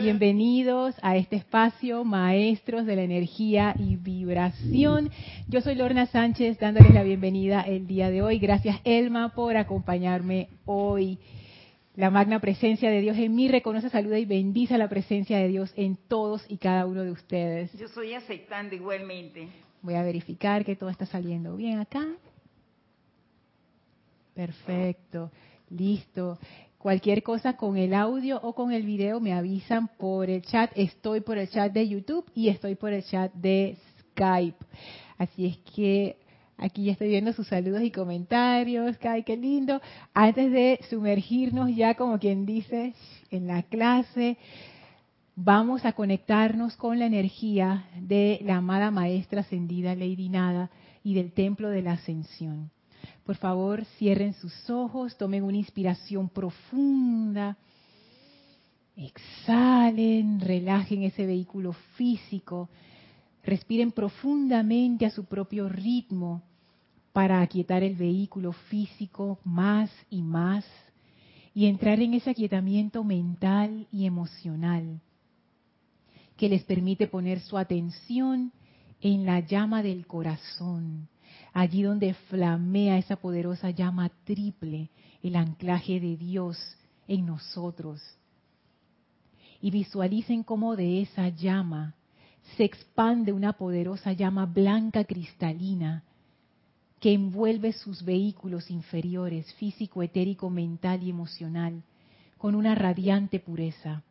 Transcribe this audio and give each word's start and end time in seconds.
Bienvenidos 0.00 0.94
a 1.02 1.16
este 1.16 1.36
espacio, 1.36 2.04
maestros 2.04 2.86
de 2.86 2.94
la 2.94 3.02
energía 3.02 3.74
y 3.76 3.96
vibración. 3.96 5.10
Yo 5.48 5.60
soy 5.60 5.74
Lorna 5.74 6.06
Sánchez, 6.06 6.58
dándoles 6.60 6.94
la 6.94 7.02
bienvenida 7.02 7.62
el 7.62 7.88
día 7.88 8.08
de 8.08 8.22
hoy. 8.22 8.38
Gracias, 8.38 8.80
Elma, 8.84 9.34
por 9.34 9.56
acompañarme 9.56 10.50
hoy. 10.66 11.18
La 11.96 12.10
magna 12.10 12.38
presencia 12.38 12.90
de 12.90 13.00
Dios 13.00 13.16
en 13.16 13.34
mí 13.34 13.48
reconoce, 13.48 13.90
saluda 13.90 14.20
y 14.20 14.24
bendice 14.24 14.78
la 14.78 14.88
presencia 14.88 15.36
de 15.38 15.48
Dios 15.48 15.72
en 15.76 15.96
todos 15.96 16.44
y 16.48 16.58
cada 16.58 16.86
uno 16.86 17.02
de 17.02 17.10
ustedes. 17.10 17.72
Yo 17.72 17.86
estoy 17.86 18.14
aceptando 18.14 18.76
igualmente. 18.76 19.48
Voy 19.82 19.94
a 19.94 20.02
verificar 20.04 20.64
que 20.64 20.76
todo 20.76 20.90
está 20.90 21.06
saliendo 21.06 21.56
bien 21.56 21.80
acá. 21.80 22.06
Perfecto, 24.34 25.32
listo. 25.70 26.38
Cualquier 26.78 27.24
cosa 27.24 27.56
con 27.56 27.76
el 27.76 27.92
audio 27.92 28.38
o 28.40 28.54
con 28.54 28.70
el 28.70 28.84
video 28.84 29.18
me 29.18 29.32
avisan 29.32 29.88
por 29.98 30.30
el 30.30 30.42
chat. 30.42 30.70
Estoy 30.76 31.20
por 31.20 31.36
el 31.36 31.48
chat 31.48 31.72
de 31.72 31.88
YouTube 31.88 32.24
y 32.36 32.50
estoy 32.50 32.76
por 32.76 32.92
el 32.92 33.02
chat 33.02 33.34
de 33.34 33.76
Skype. 34.12 34.64
Así 35.18 35.46
es 35.46 35.56
que 35.74 36.18
aquí 36.56 36.84
ya 36.84 36.92
estoy 36.92 37.08
viendo 37.08 37.32
sus 37.32 37.48
saludos 37.48 37.82
y 37.82 37.90
comentarios. 37.90 38.96
¡Ay, 39.02 39.24
qué 39.24 39.36
lindo! 39.36 39.80
Antes 40.14 40.52
de 40.52 40.78
sumergirnos 40.88 41.74
ya, 41.74 41.94
como 41.94 42.20
quien 42.20 42.46
dice, 42.46 42.94
en 43.32 43.48
la 43.48 43.64
clase, 43.64 44.38
vamos 45.34 45.84
a 45.84 45.94
conectarnos 45.94 46.76
con 46.76 47.00
la 47.00 47.06
energía 47.06 47.86
de 48.00 48.38
la 48.44 48.58
amada 48.58 48.92
maestra 48.92 49.40
ascendida 49.40 49.96
Lady 49.96 50.28
Nada 50.28 50.70
y 51.02 51.14
del 51.14 51.32
Templo 51.32 51.70
de 51.70 51.82
la 51.82 51.94
Ascensión. 51.94 52.70
Por 53.28 53.36
favor, 53.36 53.84
cierren 53.98 54.32
sus 54.32 54.70
ojos, 54.70 55.18
tomen 55.18 55.44
una 55.44 55.58
inspiración 55.58 56.30
profunda, 56.30 57.58
exhalen, 58.96 60.40
relajen 60.40 61.02
ese 61.02 61.26
vehículo 61.26 61.74
físico, 61.98 62.70
respiren 63.44 63.92
profundamente 63.92 65.04
a 65.04 65.10
su 65.10 65.26
propio 65.26 65.68
ritmo 65.68 66.40
para 67.12 67.42
aquietar 67.42 67.82
el 67.82 67.96
vehículo 67.96 68.52
físico 68.52 69.38
más 69.44 69.90
y 70.08 70.22
más 70.22 70.64
y 71.52 71.66
entrar 71.66 72.00
en 72.00 72.14
ese 72.14 72.30
aquietamiento 72.30 73.04
mental 73.04 73.86
y 73.92 74.06
emocional 74.06 75.02
que 76.38 76.48
les 76.48 76.64
permite 76.64 77.06
poner 77.08 77.40
su 77.40 77.58
atención 77.58 78.52
en 79.02 79.26
la 79.26 79.40
llama 79.40 79.82
del 79.82 80.06
corazón, 80.06 81.10
allí 81.52 81.82
donde 81.82 82.14
flamea 82.14 82.98
esa 82.98 83.16
poderosa 83.16 83.70
llama 83.70 84.10
triple, 84.24 84.90
el 85.22 85.36
anclaje 85.36 86.00
de 86.00 86.16
Dios 86.16 86.58
en 87.06 87.26
nosotros. 87.26 88.00
Y 89.60 89.70
visualicen 89.70 90.42
cómo 90.42 90.76
de 90.76 91.02
esa 91.02 91.28
llama 91.28 91.94
se 92.56 92.64
expande 92.64 93.32
una 93.32 93.54
poderosa 93.54 94.12
llama 94.12 94.46
blanca 94.46 95.04
cristalina 95.04 96.04
que 97.00 97.12
envuelve 97.12 97.72
sus 97.72 98.04
vehículos 98.04 98.70
inferiores, 98.70 99.52
físico, 99.54 100.02
etérico, 100.02 100.50
mental 100.50 101.02
y 101.02 101.10
emocional, 101.10 101.82
con 102.38 102.54
una 102.54 102.74
radiante 102.74 103.38
pureza. 103.38 104.02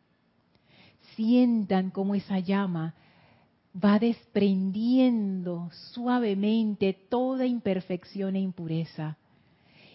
Sientan 1.14 1.90
cómo 1.90 2.14
esa 2.14 2.38
llama 2.38 2.94
va 3.82 3.98
desprendiendo 3.98 5.70
suavemente 5.92 6.92
toda 7.08 7.46
imperfección 7.46 8.36
e 8.36 8.40
impureza 8.40 9.16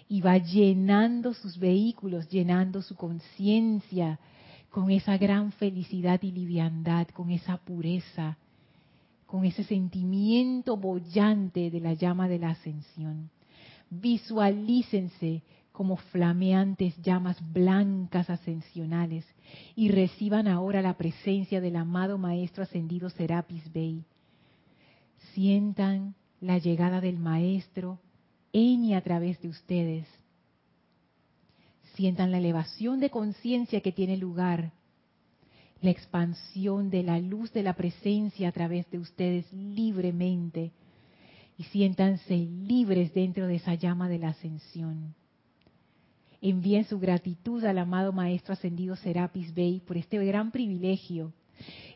y 0.08 0.22
va 0.22 0.38
llenando 0.38 1.34
sus 1.34 1.58
vehículos, 1.58 2.30
llenando 2.30 2.82
su 2.82 2.96
conciencia 2.96 4.20
con 4.70 4.90
esa 4.90 5.18
gran 5.18 5.52
felicidad 5.52 6.22
y 6.24 6.32
liviandad, 6.32 7.08
con 7.10 7.30
esa 7.30 7.58
pureza, 7.58 8.38
con 9.26 9.46
ese 9.46 9.64
sentimiento 9.64 10.78
bollante 10.78 11.70
de 11.72 11.80
la 11.80 11.94
llama 11.94 12.28
de 12.28 12.40
la 12.40 12.52
ascensión. 12.52 13.30
Visualícense 13.90 15.44
como 15.74 15.98
flameantes 15.98 16.96
llamas 17.02 17.36
blancas 17.52 18.30
ascensionales 18.30 19.26
y 19.76 19.90
reciban 19.90 20.48
ahora 20.48 20.84
la 20.84 20.96
presencia 20.98 21.60
del 21.60 21.76
amado 21.76 22.20
Maestro 22.20 22.64
ascendido 22.64 23.10
Serapis 23.10 23.74
Bey. 23.74 24.06
Sientan 25.34 26.14
la 26.40 26.60
llegada 26.60 27.02
del 27.02 27.18
Maestro 27.18 28.00
en 28.54 28.86
y 28.86 28.94
a 28.94 29.02
través 29.02 29.42
de 29.42 29.50
ustedes. 29.50 30.08
Sientan 31.96 32.32
la 32.32 32.38
elevación 32.38 33.00
de 33.00 33.10
conciencia 33.10 33.82
que 33.82 33.92
tiene 33.92 34.16
lugar, 34.16 34.74
la 35.82 35.90
expansión 35.90 36.92
de 36.92 37.02
la 37.02 37.20
luz 37.20 37.52
de 37.52 37.64
la 37.64 37.74
presencia 37.74 38.50
a 38.50 38.52
través 38.52 38.90
de 38.92 39.00
ustedes 39.00 39.52
libremente 39.52 40.72
y 41.58 41.64
siéntanse 41.64 42.38
libres 42.38 43.12
dentro 43.16 43.48
de 43.48 43.56
esa 43.56 43.74
llama 43.74 44.08
de 44.08 44.20
la 44.20 44.30
ascensión 44.30 45.16
envíen 46.44 46.84
su 46.84 47.00
gratitud 47.00 47.64
al 47.64 47.78
amado 47.78 48.12
Maestro 48.12 48.54
Ascendido 48.54 48.98
Serapis 48.98 49.54
Bey 49.54 49.80
por 49.80 49.96
este 49.96 50.24
gran 50.26 50.52
privilegio. 50.52 51.32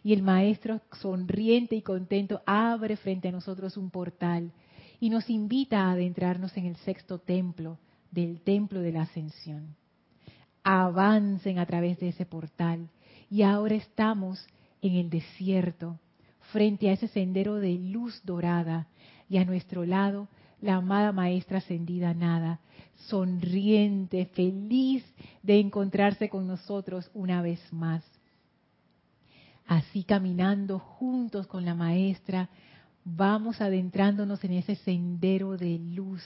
Y 0.04 0.14
el 0.14 0.24
Maestro, 0.24 0.80
sonriente 1.02 1.76
y 1.76 1.82
contento, 1.82 2.42
abre 2.46 2.96
frente 2.96 3.28
a 3.28 3.34
nosotros 3.34 3.76
un 3.76 3.90
portal 3.90 4.54
y 5.02 5.10
nos 5.10 5.30
invita 5.30 5.82
a 5.82 5.92
adentrarnos 5.92 6.56
en 6.56 6.66
el 6.66 6.78
sexto 6.78 7.20
templo 7.20 7.78
del 8.10 8.40
Templo 8.40 8.80
de 8.80 8.94
la 8.94 9.02
Ascensión. 9.02 9.76
Avancen 10.64 11.60
a 11.60 11.66
través 11.66 12.00
de 12.00 12.10
ese 12.10 12.26
portal 12.26 12.88
y 13.30 13.42
ahora 13.42 13.76
estamos 13.76 14.48
en 14.82 14.96
el 14.96 15.10
desierto, 15.10 16.00
frente 16.54 16.90
a 16.90 16.94
ese 16.94 17.10
sendero 17.10 17.56
de 17.56 17.74
luz 17.74 18.22
dorada 18.24 18.88
y 19.30 19.38
a 19.38 19.46
nuestro 19.46 19.86
lado 19.86 20.30
la 20.62 20.76
amada 20.76 21.12
Maestra 21.12 21.58
Ascendida 21.58 22.14
Nada, 22.14 22.62
sonriente, 23.06 24.26
feliz 24.34 25.04
de 25.44 25.60
encontrarse 25.60 26.30
con 26.30 26.48
nosotros 26.48 27.10
una 27.14 27.42
vez 27.42 27.62
más. 27.72 28.04
Así 29.66 30.04
caminando 30.04 30.80
juntos 30.80 31.48
con 31.48 31.66
la 31.66 31.76
maestra, 31.76 32.50
vamos 33.04 33.62
adentrándonos 33.62 34.44
en 34.44 34.54
ese 34.54 34.76
sendero 34.76 35.58
de 35.58 35.78
luz 35.80 36.24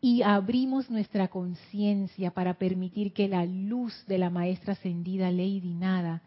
y 0.00 0.22
abrimos 0.22 0.90
nuestra 0.90 1.28
conciencia 1.28 2.30
para 2.30 2.54
permitir 2.54 3.12
que 3.12 3.28
la 3.28 3.44
luz 3.44 3.92
de 4.06 4.18
la 4.18 4.30
maestra 4.30 4.72
ascendida 4.72 5.30
Lady 5.30 5.74
Nada 5.74 6.22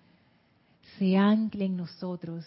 se 1.00 1.18
ancle 1.18 1.66
en 1.66 1.78
nosotros 1.78 2.46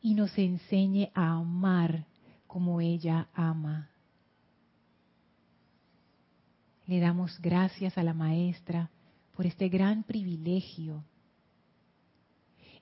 y 0.00 0.14
nos 0.14 0.36
enseñe 0.38 1.10
a 1.14 1.32
amar 1.32 2.06
como 2.46 2.80
ella 2.80 3.28
ama. 3.34 3.90
Le 6.86 7.00
damos 7.00 7.40
gracias 7.40 7.98
a 7.98 8.02
la 8.02 8.14
maestra 8.14 8.90
por 9.36 9.46
este 9.46 9.68
gran 9.68 10.02
privilegio. 10.04 11.04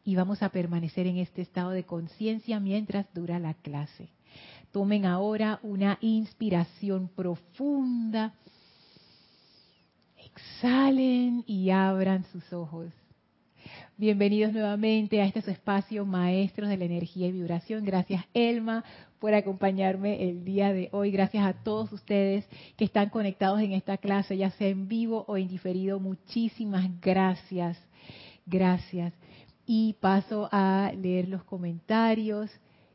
Y 0.04 0.16
vamos 0.16 0.42
a 0.42 0.50
permanecer 0.50 1.06
en 1.06 1.16
este 1.16 1.42
estado 1.42 1.70
de 1.70 1.84
conciencia 1.84 2.60
mientras 2.60 3.12
dura 3.14 3.38
la 3.38 3.54
clase. 3.54 4.10
Tomen 4.70 5.06
ahora 5.06 5.58
una 5.62 5.98
inspiración 6.00 7.08
profunda. 7.08 8.34
Exhalen 10.18 11.44
y 11.46 11.70
abran 11.70 12.24
sus 12.24 12.52
ojos. 12.52 12.92
Bienvenidos 13.96 14.52
nuevamente 14.52 15.22
a 15.22 15.24
este 15.24 15.40
su 15.40 15.52
espacio, 15.52 16.04
Maestros 16.04 16.68
de 16.68 16.76
la 16.76 16.84
Energía 16.84 17.28
y 17.28 17.32
Vibración. 17.32 17.84
Gracias, 17.84 18.24
Elma, 18.34 18.82
por 19.20 19.34
acompañarme 19.34 20.28
el 20.28 20.44
día 20.44 20.72
de 20.72 20.88
hoy. 20.90 21.12
Gracias 21.12 21.46
a 21.46 21.52
todos 21.52 21.92
ustedes 21.92 22.44
que 22.76 22.84
están 22.84 23.10
conectados 23.10 23.60
en 23.60 23.70
esta 23.70 23.96
clase, 23.96 24.36
ya 24.36 24.50
sea 24.50 24.66
en 24.66 24.88
vivo 24.88 25.24
o 25.28 25.36
en 25.36 25.46
diferido. 25.46 26.00
Muchísimas 26.00 26.90
gracias. 27.00 27.78
Gracias. 28.46 29.12
Y 29.64 29.92
paso 30.00 30.48
a 30.50 30.90
leer 31.00 31.28
los 31.28 31.44
comentarios 31.44 32.50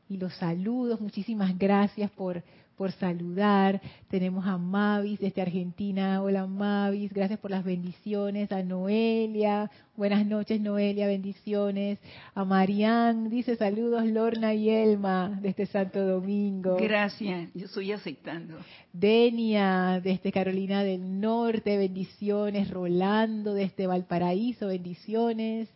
y 0.09 0.18
los 0.18 0.33
saludos. 0.33 1.00
Muchísimas 1.00 1.57
gracias 1.57 2.12
por 2.12 2.44
por 2.79 2.93
saludar. 2.93 3.81
Tenemos 4.07 4.47
a 4.47 4.57
Mavis 4.57 5.19
desde 5.19 5.41
Argentina. 5.41 6.23
Hola 6.23 6.47
Mavis, 6.47 7.11
gracias 7.11 7.37
por 7.37 7.51
las 7.51 7.65
bendiciones. 7.65 8.53
A 8.53 8.63
Noelia, 8.63 9.69
buenas 9.97 10.25
noches 10.25 10.61
Noelia, 10.61 11.05
bendiciones. 11.05 11.99
A 12.33 12.45
Marianne, 12.45 13.29
dice 13.29 13.57
saludos 13.57 14.05
Lorna 14.05 14.53
y 14.53 14.69
Elma 14.69 15.37
desde 15.41 15.65
Santo 15.65 16.05
Domingo. 16.05 16.77
Gracias, 16.79 17.49
yo 17.53 17.65
estoy 17.65 17.91
aceptando. 17.91 18.55
Denia 18.93 19.99
desde 20.01 20.31
Carolina 20.31 20.81
del 20.81 21.19
Norte, 21.19 21.77
bendiciones. 21.77 22.71
Rolando 22.71 23.53
desde 23.55 23.87
Valparaíso, 23.87 24.67
bendiciones. 24.67 25.67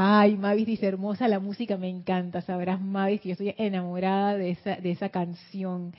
Ay, 0.00 0.36
Mavis 0.36 0.64
dice, 0.64 0.86
hermosa 0.86 1.26
la 1.26 1.40
música, 1.40 1.76
me 1.76 1.88
encanta. 1.88 2.40
Sabrás, 2.40 2.80
Mavis, 2.80 3.20
que 3.20 3.30
yo 3.30 3.32
estoy 3.32 3.52
enamorada 3.58 4.36
de 4.36 4.50
esa, 4.50 4.76
de 4.76 4.92
esa 4.92 5.08
canción 5.08 5.92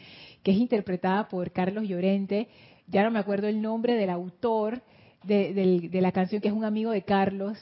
que 0.43 0.51
es 0.51 0.57
interpretada 0.57 1.27
por 1.27 1.51
Carlos 1.51 1.87
Llorente. 1.87 2.47
Ya 2.87 3.03
no 3.03 3.11
me 3.11 3.19
acuerdo 3.19 3.47
el 3.47 3.61
nombre 3.61 3.95
del 3.95 4.09
autor 4.09 4.81
de, 5.23 5.89
la 5.91 6.11
canción, 6.11 6.41
que 6.41 6.47
es 6.47 6.53
un 6.53 6.65
amigo 6.65 6.91
de 6.91 7.03
Carlos. 7.03 7.57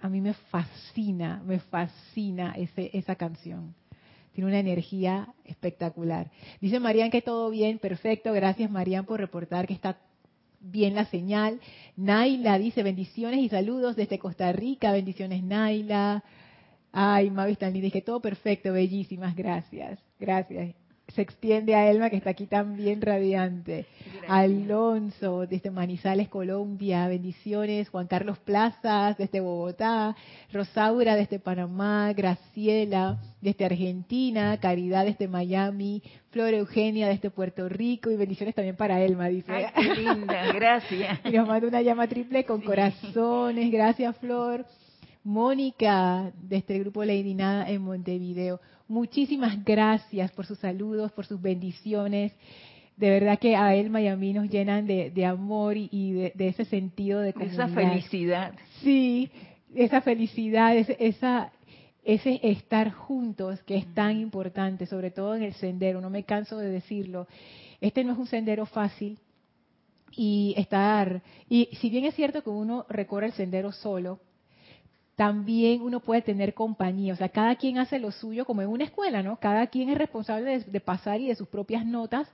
a 0.00 0.08
mí 0.08 0.20
me 0.20 0.34
fascina, 0.34 1.42
me 1.46 1.60
fascina 1.60 2.54
ese, 2.56 2.90
esa 2.92 3.14
canción. 3.14 3.74
Tiene 4.32 4.48
una 4.48 4.58
energía 4.58 5.32
espectacular. 5.44 6.30
Dice 6.60 6.80
Marian 6.80 7.10
que 7.10 7.22
todo 7.22 7.50
bien, 7.50 7.78
perfecto. 7.78 8.32
Gracias 8.32 8.70
Marian 8.70 9.06
por 9.06 9.20
reportar 9.20 9.66
que 9.66 9.74
está 9.74 9.98
bien 10.60 10.94
la 10.94 11.04
señal. 11.06 11.60
Naila 11.96 12.58
dice 12.58 12.82
bendiciones 12.82 13.40
y 13.40 13.48
saludos 13.48 13.96
desde 13.96 14.18
Costa 14.18 14.50
Rica. 14.50 14.92
Bendiciones 14.92 15.44
Naila. 15.44 16.24
Ay, 16.90 17.30
Mavi 17.30 17.56
tan 17.56 17.72
linda. 17.72 17.90
que 17.90 18.02
todo 18.02 18.20
perfecto, 18.20 18.72
bellísimas. 18.72 19.36
Gracias. 19.36 20.00
Gracias 20.18 20.74
se 21.08 21.22
extiende 21.22 21.74
a 21.74 21.90
Elma, 21.90 22.10
que 22.10 22.16
está 22.16 22.30
aquí 22.30 22.46
también 22.46 23.00
radiante. 23.00 23.86
Alonso, 24.26 25.46
desde 25.46 25.70
Manizales, 25.70 26.28
Colombia, 26.28 27.06
bendiciones. 27.08 27.88
Juan 27.90 28.06
Carlos 28.06 28.38
Plazas, 28.38 29.16
desde 29.18 29.40
Bogotá. 29.40 30.16
Rosaura, 30.52 31.14
desde 31.14 31.38
Panamá. 31.38 32.12
Graciela, 32.14 33.20
desde 33.40 33.66
Argentina. 33.66 34.58
Caridad, 34.58 35.04
desde 35.04 35.28
Miami. 35.28 36.02
Flor 36.30 36.54
Eugenia, 36.54 37.08
desde 37.08 37.30
Puerto 37.30 37.68
Rico. 37.68 38.10
Y 38.10 38.16
bendiciones 38.16 38.54
también 38.54 38.76
para 38.76 39.00
Elma, 39.00 39.28
dice. 39.28 39.52
Ay, 39.52 39.66
qué 39.74 39.94
linda, 39.94 40.52
gracias. 40.52 41.20
y 41.24 41.30
nos 41.32 41.46
manda 41.46 41.68
una 41.68 41.82
llama 41.82 42.08
triple 42.08 42.44
con 42.44 42.60
corazones. 42.62 43.70
Gracias, 43.70 44.16
Flor. 44.16 44.64
Mónica, 45.22 46.32
desde 46.42 46.76
el 46.76 46.80
grupo 46.80 47.02
Lady 47.02 47.34
Nada 47.34 47.68
en 47.70 47.82
Montevideo. 47.82 48.60
Muchísimas 48.88 49.64
gracias 49.64 50.30
por 50.32 50.46
sus 50.46 50.58
saludos, 50.58 51.12
por 51.12 51.24
sus 51.26 51.40
bendiciones. 51.40 52.32
De 52.96 53.10
verdad 53.10 53.38
que 53.38 53.56
a 53.56 53.74
Elma 53.74 54.00
y 54.00 54.08
a 54.08 54.16
mí 54.16 54.32
nos 54.32 54.48
llenan 54.48 54.86
de, 54.86 55.26
amor 55.26 55.76
y, 55.76 56.12
de, 56.12 56.48
ese 56.48 56.64
sentido 56.64 57.20
de 57.20 57.32
comunidad. 57.32 57.68
Esa 57.68 57.74
felicidad. 57.74 58.54
Sí, 58.82 59.30
esa 59.74 60.00
felicidad, 60.00 60.76
esa, 60.76 61.50
ese 62.04 62.40
estar 62.42 62.92
juntos 62.92 63.62
que 63.62 63.76
es 63.76 63.94
tan 63.94 64.20
importante, 64.20 64.86
sobre 64.86 65.10
todo 65.10 65.34
en 65.34 65.42
el 65.42 65.54
sendero. 65.54 66.00
No 66.00 66.10
me 66.10 66.24
canso 66.24 66.58
de 66.58 66.68
decirlo. 66.68 67.26
Este 67.80 68.04
no 68.04 68.12
es 68.12 68.18
un 68.18 68.26
sendero 68.26 68.66
fácil 68.66 69.18
y 70.16 70.54
estar 70.56 71.22
y 71.48 71.68
si 71.80 71.90
bien 71.90 72.04
es 72.04 72.14
cierto 72.14 72.42
que 72.42 72.50
uno 72.50 72.86
recorre 72.88 73.26
el 73.26 73.32
sendero 73.32 73.72
solo, 73.72 74.20
también 75.16 75.82
uno 75.82 76.00
puede 76.00 76.22
tener 76.22 76.54
compañía. 76.54 77.12
O 77.12 77.16
sea, 77.16 77.28
cada 77.28 77.56
quien 77.56 77.78
hace 77.78 77.98
lo 77.98 78.10
suyo 78.10 78.44
como 78.44 78.62
en 78.62 78.68
una 78.68 78.84
escuela, 78.84 79.22
¿no? 79.22 79.38
Cada 79.38 79.66
quien 79.68 79.88
es 79.90 79.98
responsable 79.98 80.60
de, 80.60 80.80
pasar 80.80 81.20
y 81.20 81.28
de 81.28 81.36
sus 81.36 81.48
propias 81.48 81.86
notas, 81.86 82.28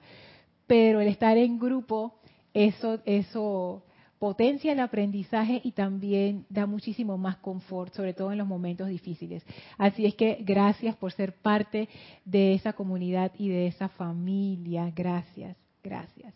pero 0.67 1.01
el 1.01 1.09
estar 1.09 1.37
en 1.37 1.59
grupo, 1.59 2.15
eso, 2.55 3.01
eso 3.05 3.83
potencia 4.19 4.73
el 4.73 4.81
aprendizaje 4.81 5.61
y 5.65 5.73
también 5.73 6.45
da 6.49 6.67
muchísimo 6.67 7.17
más 7.17 7.37
confort, 7.39 7.95
sobre 7.95 8.13
todo 8.15 8.33
en 8.33 8.39
los 8.39 8.47
momentos 8.47 8.89
difíciles. 8.89 9.45
Así 9.79 10.07
es 10.07 10.15
que 10.15 10.39
gracias 10.41 10.97
por 10.97 11.13
ser 11.13 11.35
parte 11.35 11.89
de 12.25 12.55
esa 12.55 12.73
comunidad 12.73 13.33
y 13.39 13.49
de 13.49 13.67
esa 13.67 13.89
familia. 13.89 14.93
Gracias, 14.95 15.57
gracias. 15.83 16.35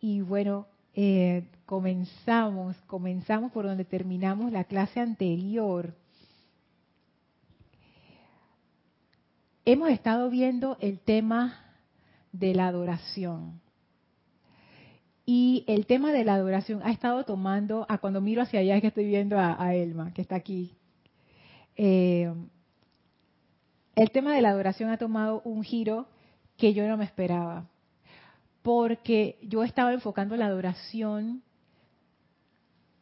Y 0.00 0.20
bueno, 0.20 0.66
eh, 1.00 1.44
comenzamos, 1.64 2.76
comenzamos 2.88 3.52
por 3.52 3.64
donde 3.64 3.84
terminamos 3.84 4.50
la 4.50 4.64
clase 4.64 4.98
anterior. 4.98 5.94
Hemos 9.64 9.90
estado 9.90 10.28
viendo 10.28 10.76
el 10.80 10.98
tema 10.98 11.60
de 12.32 12.52
la 12.52 12.66
adoración. 12.66 13.60
Y 15.24 15.62
el 15.68 15.86
tema 15.86 16.10
de 16.10 16.24
la 16.24 16.34
adoración 16.34 16.80
ha 16.82 16.90
estado 16.90 17.24
tomando, 17.24 17.86
a 17.88 17.98
cuando 17.98 18.20
miro 18.20 18.42
hacia 18.42 18.58
allá 18.58 18.74
es 18.74 18.80
que 18.80 18.88
estoy 18.88 19.06
viendo 19.06 19.38
a, 19.38 19.72
Elma, 19.76 20.12
que 20.12 20.22
está 20.22 20.34
aquí. 20.34 20.74
Eh, 21.76 22.34
el 23.94 24.10
tema 24.10 24.34
de 24.34 24.42
la 24.42 24.48
adoración 24.48 24.90
ha 24.90 24.98
tomado 24.98 25.42
un 25.44 25.62
giro 25.62 26.08
que 26.56 26.74
yo 26.74 26.88
no 26.88 26.96
me 26.96 27.04
esperaba 27.04 27.68
porque 28.68 29.38
yo 29.40 29.64
estaba 29.64 29.94
enfocando 29.94 30.36
la 30.36 30.44
adoración 30.44 31.42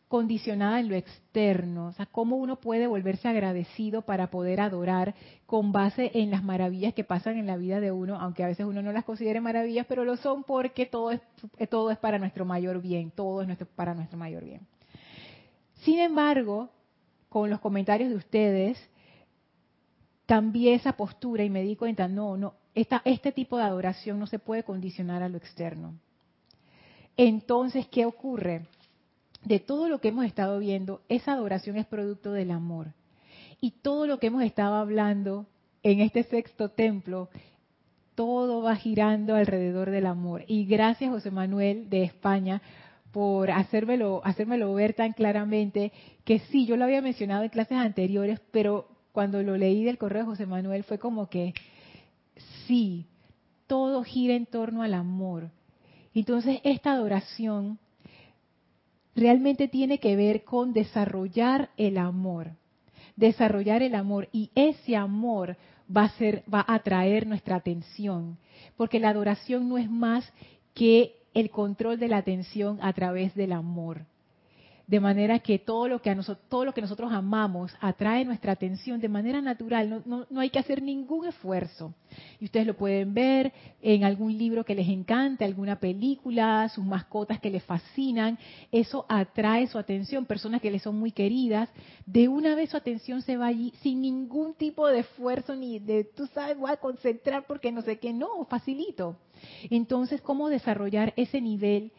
condicionada 0.07 0.79
en 0.79 0.89
lo 0.89 0.95
externo, 0.95 1.89
o 1.89 1.93
sea, 1.93 2.07
cómo 2.07 2.37
uno 2.37 2.61
puede 2.61 2.87
volverse 2.87 3.27
agradecido 3.27 4.03
para 4.03 4.31
poder 4.31 4.61
adorar 4.61 5.17
con 5.45 5.73
base 5.73 6.13
en 6.15 6.31
las 6.31 6.45
maravillas 6.45 6.95
que 6.95 7.03
pasan 7.03 7.37
en 7.37 7.49
la 7.49 7.57
vida 7.57 7.81
de 7.81 7.91
uno, 7.91 8.17
aunque 8.21 8.45
a 8.45 8.47
veces 8.47 8.65
uno 8.65 8.81
no 8.81 8.93
las 8.93 9.03
considere 9.03 9.41
maravillas, 9.41 9.87
pero 9.89 10.05
lo 10.05 10.17
son 10.17 10.45
porque 10.45 10.87
todo 10.87 11.11
es, 11.11 11.99
para 11.99 12.21
nuestro 12.21 12.45
mayor 12.45 12.81
bien, 12.81 13.11
todo 13.11 13.43
es 13.43 13.49
para 13.75 13.93
nuestro 13.93 14.17
mayor 14.17 14.45
bien. 14.45 14.61
Sin 15.81 15.99
embargo, 15.99 16.71
con 17.29 17.51
los 17.51 17.59
comentarios 17.59 18.11
de 18.11 18.17
ustedes, 18.17 18.79
cambié 20.27 20.75
esa 20.75 20.93
postura 20.93 21.43
y 21.43 21.51
me 21.51 21.63
di 21.63 21.75
cuenta, 21.75 22.07
no, 22.07 22.37
no, 22.37 22.55
este 22.77 23.33
tipo 23.33 23.57
de 23.57 23.65
adoración 23.65 24.21
no 24.21 24.27
se 24.27 24.39
puede 24.39 24.63
condicionar 24.63 25.23
a 25.23 25.29
lo 25.29 25.39
externo. 25.39 25.95
Entonces, 27.17 27.87
¿qué 27.89 28.05
ocurre? 28.05 28.67
De 29.45 29.59
todo 29.59 29.89
lo 29.89 30.01
que 30.01 30.09
hemos 30.09 30.27
estado 30.27 30.59
viendo, 30.59 31.01
esa 31.09 31.33
adoración 31.33 31.77
es 31.77 31.87
producto 31.87 32.33
del 32.33 32.51
amor. 32.51 32.93
Y 33.61 33.71
todo 33.71 34.07
lo 34.07 34.19
que 34.19 34.27
hemos 34.27 34.43
estado 34.43 34.75
hablando 34.75 35.47
en 35.83 36.01
este 36.01 36.25
sexto 36.25 36.69
templo, 36.69 37.31
todo 38.15 38.63
va 38.63 38.77
girando 38.77 39.35
alrededor 39.35 39.91
del 39.91 40.07
amor. 40.07 40.45
Y 40.47 40.67
gracias 40.67 41.11
José 41.11 41.31
Manuel 41.31 41.89
de 41.89 42.03
España 42.03 42.61
por 43.13 43.51
hacérmelo, 43.51 44.21
hacérmelo 44.25 44.75
ver 44.75 44.93
tan 44.93 45.15
claramente 45.15 45.93
que 46.25 46.41
sí, 46.41 46.67
yo 46.67 46.77
lo 46.77 46.85
había 46.85 47.01
mencionado 47.01 47.45
en 47.45 47.49
clases 47.49 47.79
anteriores, 47.79 48.41
pero 48.51 48.89
cuando 49.13 49.43
lo 49.43 49.57
leí 49.57 49.85
del 49.85 49.97
correo 49.97 50.25
de 50.25 50.29
José 50.29 50.45
Manuel 50.45 50.85
fue 50.85 50.99
como 50.99 51.31
que 51.31 51.55
sí, 52.67 53.07
todo 53.67 54.03
gira 54.05 54.35
en 54.35 54.47
torno 54.47 54.83
al 54.83 54.95
amor. 54.95 55.51
Entonces, 56.15 56.61
esta 56.65 56.93
adoración 56.93 57.79
realmente 59.15 59.69
tiene 59.69 59.99
que 59.99 60.17
ver 60.17 60.45
con 60.45 60.73
desarrollar 60.73 61.71
el 61.77 61.99
amor. 61.99 62.53
Desarrollar 63.17 63.83
el 63.83 63.95
amor 63.95 64.29
y 64.33 64.51
ese 64.55 64.97
amor 64.97 65.57
va 65.95 66.05
a 66.05 66.19
ser 66.19 66.43
va 66.53 66.65
a 66.67 66.75
atraer 66.75 67.27
nuestra 67.27 67.57
atención, 67.57 68.39
porque 68.77 69.01
la 69.01 69.11
adoración 69.11 69.69
no 69.69 69.79
es 69.79 69.91
más 69.91 70.31
que 70.75 71.17
el 71.33 71.51
control 71.51 71.99
de 71.99 72.09
la 72.09 72.19
atención 72.19 72.79
a 72.83 72.93
través 72.93 73.35
del 73.35 73.53
amor 73.53 74.07
de 74.87 75.01
manera 75.01 75.41
que 75.41 75.59
todo 75.59 75.89
lo 75.89 76.01
que, 76.01 76.11
a 76.11 76.15
nosotros, 76.15 76.47
todo 76.49 76.65
lo 76.65 76.73
que 76.73 76.81
nosotros 76.81 77.13
amamos 77.13 77.73
atrae 77.81 78.25
nuestra 78.25 78.53
atención 78.53 79.01
de 79.01 79.09
manera 79.09 79.41
natural, 79.41 80.03
no, 80.07 80.27
no, 80.31 80.41
hay 80.41 80.51
que 80.51 80.61
hacer 80.61 80.81
ningún 80.81 81.27
esfuerzo. 81.27 81.93
Y 82.39 82.45
ustedes 82.45 82.67
lo 82.67 82.77
pueden 82.77 83.13
ver 83.13 83.53
en 83.83 84.05
algún 84.05 84.39
libro 84.39 84.65
que 84.65 84.77
les 84.77 84.89
encante, 84.89 85.45
alguna 85.45 85.81
película, 85.81 86.69
sus 86.69 86.85
mascotas 86.85 87.41
que 87.41 87.51
les 87.51 87.65
fascinan, 87.65 88.39
eso 88.71 89.05
atrae 89.09 89.67
su 89.67 89.79
atención, 89.79 90.25
personas 90.25 90.61
que 90.61 90.71
les 90.71 90.83
son 90.83 90.97
muy 90.97 91.11
queridas, 91.11 91.69
de 92.07 92.29
una 92.29 92.55
vez 92.55 92.71
su 92.71 92.77
atención 92.77 93.23
se 93.23 93.37
va 93.37 93.47
allí 93.47 93.73
sin 93.83 94.01
ningún 94.01 94.55
tipo 94.55 94.87
de 94.87 95.01
esfuerzo 95.01 95.57
ni 95.57 95.81
de, 95.81 96.05
tú 96.05 96.29
sabes, 96.29 96.57
voy 96.57 96.71
a 96.71 96.77
concentrar 96.77 97.47
porque 97.47 97.73
no 97.73 97.83
sé 97.83 97.99
qué, 97.99 98.13
no, 98.13 98.45
facilito. 98.45 99.17
Entonces, 99.69 100.21
¿cómo 100.21 100.49
desarrollar 100.49 101.13
ese 101.17 101.41
nivel? 101.41 101.93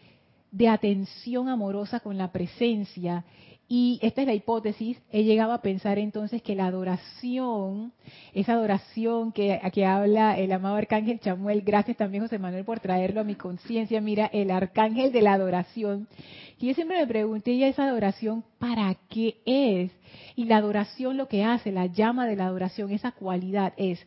De 0.52 0.70
atención 0.70 1.50
amorosa 1.50 2.00
con 2.00 2.18
la 2.18 2.32
presencia. 2.32 3.26
Y 3.70 4.00
esta 4.02 4.22
es 4.22 4.28
la 4.28 4.34
hipótesis, 4.34 4.98
he 5.12 5.26
llegado 5.26 5.52
a 5.52 5.62
pensar 5.62 6.00
entonces 6.00 6.42
que 6.42 6.56
la 6.56 6.68
adoración, 6.68 7.92
esa 8.34 8.54
adoración 8.54 9.34
que, 9.34 9.60
que 9.74 9.86
habla 9.86 10.38
el 10.38 10.54
amado 10.54 10.76
arcángel 10.76 11.20
Chamuel, 11.20 11.64
gracias 11.64 11.98
también 11.98 12.24
José 12.24 12.40
Manuel 12.40 12.64
por 12.64 12.80
traerlo 12.80 13.20
a 13.20 13.26
mi 13.26 13.36
conciencia, 13.36 14.00
mira, 14.00 14.28
el 14.28 14.52
arcángel 14.52 15.12
de 15.12 15.22
la 15.22 15.34
adoración. 15.34 16.08
Y 16.60 16.68
yo 16.68 16.74
siempre 16.76 16.98
me 16.98 17.08
pregunté, 17.08 17.52
¿y 17.52 17.64
esa 17.66 17.84
adoración 17.84 18.46
para 18.58 18.96
qué 19.10 19.42
es? 19.46 19.92
Y 20.38 20.46
la 20.46 20.58
adoración 20.58 21.18
lo 21.18 21.28
que 21.28 21.44
hace, 21.44 21.74
la 21.74 21.88
llama 21.88 22.26
de 22.26 22.38
la 22.38 22.46
adoración, 22.46 22.92
esa 22.92 23.12
cualidad 23.12 23.74
es, 23.76 24.00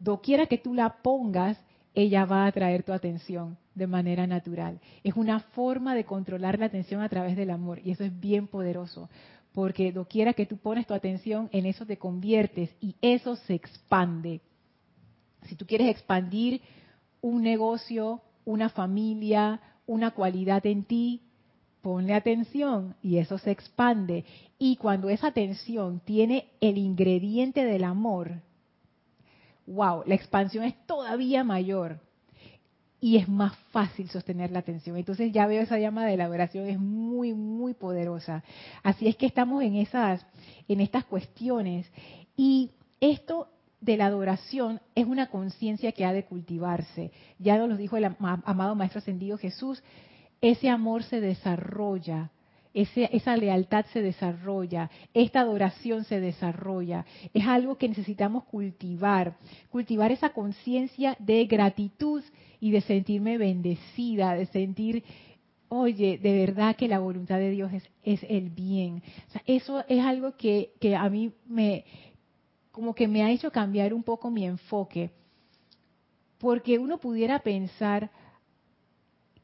doquiera 0.00 0.46
que 0.46 0.58
tú 0.58 0.74
la 0.74 1.02
pongas, 1.02 1.56
ella 1.94 2.24
va 2.24 2.44
a 2.44 2.48
atraer 2.48 2.82
tu 2.82 2.92
atención 2.92 3.56
de 3.74 3.86
manera 3.86 4.26
natural. 4.26 4.80
Es 5.02 5.14
una 5.14 5.40
forma 5.40 5.94
de 5.94 6.04
controlar 6.04 6.58
la 6.58 6.66
atención 6.66 7.00
a 7.00 7.08
través 7.08 7.36
del 7.36 7.50
amor 7.50 7.80
y 7.84 7.92
eso 7.92 8.04
es 8.04 8.20
bien 8.20 8.46
poderoso, 8.46 9.08
porque 9.52 9.92
doquiera 9.92 10.34
que 10.34 10.46
tú 10.46 10.56
pones 10.56 10.86
tu 10.86 10.94
atención, 10.94 11.48
en 11.52 11.66
eso 11.66 11.86
te 11.86 11.96
conviertes 11.96 12.70
y 12.80 12.96
eso 13.00 13.36
se 13.36 13.54
expande. 13.54 14.40
Si 15.42 15.54
tú 15.54 15.66
quieres 15.66 15.88
expandir 15.88 16.60
un 17.20 17.42
negocio, 17.42 18.20
una 18.44 18.68
familia, 18.68 19.60
una 19.86 20.10
cualidad 20.10 20.66
en 20.66 20.84
ti, 20.84 21.22
ponle 21.80 22.14
atención 22.14 22.96
y 23.02 23.18
eso 23.18 23.38
se 23.38 23.50
expande. 23.50 24.24
Y 24.58 24.76
cuando 24.76 25.10
esa 25.10 25.28
atención 25.28 26.00
tiene 26.04 26.48
el 26.60 26.78
ingrediente 26.78 27.64
del 27.64 27.84
amor, 27.84 28.40
wow, 29.66 30.02
la 30.06 30.14
expansión 30.14 30.64
es 30.64 30.74
todavía 30.86 31.44
mayor 31.44 32.00
y 33.00 33.18
es 33.18 33.28
más 33.28 33.54
fácil 33.70 34.08
sostener 34.08 34.50
la 34.50 34.60
atención. 34.60 34.96
Entonces 34.96 35.30
ya 35.32 35.46
veo 35.46 35.62
esa 35.62 35.78
llama 35.78 36.06
de 36.06 36.16
la 36.16 36.28
oración 36.28 36.66
es 36.66 36.78
muy 36.78 37.34
muy 37.34 37.74
poderosa. 37.74 38.42
Así 38.82 39.08
es 39.08 39.16
que 39.16 39.26
estamos 39.26 39.62
en 39.62 39.76
esas 39.76 40.26
en 40.68 40.80
estas 40.80 41.04
cuestiones 41.04 41.86
y 42.36 42.70
esto 43.00 43.48
de 43.82 43.98
la 43.98 44.06
adoración 44.06 44.80
es 44.94 45.06
una 45.06 45.28
conciencia 45.28 45.92
que 45.92 46.06
ha 46.06 46.14
de 46.14 46.24
cultivarse. 46.24 47.12
Ya 47.38 47.58
nos 47.58 47.68
lo 47.68 47.76
dijo 47.76 47.98
el 47.98 48.06
amado 48.06 48.74
Maestro 48.74 49.00
Ascendido 49.00 49.36
Jesús, 49.36 49.82
ese 50.40 50.70
amor 50.70 51.02
se 51.02 51.20
desarrolla, 51.20 52.30
esa 52.74 53.36
lealtad 53.36 53.86
se 53.92 54.02
desarrolla, 54.02 54.90
esta 55.14 55.40
adoración 55.40 56.04
se 56.04 56.20
desarrolla. 56.20 57.06
Es 57.32 57.46
algo 57.46 57.78
que 57.78 57.88
necesitamos 57.88 58.44
cultivar, 58.44 59.36
cultivar 59.70 60.10
esa 60.10 60.30
conciencia 60.30 61.16
de 61.20 61.44
gratitud 61.46 62.22
y 62.58 62.72
de 62.72 62.80
sentirme 62.80 63.38
bendecida, 63.38 64.34
de 64.34 64.46
sentir, 64.46 65.04
oye, 65.68 66.18
de 66.18 66.32
verdad 66.32 66.74
que 66.74 66.88
la 66.88 66.98
voluntad 66.98 67.38
de 67.38 67.50
Dios 67.50 67.72
es, 67.72 67.88
es 68.02 68.26
el 68.28 68.50
bien. 68.50 69.02
eso 69.46 69.84
es 69.88 70.04
algo 70.04 70.36
que, 70.36 70.72
que 70.80 70.96
a 70.96 71.08
mí 71.08 71.32
me, 71.46 71.84
como 72.72 72.92
que 72.92 73.06
me 73.06 73.22
ha 73.22 73.30
hecho 73.30 73.52
cambiar 73.52 73.94
un 73.94 74.02
poco 74.02 74.32
mi 74.32 74.44
enfoque, 74.44 75.12
porque 76.38 76.80
uno 76.80 76.98
pudiera 76.98 77.38
pensar 77.38 78.10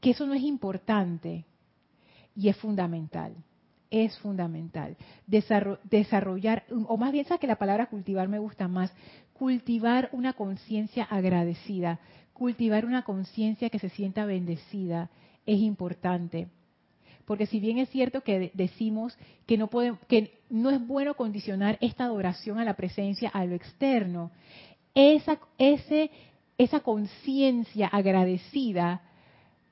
que 0.01 0.09
eso 0.11 0.25
no 0.25 0.33
es 0.33 0.43
importante 0.43 1.45
y 2.35 2.49
es 2.49 2.57
fundamental, 2.57 3.35
es 3.89 4.17
fundamental. 4.19 4.97
desarrollar, 5.27 6.63
o 6.87 6.97
más 6.97 7.11
bien, 7.11 7.25
que 7.39 7.47
la 7.47 7.57
palabra 7.57 7.87
cultivar 7.87 8.27
me 8.27 8.39
gusta 8.39 8.67
más, 8.67 8.93
cultivar 9.33 10.09
una 10.11 10.33
conciencia 10.33 11.03
agradecida, 11.03 11.99
cultivar 12.33 12.85
una 12.85 13.03
conciencia 13.03 13.69
que 13.69 13.79
se 13.79 13.89
sienta 13.89 14.25
bendecida, 14.25 15.09
es 15.45 15.59
importante. 15.59 16.47
Porque 17.25 17.45
si 17.45 17.59
bien 17.59 17.77
es 17.77 17.89
cierto 17.89 18.21
que 18.21 18.51
decimos 18.53 19.17
que 19.45 19.57
no 19.57 19.67
podemos, 19.67 19.99
que 20.07 20.39
no 20.49 20.69
es 20.69 20.85
bueno 20.85 21.15
condicionar 21.15 21.77
esta 21.81 22.05
adoración 22.05 22.59
a 22.59 22.65
la 22.65 22.75
presencia 22.75 23.29
a 23.29 23.45
lo 23.45 23.55
externo, 23.55 24.31
esa 24.93 25.39
esa 26.57 26.79
conciencia 26.81 27.87
agradecida 27.87 29.01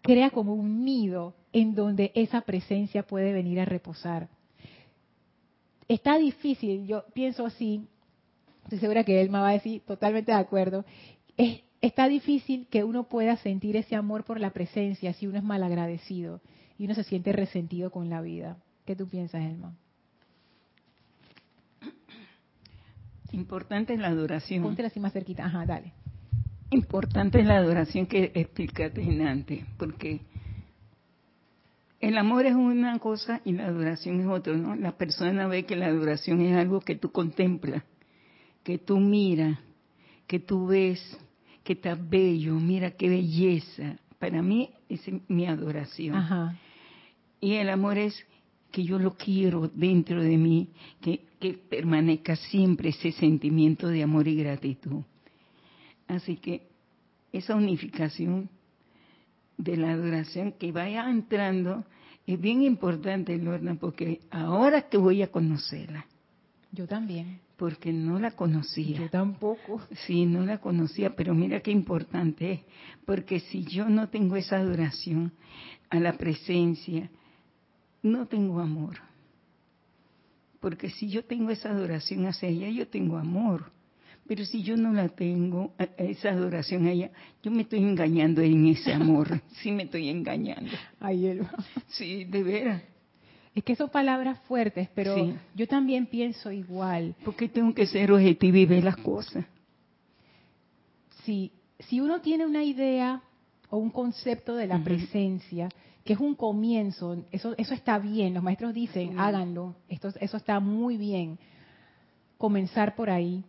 crea 0.02 0.30
como 0.30 0.54
un 0.54 0.86
nido 0.86 1.36
en 1.54 1.76
donde 1.76 2.12
esa 2.16 2.42
presencia 2.42 3.04
puede 3.04 3.34
venir 3.34 3.60
a 3.60 3.66
reposar. 3.66 4.30
Está 5.88 6.18
difícil, 6.18 6.86
yo 6.86 7.04
pienso 7.14 7.46
así, 7.46 7.88
estoy 8.64 8.80
segura 8.80 9.04
que 9.04 9.22
él 9.22 9.30
me 9.30 9.40
va 9.40 9.50
a 9.50 9.54
decir 9.54 9.82
totalmente 9.82 10.32
de 10.32 10.38
acuerdo, 10.38 10.86
está 11.82 12.08
difícil 12.08 12.68
que 12.70 12.84
uno 12.84 13.06
pueda 13.06 13.38
sentir 13.38 13.76
ese 13.76 13.96
amor 13.96 14.24
por 14.24 14.40
la 14.40 14.52
presencia 14.52 15.14
si 15.14 15.26
uno 15.26 15.38
es 15.38 15.44
malagradecido 15.44 16.42
y 16.78 16.86
uno 16.86 16.94
se 16.94 17.04
siente 17.04 17.32
resentido 17.32 17.90
con 17.90 18.10
la 18.10 18.22
vida. 18.22 18.58
¿Qué 18.86 18.96
tú 18.96 19.08
piensas, 19.08 19.42
Elma? 19.42 19.76
Importante 23.32 23.94
es 23.94 24.00
la 24.00 24.08
adoración. 24.08 24.64
Póntela 24.64 24.88
así 24.88 25.00
más 25.00 25.14
cerquita. 25.14 25.46
Ajá, 25.46 25.66
dale. 25.66 25.94
Importante 26.72 27.40
es 27.40 27.46
la 27.46 27.58
adoración 27.58 28.06
que 28.06 28.32
explicaste 28.36 29.02
antes, 29.24 29.66
porque 29.78 30.22
el 32.00 32.18
amor 32.18 32.46
es 32.46 32.56
una 32.56 32.98
cosa 33.00 33.42
y 33.44 33.54
la 33.54 33.68
adoración 33.68 34.22
es 34.22 34.28
otra, 34.28 34.56
¿no? 34.56 34.76
La 34.76 34.98
persona 34.98 35.48
ve 35.48 35.66
que 35.66 35.76
la 35.76 35.88
adoración 35.88 36.42
es 36.42 36.56
algo 36.56 36.80
que 36.80 36.96
tú 36.96 37.12
contemplas, 37.12 37.84
que 38.64 38.78
tú 38.78 39.00
miras, 39.00 39.60
que 40.28 40.40
tú 40.40 40.68
ves, 40.68 41.20
que 41.64 41.74
está 41.74 41.96
bello, 41.96 42.56
mira 42.56 42.92
qué 42.92 43.10
belleza. 43.10 43.98
Para 44.18 44.42
mí 44.42 44.70
es 44.88 45.02
mi 45.28 45.46
adoración. 45.46 46.16
Ajá. 46.16 46.58
Y 47.42 47.54
el 47.54 47.70
amor 47.70 47.98
es 47.98 48.26
que 48.72 48.84
yo 48.84 49.00
lo 49.00 49.16
quiero 49.16 49.70
dentro 49.74 50.22
de 50.22 50.38
mí, 50.38 50.70
que, 51.02 51.28
permanezca 51.70 52.36
siempre 52.36 52.90
ese 52.90 53.14
sentimiento 53.14 53.88
de 53.88 54.04
amor 54.04 54.28
y 54.28 54.36
gratitud. 54.36 55.04
Así 56.08 56.36
que 56.36 56.68
esa 57.32 57.56
unificación 57.56 58.50
de 59.60 59.76
la 59.76 59.92
adoración 59.92 60.54
que 60.54 60.72
vaya 60.72 61.10
entrando 61.10 61.84
es 62.26 62.40
bien 62.40 62.64
importante, 62.64 63.38
Lorna, 63.38 63.76
porque 63.76 64.22
ahora 64.32 64.84
que 64.84 64.98
voy 64.98 65.22
a 65.22 65.32
conocerla. 65.32 66.06
Yo 66.72 66.88
también. 66.88 67.42
Porque 67.58 67.92
no 67.92 68.20
la 68.20 68.32
conocía. 68.32 69.00
Yo 69.00 69.10
tampoco. 69.10 69.82
Sí, 70.06 70.26
no 70.26 70.46
la 70.46 70.60
conocía, 70.60 71.16
pero 71.16 71.34
mira 71.34 71.60
qué 71.60 71.72
importante 71.72 72.52
es. 72.52 72.60
Porque 73.06 73.42
si 73.42 73.66
yo 73.66 73.90
no 73.90 74.10
tengo 74.10 74.38
esa 74.38 74.58
adoración 74.58 75.34
a 75.90 76.00
la 76.00 76.14
presencia, 76.14 77.10
no 78.02 78.28
tengo 78.28 78.60
amor. 78.60 78.98
Porque 80.62 80.90
si 80.90 81.10
yo 81.10 81.26
tengo 81.26 81.50
esa 81.50 81.72
adoración 81.72 82.28
hacia 82.28 82.48
ella, 82.48 82.70
yo 82.70 82.88
tengo 82.88 83.18
amor. 83.18 83.72
Pero 84.30 84.46
si 84.46 84.62
yo 84.62 84.78
no 84.78 84.94
la 84.94 85.10
tengo, 85.10 85.74
esa 85.98 86.30
adoración 86.30 86.86
a 86.86 86.92
ella, 86.92 87.10
yo 87.42 87.50
me 87.50 87.64
estoy 87.64 87.80
engañando 87.80 88.44
en 88.44 88.68
ese 88.68 88.94
amor. 88.94 89.42
sí 89.64 89.72
me 89.72 89.84
estoy 89.84 90.08
engañando. 90.08 90.70
Ay, 91.00 91.26
él. 91.26 91.48
Sí, 91.88 92.26
de 92.26 92.44
veras. 92.44 92.84
Es 93.56 93.64
que 93.64 93.76
son 93.76 93.90
palabras 93.90 94.40
fuertes, 94.42 94.88
pero 94.94 95.16
yo 95.56 95.68
también 95.68 96.06
pienso 96.06 96.52
igual. 96.52 97.16
Porque 97.26 97.50
tengo 97.50 97.74
que 97.74 97.88
ser 97.88 98.12
objetivo 98.12 98.58
y 98.58 98.68
ver 98.68 98.84
las 98.84 98.98
cosas. 98.98 99.44
Sí, 101.26 101.52
si 101.80 102.00
uno 102.00 102.22
tiene 102.22 102.46
una 102.46 102.64
idea 102.64 103.24
o 103.72 103.78
un 103.78 103.90
concepto 103.90 104.56
de 104.56 104.68
la 104.68 104.84
presencia, 104.84 105.70
que 106.06 106.14
es 106.14 106.20
un 106.20 106.36
comienzo, 106.36 107.26
eso, 107.32 107.56
eso 107.58 107.74
está 107.74 107.98
bien, 107.98 108.36
los 108.36 108.44
maestros 108.44 108.76
dicen, 108.76 109.20
háganlo, 109.20 109.76
esto, 109.88 110.10
eso 110.22 110.38
está 110.38 110.60
muy 110.60 110.98
bien, 110.98 111.40
comenzar 112.38 112.96
por 112.96 113.10
ahí, 113.10 113.44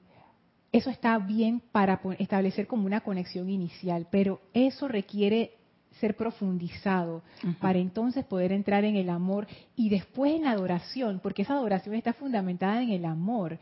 eso 0.73 0.91
está 0.91 1.19
bien 1.19 1.63
para 1.73 2.01
establecer 2.19 2.67
como 2.67 2.87
una 2.87 3.01
conexión 3.01 3.51
inicial, 3.51 4.07
pero 4.11 4.41
eso 4.55 4.89
requiere 4.89 5.53
ser 6.01 6.17
profundizado 6.17 7.23
para 7.61 7.79
entonces 7.79 8.25
poder 8.25 8.53
entrar 8.53 8.85
en 8.85 8.97
el 8.97 9.11
amor 9.11 9.47
y 9.75 9.89
después 9.89 10.33
en 10.35 10.45
la 10.45 10.53
adoración, 10.53 11.21
porque 11.23 11.43
esa 11.43 11.55
adoración 11.55 11.95
está 11.95 12.13
fundamentada 12.13 12.83
en 12.83 12.91
el 12.91 13.05
amor. 13.05 13.59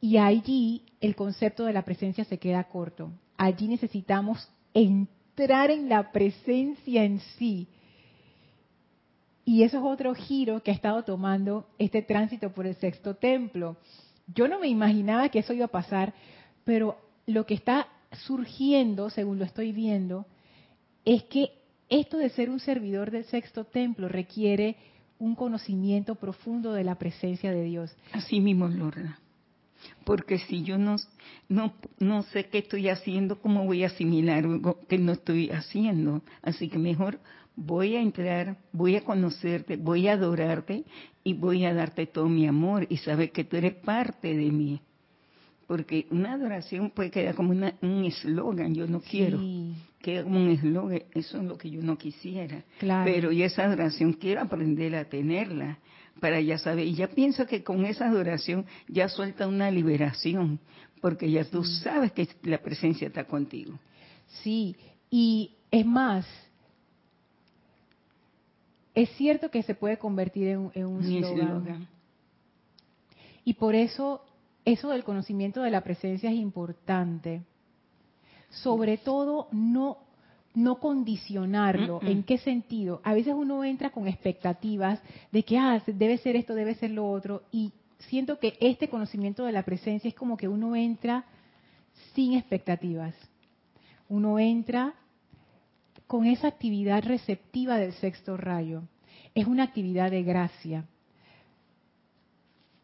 Y 0.00 0.16
allí 0.16 0.82
el 1.00 1.14
concepto 1.14 1.64
de 1.64 1.72
la 1.72 1.84
presencia 1.84 2.24
se 2.24 2.38
queda 2.38 2.64
corto. 2.64 3.12
Allí 3.36 3.68
necesitamos 3.68 4.50
entrar 4.74 5.70
en 5.70 5.88
la 5.88 6.10
presencia 6.10 7.04
en 7.04 7.20
sí 7.38 7.68
y 9.50 9.64
eso 9.64 9.78
es 9.78 9.84
otro 9.84 10.14
giro 10.14 10.62
que 10.62 10.70
ha 10.70 10.74
estado 10.74 11.02
tomando 11.02 11.66
este 11.76 12.02
tránsito 12.02 12.52
por 12.52 12.68
el 12.68 12.76
sexto 12.76 13.16
templo. 13.16 13.76
Yo 14.34 14.48
no 14.48 14.60
me 14.60 14.68
imaginaba 14.68 15.28
que 15.28 15.40
eso 15.40 15.52
iba 15.52 15.66
a 15.66 15.68
pasar, 15.68 16.14
pero 16.64 16.98
lo 17.26 17.46
que 17.46 17.54
está 17.54 17.88
surgiendo, 18.26 19.10
según 19.10 19.38
lo 19.38 19.44
estoy 19.44 19.72
viendo, 19.72 20.26
es 21.04 21.24
que 21.24 21.50
esto 21.88 22.18
de 22.18 22.30
ser 22.30 22.50
un 22.50 22.60
servidor 22.60 23.10
del 23.10 23.24
sexto 23.24 23.64
templo 23.64 24.08
requiere 24.08 24.76
un 25.18 25.34
conocimiento 25.34 26.14
profundo 26.14 26.72
de 26.72 26.84
la 26.84 26.96
presencia 26.96 27.52
de 27.52 27.64
Dios. 27.64 27.94
Así 28.12 28.40
mismo, 28.40 28.68
Lorna. 28.68 29.18
Porque 30.04 30.38
si 30.38 30.62
yo 30.62 30.78
no, 30.78 30.96
no, 31.48 31.74
no 31.98 32.22
sé 32.24 32.46
qué 32.46 32.58
estoy 32.58 32.88
haciendo, 32.88 33.40
¿cómo 33.40 33.64
voy 33.64 33.84
a 33.84 33.88
asimilar 33.88 34.44
algo 34.44 34.78
que 34.86 34.98
no 34.98 35.12
estoy 35.12 35.50
haciendo? 35.50 36.22
Así 36.42 36.68
que 36.68 36.78
mejor 36.78 37.18
voy 37.56 37.96
a 37.96 38.00
entrar, 38.00 38.56
voy 38.72 38.96
a 38.96 39.04
conocerte, 39.04 39.76
voy 39.76 40.08
a 40.08 40.14
adorarte 40.14 40.84
y 41.22 41.34
voy 41.34 41.64
a 41.64 41.74
darte 41.74 42.06
todo 42.06 42.28
mi 42.28 42.46
amor 42.46 42.86
y 42.88 42.96
saber 42.98 43.30
que 43.32 43.44
tú 43.44 43.56
eres 43.56 43.74
parte 43.74 44.34
de 44.34 44.50
mí. 44.50 44.80
Porque 45.66 46.06
una 46.10 46.32
adoración 46.32 46.90
puede 46.90 47.10
quedar 47.10 47.34
como 47.34 47.52
un 47.52 48.04
eslogan, 48.04 48.74
yo 48.74 48.86
no 48.88 49.00
quiero. 49.00 49.38
Queda 50.00 50.24
como 50.24 50.40
un 50.40 50.50
eslogan, 50.50 51.02
eso 51.12 51.38
es 51.38 51.44
lo 51.44 51.56
que 51.56 51.70
yo 51.70 51.80
no 51.82 51.96
quisiera. 51.96 52.64
Pero 53.04 53.30
y 53.30 53.42
esa 53.42 53.64
adoración 53.64 54.14
quiero 54.14 54.40
aprender 54.40 54.96
a 54.96 55.04
tenerla 55.04 55.78
para 56.18 56.40
ya 56.40 56.58
saber. 56.58 56.86
Y 56.86 56.94
ya 56.94 57.08
pienso 57.08 57.46
que 57.46 57.62
con 57.62 57.84
esa 57.84 58.08
adoración 58.08 58.66
ya 58.88 59.08
suelta 59.08 59.46
una 59.46 59.70
liberación, 59.70 60.58
porque 61.00 61.30
ya 61.30 61.44
tú 61.44 61.62
sabes 61.62 62.12
que 62.12 62.26
la 62.42 62.58
presencia 62.58 63.06
está 63.06 63.24
contigo. 63.24 63.78
Sí, 64.42 64.74
y 65.10 65.56
es 65.70 65.86
más, 65.86 66.26
es 69.02 69.10
cierto 69.16 69.50
que 69.50 69.62
se 69.62 69.74
puede 69.74 69.98
convertir 69.98 70.48
en, 70.48 70.86
un 70.86 71.02
slogan. 71.02 71.88
Y 73.44 73.54
por 73.54 73.74
eso, 73.74 74.22
eso 74.64 74.90
del 74.90 75.04
conocimiento 75.04 75.62
de 75.62 75.70
la 75.70 75.82
presencia 75.82 76.30
es 76.30 76.36
importante. 76.36 77.42
Sobre 78.50 78.98
todo, 78.98 79.48
no, 79.52 79.98
no 80.54 80.78
condicionarlo. 80.78 82.00
¿En 82.02 82.22
qué 82.24 82.38
sentido? 82.38 83.00
A 83.04 83.14
veces 83.14 83.34
uno 83.34 83.64
entra 83.64 83.90
con 83.90 84.06
expectativas 84.06 85.00
de 85.32 85.42
que, 85.44 85.58
ah, 85.58 85.82
debe 85.86 86.18
ser 86.18 86.36
esto, 86.36 86.54
debe 86.54 86.74
ser 86.74 86.90
lo 86.90 87.08
otro. 87.10 87.42
Y 87.50 87.72
siento 88.08 88.38
que 88.38 88.56
este 88.60 88.88
conocimiento 88.88 89.44
de 89.44 89.52
la 89.52 89.62
presencia 89.62 90.08
es 90.08 90.14
como 90.14 90.36
que 90.36 90.48
uno 90.48 90.76
entra 90.76 91.24
sin 92.14 92.34
expectativas. 92.34 93.14
Uno 94.08 94.38
entra 94.38 94.94
con 96.10 96.26
esa 96.26 96.48
actividad 96.48 97.04
receptiva 97.04 97.76
del 97.76 97.92
sexto 97.92 98.36
rayo. 98.36 98.82
Es 99.32 99.46
una 99.46 99.62
actividad 99.62 100.10
de 100.10 100.24
gracia. 100.24 100.84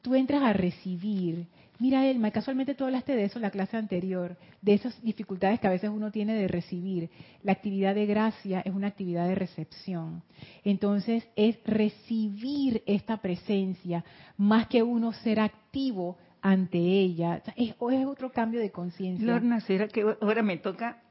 Tú 0.01 0.15
entras 0.15 0.43
a 0.45 0.53
recibir. 0.53 1.49
Mira, 1.81 2.07
Elma, 2.07 2.31
casualmente 2.31 2.77
tú 2.77 2.85
hablaste 2.85 3.17
de 3.17 3.25
eso 3.25 3.41
en 3.41 3.43
la 3.43 3.51
clase 3.51 3.77
anterior, 3.77 4.37
de 4.63 4.75
esas 4.75 5.03
dificultades 5.03 5.59
que 5.59 5.67
a 5.67 5.71
veces 5.71 5.91
uno 5.91 6.13
tiene 6.13 6.35
de 6.35 6.47
recibir. 6.47 7.11
La 7.43 7.51
actividad 7.51 7.97
de 7.97 8.07
gracia 8.07 8.61
es 8.61 8.73
una 8.73 8.87
actividad 8.87 9.27
de 9.27 9.35
recepción. 9.35 10.23
Entonces, 10.63 11.27
es 11.35 11.59
recibir 11.65 12.85
esta 12.87 13.17
presencia 13.17 14.05
más 14.37 14.69
que 14.69 14.85
uno 14.85 15.13
ser 15.13 15.41
activo 15.41 16.17
ante 16.43 16.79
ella. 16.79 17.43
Es, 17.57 17.71
es 17.71 18.07
otro 18.07 18.31
cambio 18.31 18.61
de 18.61 18.71
conciencia. 18.71 19.27
Lorna, 19.27 19.59
¿será 19.63 19.89
que 19.89 20.03
ahora 20.21 20.45
me 20.45 20.59
toca 20.59 21.03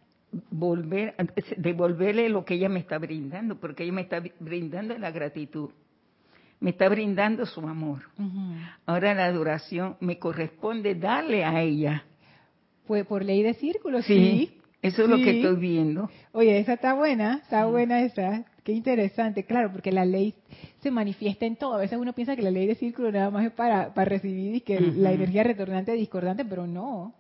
volver, 0.52 1.16
devolverle 1.58 2.30
lo 2.30 2.46
que 2.46 2.56
ella 2.56 2.70
me 2.70 2.80
está 2.80 2.98
brindando? 2.98 3.60
Porque 3.60 3.84
ella 3.84 3.94
me 3.94 4.02
está 4.02 4.22
brindando 4.40 4.98
la 4.98 5.12
gratitud, 5.12 5.70
me 6.60 6.72
está 6.72 6.90
brindando 6.90 7.46
su 7.46 7.62
amor. 7.62 8.02
Ahora 8.86 9.14
la 9.14 9.26
adoración 9.26 9.98
me 10.00 10.20
corresponde 10.20 10.96
darle 10.96 11.44
a 11.44 11.62
ella. 11.62 12.06
Pues 12.88 13.06
por 13.06 13.24
ley 13.24 13.42
de 13.42 13.54
círculo, 13.56 14.02
sí. 14.02 14.60
Eso 14.82 15.02
es 15.02 15.10
lo 15.10 15.18
que 15.18 15.38
estoy 15.38 15.56
viendo. 15.56 16.12
Oye, 16.32 16.60
esa 16.60 16.74
está 16.74 16.94
buena, 16.94 17.40
está 17.42 17.66
buena 17.66 18.02
esa. 18.02 18.46
Qué 18.64 18.72
interesante, 18.72 19.44
claro, 19.44 19.72
porque 19.72 19.92
la 19.92 20.06
ley 20.06 20.36
se 20.82 20.92
manifiesta 20.92 21.48
en 21.48 21.56
todo. 21.56 21.74
A 21.74 21.80
veces 21.80 21.98
uno 21.98 22.14
piensa 22.14 22.36
que 22.36 22.44
la 22.44 22.52
ley 22.52 22.68
de 22.68 22.76
círculo 22.76 23.12
nada 23.12 23.32
más 23.32 23.46
es 23.46 23.52
para, 23.52 23.96
para 23.96 24.10
recibir 24.10 24.56
y 24.56 24.62
que 24.62 24.80
la 24.80 25.12
energía 25.12 25.44
retornante 25.44 25.92
es 25.94 26.00
discordante, 26.00 26.46
pero 26.46 26.68
no, 26.68 27.16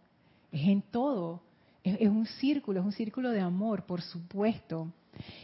es 0.52 0.68
en 0.68 0.84
todo. 0.84 1.42
Es, 1.86 2.10
un 2.10 2.25
círculo, 2.25 2.80
es 2.80 2.86
un 2.86 2.92
círculo 2.92 3.30
de 3.30 3.39
amor, 3.39 3.86
por 3.86 4.01
supuesto. 4.01 4.92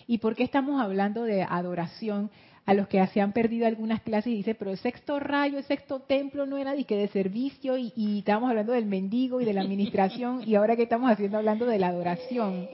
¿Y 0.08 0.18
por 0.18 0.36
qué 0.36 0.44
estamos 0.44 0.82
hablando 0.82 1.24
de 1.24 1.44
adoración? 1.44 2.30
A 2.64 2.76
los 2.76 2.88
que 2.88 3.06
se 3.08 3.20
han 3.20 3.32
perdido 3.32 3.66
algunas 3.66 4.02
clases 4.02 4.34
y 4.34 4.36
dice, 4.36 4.54
pero 4.54 4.70
el 4.70 4.78
sexto 4.78 5.20
rayo, 5.20 5.58
el 5.58 5.64
sexto 5.64 6.00
templo 6.02 6.46
no 6.46 6.58
era 6.58 6.74
de 6.74 7.08
servicio 7.08 7.76
y, 7.76 7.92
y 7.96 8.20
estábamos 8.20 8.52
hablando 8.52 8.74
del 8.74 8.86
mendigo 8.86 9.42
y 9.42 9.46
de 9.46 9.54
la 9.54 9.62
administración 9.62 10.44
y 10.46 10.54
ahora 10.54 10.76
que 10.76 10.84
estamos 10.84 11.12
haciendo 11.12 11.40
hablando 11.40 11.66
de 11.66 11.80
la 11.80 11.88
adoración 11.88 12.68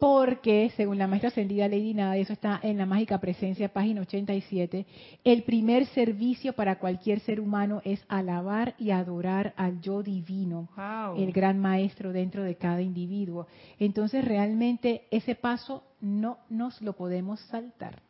porque, 0.00 0.72
según 0.78 0.96
la 0.96 1.06
maestra 1.06 1.28
ascendida 1.28 1.68
Lady 1.68 1.92
Nada, 1.92 2.16
y 2.16 2.22
eso 2.22 2.32
está 2.32 2.58
en 2.62 2.78
la 2.78 2.86
mágica 2.86 3.20
presencia, 3.20 3.68
página 3.68 4.00
87, 4.00 4.86
el 5.24 5.42
primer 5.42 5.84
servicio 5.88 6.54
para 6.54 6.78
cualquier 6.78 7.20
ser 7.20 7.38
humano 7.38 7.82
es 7.84 8.02
alabar 8.08 8.74
y 8.78 8.92
adorar 8.92 9.52
al 9.58 9.82
yo 9.82 10.02
divino, 10.02 10.70
el 11.18 11.32
gran 11.32 11.58
maestro 11.58 12.14
dentro 12.14 12.42
de 12.44 12.56
cada 12.56 12.80
individuo. 12.80 13.46
Entonces, 13.78 14.24
realmente 14.24 15.02
ese 15.10 15.34
paso 15.34 15.84
no 16.00 16.38
nos 16.48 16.80
lo 16.80 16.94
podemos 16.94 17.38
saltar. 17.40 18.00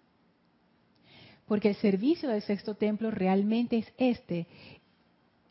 Porque 1.49 1.71
el 1.71 1.75
servicio 1.75 2.29
del 2.29 2.43
sexto 2.43 2.77
templo 2.77 3.11
realmente 3.11 3.79
es 3.79 3.93
este, 3.99 4.47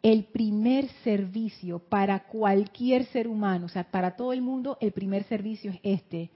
el 0.02 0.26
primer 0.26 0.88
servicio 1.04 1.80
para 1.80 2.20
cualquier 2.20 3.06
ser 3.08 3.28
humano, 3.28 3.66
o 3.66 3.70
sea, 3.70 3.84
para 3.84 4.16
todo 4.16 4.32
el 4.32 4.42
mundo, 4.42 4.78
el 4.80 4.92
primer 4.92 5.24
servicio 5.26 5.72
es 5.72 5.80
este, 5.84 6.30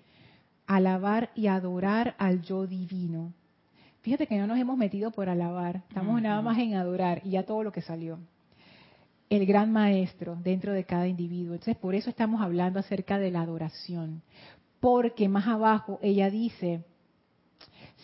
alabar 0.68 1.32
y 1.36 1.48
adorar 1.48 2.16
al 2.18 2.42
yo 2.42 2.68
divino. 2.68 3.34
Fíjate 4.02 4.28
que 4.28 4.38
no 4.38 4.48
nos 4.48 4.58
hemos 4.58 4.78
metido 4.78 5.12
por 5.12 5.30
alabar, 5.30 5.84
estamos 5.88 6.22
nada 6.22 6.42
más 6.42 6.58
en 6.58 6.76
adorar 6.76 7.22
y 7.24 7.32
ya 7.32 7.44
todo 7.44 7.64
lo 7.64 7.72
que 7.72 7.82
salió. 7.82 8.20
El 9.30 9.46
gran 9.46 9.72
maestro 9.72 10.36
dentro 10.36 10.74
de 10.74 10.84
cada 10.84 11.08
individuo. 11.08 11.54
Entonces, 11.54 11.78
por 11.78 11.96
eso 11.96 12.10
estamos 12.10 12.42
hablando 12.42 12.80
acerca 12.80 13.18
de 13.18 13.32
la 13.32 13.42
adoración. 13.42 14.22
Porque 14.80 15.30
más 15.30 15.48
abajo 15.48 15.98
ella 16.04 16.30
dice, 16.30 16.84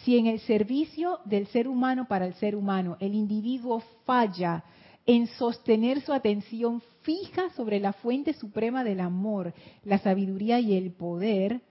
si 0.04 0.18
en 0.18 0.28
el 0.28 0.39
servicio 0.39 1.20
del 1.25 1.48
ser 1.48 1.68
humano 1.68 2.08
para 2.08 2.25
el 2.25 2.34
ser 2.36 2.56
humano 2.56 2.96
el 3.01 3.13
individuo 3.13 3.84
falla 4.06 4.63
en 5.10 5.25
sostener 5.25 6.01
su 6.01 6.13
atención 6.13 6.84
fija 7.01 7.50
sobre 7.56 7.80
la 7.80 7.94
fuente 7.94 8.34
suprema 8.34 8.84
del 8.84 9.00
amor, 9.00 9.56
la 9.84 9.98
sabiduría 9.98 10.60
y 10.60 10.75
el 10.75 10.92
poder, 10.92 11.62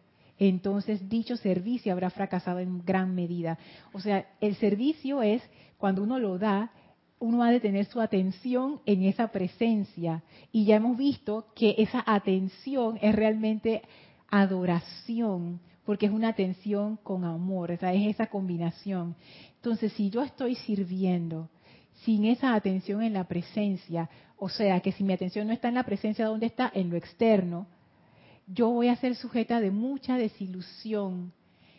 entonces 0.40 1.08
dicho 1.08 1.36
servicio 1.36 1.92
habrá 1.92 2.10
fracasado 2.10 2.58
en 2.58 2.84
gran 2.84 3.14
medida. 3.14 3.56
O 3.92 4.00
sea, 4.00 4.26
el 4.40 4.56
servicio 4.56 5.22
es, 5.22 5.40
cuando 5.76 6.02
uno 6.02 6.18
lo 6.18 6.36
da, 6.36 6.72
uno 7.20 7.44
ha 7.44 7.52
de 7.52 7.60
tener 7.60 7.84
su 7.84 8.00
atención 8.00 8.80
en 8.86 9.04
esa 9.04 9.28
presencia. 9.28 10.24
Y 10.50 10.64
ya 10.64 10.74
hemos 10.74 10.96
visto 10.96 11.46
que 11.54 11.76
esa 11.78 12.02
atención 12.04 12.98
es 13.00 13.14
realmente 13.14 13.82
adoración, 14.28 15.60
porque 15.84 16.06
es 16.06 16.12
una 16.12 16.30
atención 16.30 16.96
con 17.04 17.24
amor, 17.24 17.70
es 17.70 17.80
esa 17.82 18.26
combinación. 18.26 19.14
Entonces, 19.54 19.92
si 19.92 20.10
yo 20.10 20.22
estoy 20.22 20.56
sirviendo, 20.56 21.48
sin 22.04 22.24
esa 22.24 22.54
atención 22.54 23.02
en 23.02 23.12
la 23.12 23.24
presencia, 23.24 24.08
o 24.36 24.48
sea 24.48 24.80
que 24.80 24.92
si 24.92 25.04
mi 25.04 25.12
atención 25.12 25.46
no 25.46 25.52
está 25.52 25.68
en 25.68 25.74
la 25.74 25.84
presencia, 25.84 26.26
¿dónde 26.26 26.46
está? 26.46 26.70
En 26.74 26.90
lo 26.90 26.96
externo, 26.96 27.66
yo 28.46 28.70
voy 28.70 28.88
a 28.88 28.96
ser 28.96 29.14
sujeta 29.14 29.60
de 29.60 29.70
mucha 29.70 30.16
desilusión 30.16 31.32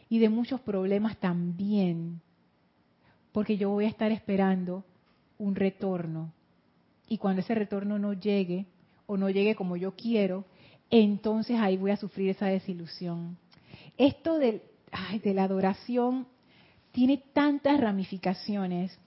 y 0.09 0.19
de 0.19 0.29
muchos 0.29 0.59
problemas 0.61 1.17
también, 1.17 2.21
porque 3.31 3.57
yo 3.57 3.69
voy 3.69 3.85
a 3.85 3.89
estar 3.89 4.11
esperando 4.11 4.83
un 5.37 5.55
retorno. 5.55 6.33
Y 7.07 7.17
cuando 7.17 7.41
ese 7.41 7.55
retorno 7.55 7.97
no 7.97 8.13
llegue, 8.13 8.67
o 9.07 9.17
no 9.17 9.29
llegue 9.29 9.55
como 9.55 9.77
yo 9.77 9.95
quiero, 9.95 10.45
entonces 10.91 11.59
ahí 11.59 11.77
voy 11.77 11.91
a 11.91 11.97
sufrir 11.97 12.29
esa 12.29 12.47
desilusión. 12.47 13.37
Esto 13.97 14.37
de, 14.37 14.63
de 15.23 15.33
la 15.33 15.43
adoración 15.43 16.27
tiene 16.91 17.17
tantas 17.33 17.79
ramificaciones 17.79 18.97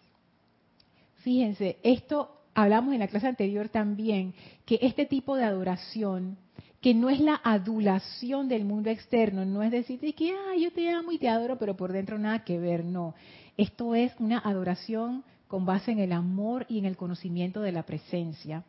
Fíjense, 1.22 1.78
esto 1.82 2.30
hablamos 2.54 2.92
en 2.94 3.00
la 3.00 3.08
clase 3.08 3.28
anterior 3.28 3.68
también, 3.68 4.35
que 4.66 4.78
este 4.82 5.06
tipo 5.06 5.37
de 5.37 5.44
adoración, 5.44 6.37
que 6.80 6.94
no 6.94 7.11
es 7.11 7.20
la 7.20 7.40
adulación 7.44 8.48
del 8.48 8.64
mundo 8.64 8.90
externo, 8.90 9.44
no 9.44 9.62
es 9.62 9.70
decir 9.70 10.00
que 10.14 10.32
ah, 10.32 10.56
yo 10.58 10.72
te 10.72 10.90
amo 10.90 11.12
y 11.12 11.18
te 11.18 11.28
adoro, 11.28 11.58
pero 11.58 11.76
por 11.76 11.92
dentro 11.92 12.18
nada 12.18 12.44
que 12.44 12.58
ver, 12.58 12.85
no. 12.85 13.14
Esto 13.56 13.94
es 13.94 14.12
una 14.18 14.38
adoración 14.38 15.24
con 15.46 15.64
base 15.64 15.92
en 15.92 16.00
el 16.00 16.12
amor 16.12 16.66
y 16.68 16.78
en 16.78 16.87
el 16.87 16.96
conocimiento 16.96 17.61
de 17.61 17.72
la 17.72 17.85
presencia. 17.85 18.64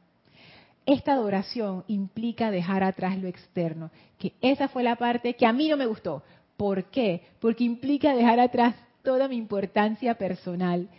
Esta 0.85 1.13
adoración 1.13 1.85
implica 1.87 2.51
dejar 2.51 2.83
atrás 2.83 3.17
lo 3.17 3.27
externo, 3.27 3.89
que 4.19 4.33
esa 4.41 4.67
fue 4.67 4.83
la 4.83 4.97
parte 4.97 5.33
que 5.33 5.45
a 5.45 5.53
mí 5.53 5.69
no 5.69 5.77
me 5.77 5.85
gustó. 5.85 6.21
¿Por 6.57 6.85
qué? 6.85 7.21
Porque 7.39 7.63
implica 7.63 8.13
dejar 8.13 8.39
atrás 8.39 8.75
toda 9.01 9.27
mi 9.27 9.37
importancia 9.37 10.15
personal, 10.15 10.89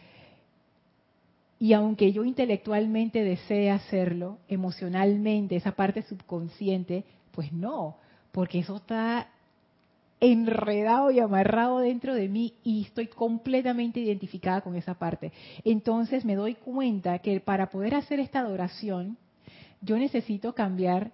y 1.64 1.72
aunque 1.72 2.12
yo 2.12 2.26
intelectualmente 2.26 3.24
desee 3.24 3.70
hacerlo, 3.70 4.36
emocionalmente, 4.48 5.56
esa 5.56 5.72
parte 5.72 6.02
subconsciente, 6.02 7.06
pues 7.30 7.54
no, 7.54 7.96
porque 8.32 8.58
eso 8.58 8.76
está 8.76 9.28
enredado 10.20 11.10
y 11.10 11.20
amarrado 11.20 11.78
dentro 11.78 12.14
de 12.14 12.28
mí 12.28 12.52
y 12.64 12.82
estoy 12.82 13.06
completamente 13.06 13.98
identificada 13.98 14.60
con 14.60 14.74
esa 14.74 14.98
parte. 14.98 15.32
Entonces 15.64 16.26
me 16.26 16.34
doy 16.34 16.54
cuenta 16.54 17.20
que 17.20 17.40
para 17.40 17.70
poder 17.70 17.94
hacer 17.94 18.20
esta 18.20 18.40
adoración, 18.40 19.16
yo 19.80 19.96
necesito 19.96 20.54
cambiar 20.54 21.12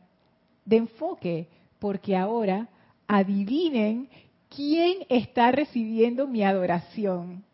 de 0.65 0.79
enfoque, 0.79 1.47
porque 1.79 2.17
ahora 2.17 2.69
adivinen 3.07 4.09
quién 4.49 5.07
está 5.11 5.53
recibiendo 5.53 6.27
mi 6.27 6.43
adoración 6.43 7.45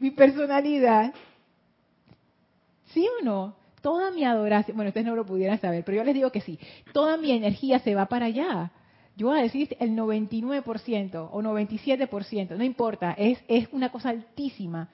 mi 0.00 0.10
personalidad. 0.10 1.14
¿Sí 2.86 3.06
o 3.20 3.24
no? 3.24 3.54
Toda 3.82 4.10
mi 4.10 4.24
adoración, 4.24 4.76
bueno, 4.76 4.88
ustedes 4.88 5.06
no 5.06 5.14
lo 5.14 5.24
pudieran 5.24 5.60
saber, 5.60 5.84
pero 5.84 5.98
yo 5.98 6.04
les 6.04 6.14
digo 6.14 6.32
que 6.32 6.40
sí. 6.40 6.58
Toda 6.92 7.16
mi 7.16 7.30
energía 7.30 7.78
se 7.78 7.94
va 7.94 8.06
para 8.06 8.26
allá. 8.26 8.72
Yo 9.16 9.28
voy 9.28 9.38
a 9.38 9.42
decir 9.42 9.76
el 9.78 9.90
99% 9.90 11.28
o 11.30 11.42
97%, 11.42 12.56
no 12.56 12.64
importa, 12.64 13.12
es, 13.12 13.38
es 13.48 13.68
una 13.72 13.90
cosa 13.90 14.10
altísima. 14.10 14.88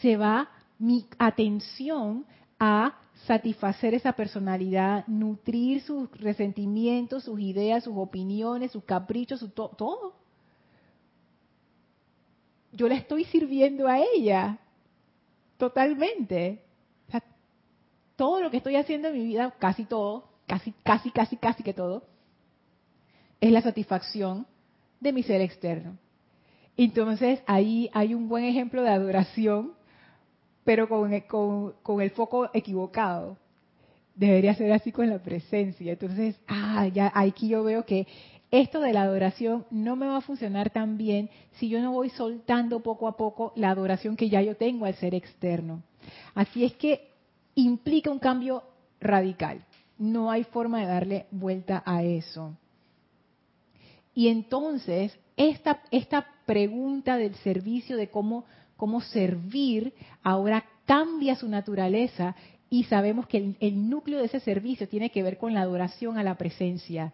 Se 0.00 0.16
va 0.16 0.48
mi 0.78 1.06
atención 1.18 2.24
a 2.58 2.98
satisfacer 3.26 3.94
esa 3.94 4.12
personalidad, 4.12 5.06
nutrir 5.06 5.80
sus 5.82 6.10
resentimientos, 6.20 7.24
sus 7.24 7.40
ideas, 7.40 7.84
sus 7.84 7.94
opiniones, 7.96 8.72
sus 8.72 8.84
caprichos, 8.84 9.40
su 9.40 9.48
todo 9.50 10.23
yo 12.74 12.88
la 12.88 12.96
estoy 12.96 13.24
sirviendo 13.24 13.88
a 13.88 13.98
ella 14.00 14.58
totalmente. 15.56 16.60
todo 18.16 18.40
lo 18.40 18.50
que 18.50 18.58
estoy 18.58 18.76
haciendo 18.76 19.08
en 19.08 19.14
mi 19.14 19.24
vida, 19.24 19.54
casi 19.58 19.84
todo, 19.84 20.28
casi, 20.46 20.72
casi, 20.84 21.10
casi, 21.10 21.36
casi 21.36 21.62
que 21.62 21.74
todo, 21.74 22.04
es 23.40 23.50
la 23.50 23.60
satisfacción 23.60 24.46
de 25.00 25.12
mi 25.12 25.22
ser 25.22 25.40
externo. 25.40 25.98
Entonces 26.76 27.42
ahí 27.46 27.90
hay 27.92 28.14
un 28.14 28.28
buen 28.28 28.44
ejemplo 28.44 28.82
de 28.82 28.90
adoración, 28.90 29.72
pero 30.64 30.88
con, 30.88 31.74
con, 31.82 32.00
el 32.00 32.10
foco 32.10 32.50
equivocado. 32.52 33.36
Debería 34.14 34.54
ser 34.54 34.72
así 34.72 34.92
con 34.92 35.10
la 35.10 35.18
presencia. 35.18 35.92
Entonces, 35.92 36.36
ah, 36.46 36.86
ya 36.86 37.12
aquí 37.14 37.48
yo 37.48 37.64
veo 37.64 37.84
que 37.84 38.06
esto 38.60 38.80
de 38.80 38.92
la 38.92 39.02
adoración 39.02 39.66
no 39.72 39.96
me 39.96 40.06
va 40.06 40.18
a 40.18 40.20
funcionar 40.20 40.70
tan 40.70 40.96
bien 40.96 41.28
si 41.54 41.68
yo 41.68 41.80
no 41.80 41.90
voy 41.90 42.10
soltando 42.10 42.80
poco 42.80 43.08
a 43.08 43.16
poco 43.16 43.52
la 43.56 43.70
adoración 43.70 44.16
que 44.16 44.28
ya 44.28 44.42
yo 44.42 44.56
tengo 44.56 44.86
al 44.86 44.94
ser 44.94 45.12
externo. 45.12 45.82
Así 46.36 46.64
es 46.64 46.72
que 46.74 47.08
implica 47.56 48.12
un 48.12 48.20
cambio 48.20 48.62
radical. 49.00 49.64
No 49.98 50.30
hay 50.30 50.44
forma 50.44 50.80
de 50.80 50.86
darle 50.86 51.26
vuelta 51.32 51.82
a 51.84 52.04
eso. 52.04 52.56
Y 54.14 54.28
entonces, 54.28 55.18
esta, 55.36 55.80
esta 55.90 56.24
pregunta 56.46 57.16
del 57.16 57.34
servicio, 57.36 57.96
de 57.96 58.08
cómo, 58.08 58.44
cómo 58.76 59.00
servir, 59.00 59.94
ahora 60.22 60.64
cambia 60.84 61.34
su 61.34 61.48
naturaleza 61.48 62.36
y 62.70 62.84
sabemos 62.84 63.26
que 63.26 63.38
el, 63.38 63.56
el, 63.58 63.90
núcleo 63.90 64.20
de 64.20 64.26
ese 64.26 64.38
servicio 64.38 64.88
tiene 64.88 65.10
que 65.10 65.24
ver 65.24 65.38
con 65.38 65.54
la 65.54 65.62
adoración 65.62 66.18
a 66.18 66.22
la 66.22 66.36
presencia. 66.36 67.12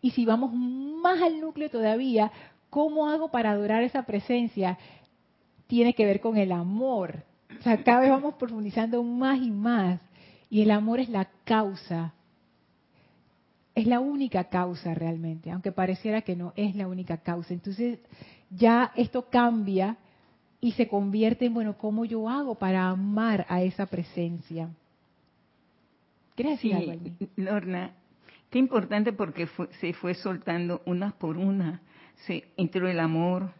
Y 0.00 0.10
si 0.10 0.24
vamos 0.24 0.52
más 0.52 1.20
al 1.22 1.40
núcleo 1.40 1.70
todavía, 1.70 2.30
¿cómo 2.70 3.08
hago 3.08 3.30
para 3.30 3.50
adorar 3.50 3.82
esa 3.82 4.04
presencia? 4.04 4.78
Tiene 5.66 5.94
que 5.94 6.04
ver 6.04 6.20
con 6.20 6.36
el 6.36 6.52
amor. 6.52 7.24
O 7.58 7.62
sea, 7.62 7.82
cada 7.82 8.00
vez 8.00 8.10
vamos 8.10 8.34
profundizando 8.34 9.02
más 9.02 9.40
y 9.40 9.50
más. 9.50 10.00
Y 10.48 10.62
el 10.62 10.70
amor 10.70 11.00
es 11.00 11.08
la 11.08 11.28
causa. 11.44 12.14
Es 13.74 13.86
la 13.86 14.00
única 14.00 14.44
causa 14.44 14.94
realmente, 14.94 15.50
aunque 15.50 15.72
pareciera 15.72 16.22
que 16.22 16.36
no 16.36 16.52
es 16.56 16.74
la 16.74 16.88
única 16.88 17.18
causa. 17.18 17.54
Entonces 17.54 18.00
ya 18.50 18.92
esto 18.96 19.28
cambia 19.30 19.96
y 20.60 20.72
se 20.72 20.88
convierte 20.88 21.46
en, 21.46 21.54
bueno, 21.54 21.78
¿cómo 21.78 22.04
yo 22.04 22.28
hago 22.28 22.56
para 22.56 22.88
amar 22.88 23.46
a 23.48 23.62
esa 23.62 23.86
presencia? 23.86 24.68
¿Quieres 26.34 26.58
decir 26.58 26.74
algo, 26.74 26.92
Lorna, 27.36 27.92
qué 28.50 28.58
importante 28.58 29.12
porque 29.12 29.48
se 29.80 29.92
fue 29.94 30.14
soltando 30.14 30.82
una 30.84 31.12
por 31.12 31.36
una. 31.36 31.80
Se 32.26 32.52
entró 32.56 32.88
el 32.88 33.00
amor, 33.00 33.52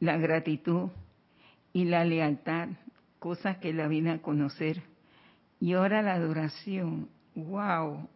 la 0.00 0.16
gratitud 0.18 0.90
y 1.72 1.84
la 1.84 2.04
lealtad, 2.04 2.68
cosas 3.18 3.58
que 3.58 3.72
la 3.72 3.88
vine 3.88 4.10
a 4.10 4.22
conocer. 4.22 4.82
Y 5.60 5.72
ahora 5.72 6.02
la 6.02 6.14
adoración, 6.14 7.08
wow. 7.34 8.08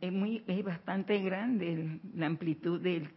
Es, 0.00 0.12
muy, 0.12 0.44
es 0.46 0.62
bastante 0.62 1.18
grande 1.22 1.98
la 2.14 2.26
amplitud 2.26 2.80
del 2.80 3.10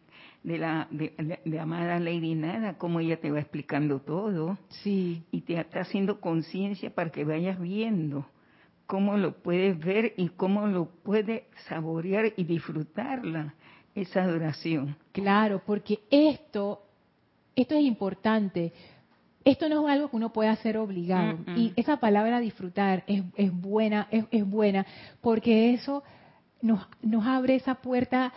de 0.43 0.59
la 0.59 0.87
de, 0.91 1.59
amada 1.59 1.99
Lady 1.99 2.35
Nada, 2.35 2.77
como 2.77 2.99
ella 2.99 3.19
te 3.19 3.31
va 3.31 3.39
explicando 3.39 3.99
todo. 3.99 4.57
Sí. 4.69 5.23
Y 5.31 5.41
te 5.41 5.59
está 5.59 5.81
haciendo 5.81 6.21
conciencia 6.21 6.93
para 6.93 7.09
que 7.09 7.25
vayas 7.25 7.59
viendo 7.59 8.27
cómo 8.87 9.17
lo 9.17 9.33
puedes 9.33 9.79
ver 9.79 10.13
y 10.17 10.29
cómo 10.29 10.67
lo 10.67 10.85
puedes 11.03 11.43
saborear 11.67 12.33
y 12.35 12.43
disfrutarla, 12.43 13.53
esa 13.93 14.23
adoración. 14.23 14.95
Claro, 15.11 15.61
porque 15.65 15.99
esto, 16.09 16.83
esto 17.55 17.75
es 17.75 17.83
importante. 17.83 18.73
Esto 19.43 19.69
no 19.69 19.87
es 19.87 19.93
algo 19.93 20.09
que 20.09 20.15
uno 20.15 20.33
puede 20.33 20.49
hacer 20.49 20.77
obligado. 20.77 21.37
Y 21.55 21.71
esa 21.75 21.97
palabra 21.97 22.39
disfrutar 22.39 23.03
es, 23.07 23.23
es 23.35 23.51
buena, 23.53 24.07
es, 24.11 24.25
es, 24.31 24.45
buena, 24.45 24.85
porque 25.21 25.73
eso 25.73 26.03
nos, 26.61 26.87
nos 27.01 27.25
abre 27.25 27.55
esa 27.55 27.75
puerta 27.75 28.33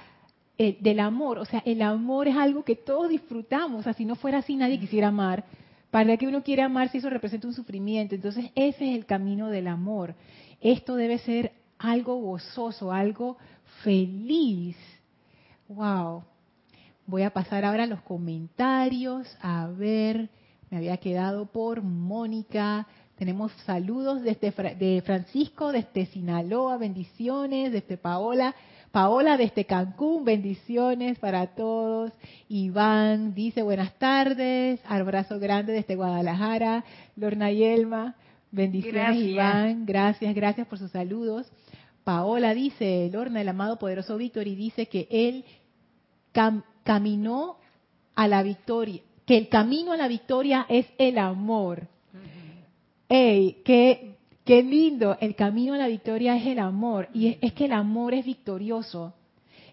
eh, 0.58 0.76
del 0.80 1.00
amor. 1.00 1.38
O 1.38 1.44
sea, 1.44 1.62
el 1.64 1.82
amor 1.82 2.28
es 2.28 2.36
algo 2.36 2.62
que 2.62 2.76
todos 2.76 3.08
disfrutamos. 3.08 3.80
O 3.80 3.82
sea, 3.82 3.94
si 3.94 4.04
no 4.04 4.16
fuera 4.16 4.38
así, 4.38 4.54
nadie 4.54 4.78
quisiera 4.78 5.08
amar. 5.08 5.44
¿Para 5.90 6.16
que 6.16 6.26
uno 6.26 6.42
quiere 6.42 6.62
amar 6.62 6.90
si 6.90 6.98
eso 6.98 7.08
representa 7.08 7.48
un 7.48 7.54
sufrimiento? 7.54 8.14
Entonces, 8.14 8.46
ese 8.54 8.90
es 8.90 8.96
el 8.96 9.06
camino 9.06 9.48
del 9.48 9.68
amor. 9.68 10.14
Esto 10.60 10.96
debe 10.96 11.18
ser 11.18 11.52
algo 11.78 12.16
gozoso, 12.16 12.92
algo 12.92 13.38
feliz. 13.82 14.76
¡Wow! 15.68 16.24
Voy 17.06 17.22
a 17.22 17.30
pasar 17.30 17.64
ahora 17.64 17.84
a 17.84 17.86
los 17.86 18.02
comentarios. 18.02 19.26
A 19.40 19.66
ver, 19.68 20.28
me 20.68 20.76
había 20.76 20.98
quedado 20.98 21.46
por 21.46 21.82
Mónica. 21.82 22.86
Tenemos 23.16 23.50
saludos 23.64 24.22
desde 24.22 24.52
de 24.74 25.02
Francisco, 25.04 25.72
desde 25.72 26.06
Sinaloa, 26.06 26.76
bendiciones, 26.76 27.72
desde 27.72 27.96
Paola. 27.96 28.54
Paola 28.98 29.36
desde 29.36 29.64
Cancún, 29.64 30.24
bendiciones 30.24 31.20
para 31.20 31.54
todos. 31.54 32.10
Iván 32.48 33.32
dice 33.32 33.62
buenas 33.62 33.96
tardes, 33.96 34.80
abrazo 34.88 35.38
grande 35.38 35.72
desde 35.72 35.94
Guadalajara. 35.94 36.84
Lorna 37.14 37.52
Yelma, 37.52 38.16
bendiciones 38.50 39.16
Iván, 39.18 39.86
gracias, 39.86 40.34
gracias 40.34 40.66
por 40.66 40.80
sus 40.80 40.90
saludos. 40.90 41.46
Paola 42.02 42.54
dice, 42.54 43.08
Lorna, 43.12 43.40
el 43.40 43.48
amado 43.48 43.78
poderoso 43.78 44.16
Víctor, 44.16 44.48
y 44.48 44.56
dice 44.56 44.86
que 44.86 45.06
él 45.12 45.44
caminó 46.82 47.58
a 48.16 48.26
la 48.26 48.42
victoria, 48.42 49.00
que 49.24 49.38
el 49.38 49.48
camino 49.48 49.92
a 49.92 49.96
la 49.96 50.08
victoria 50.08 50.66
es 50.68 50.86
el 50.98 51.18
amor. 51.18 51.86
Ey, 53.08 53.62
que 53.64 54.17
Qué 54.48 54.62
lindo, 54.62 55.18
el 55.20 55.34
camino 55.34 55.74
a 55.74 55.76
la 55.76 55.88
victoria 55.88 56.34
es 56.34 56.46
el 56.46 56.58
amor. 56.58 57.10
Y 57.12 57.36
es, 57.42 57.52
que 57.52 57.66
el 57.66 57.72
amor 57.72 58.14
es 58.14 58.24
victorioso. 58.24 59.12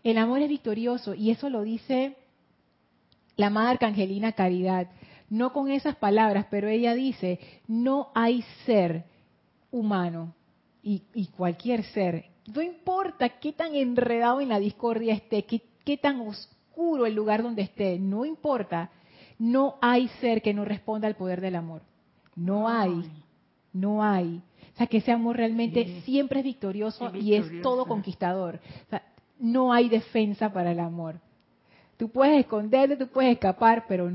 El 0.04 0.18
amor 0.18 0.42
es 0.42 0.50
victorioso. 0.50 1.14
Y 1.14 1.32
eso 1.32 1.50
lo 1.50 1.62
dice 1.62 2.18
la 3.38 3.50
Madre 3.50 3.70
Arcangelina 3.70 4.34
Caridad. 4.34 4.90
No 5.30 5.54
con 5.54 5.72
esas 5.72 5.96
palabras, 5.96 6.48
pero 6.52 6.68
ella 6.68 6.94
dice, 6.94 7.40
no 7.70 8.10
hay 8.14 8.44
ser 8.66 9.06
humano 9.72 10.36
y, 10.84 11.00
cualquier 11.38 11.86
ser. 11.86 12.26
No 12.54 12.62
importa 12.62 13.30
qué 13.30 13.54
tan 13.54 13.76
enredado 13.76 14.42
en 14.42 14.50
la 14.50 14.60
discordia 14.60 15.14
esté, 15.14 15.46
qué, 15.46 15.62
qué 15.86 15.96
tan 15.96 16.20
oscuro 16.20 17.06
el 17.06 17.16
lugar 17.16 17.44
donde 17.44 17.62
esté, 17.62 17.98
no 17.98 18.26
importa. 18.26 18.92
No 19.40 19.78
hay 19.82 20.10
ser 20.20 20.42
que 20.42 20.54
no 20.54 20.66
responda 20.66 21.08
al 21.08 21.16
poder 21.16 21.40
del 21.40 21.56
amor. 21.56 21.82
No 22.36 22.68
hay. 22.68 23.10
No 23.72 24.04
hay. 24.04 24.42
O 24.76 24.78
sea, 24.78 24.88
que 24.88 24.98
ese 24.98 25.14
amor 25.14 25.38
realmente 25.38 26.02
siempre 26.02 26.40
es 26.40 26.46
victorioso, 26.46 27.10
y 27.16 27.36
es 27.36 27.62
todo 27.62 27.86
conquistador. 27.86 28.60
O 28.88 28.90
sea, 28.90 29.04
no 29.40 29.72
hay 29.72 29.88
defensa 29.88 30.52
para 30.52 30.74
el 30.74 30.82
amor. 30.82 31.16
Tú 31.96 32.10
puedes 32.10 32.38
esconderte, 32.42 32.98
tú 32.98 33.08
puedes 33.08 33.32
escapar, 33.32 33.86
pero 33.88 34.12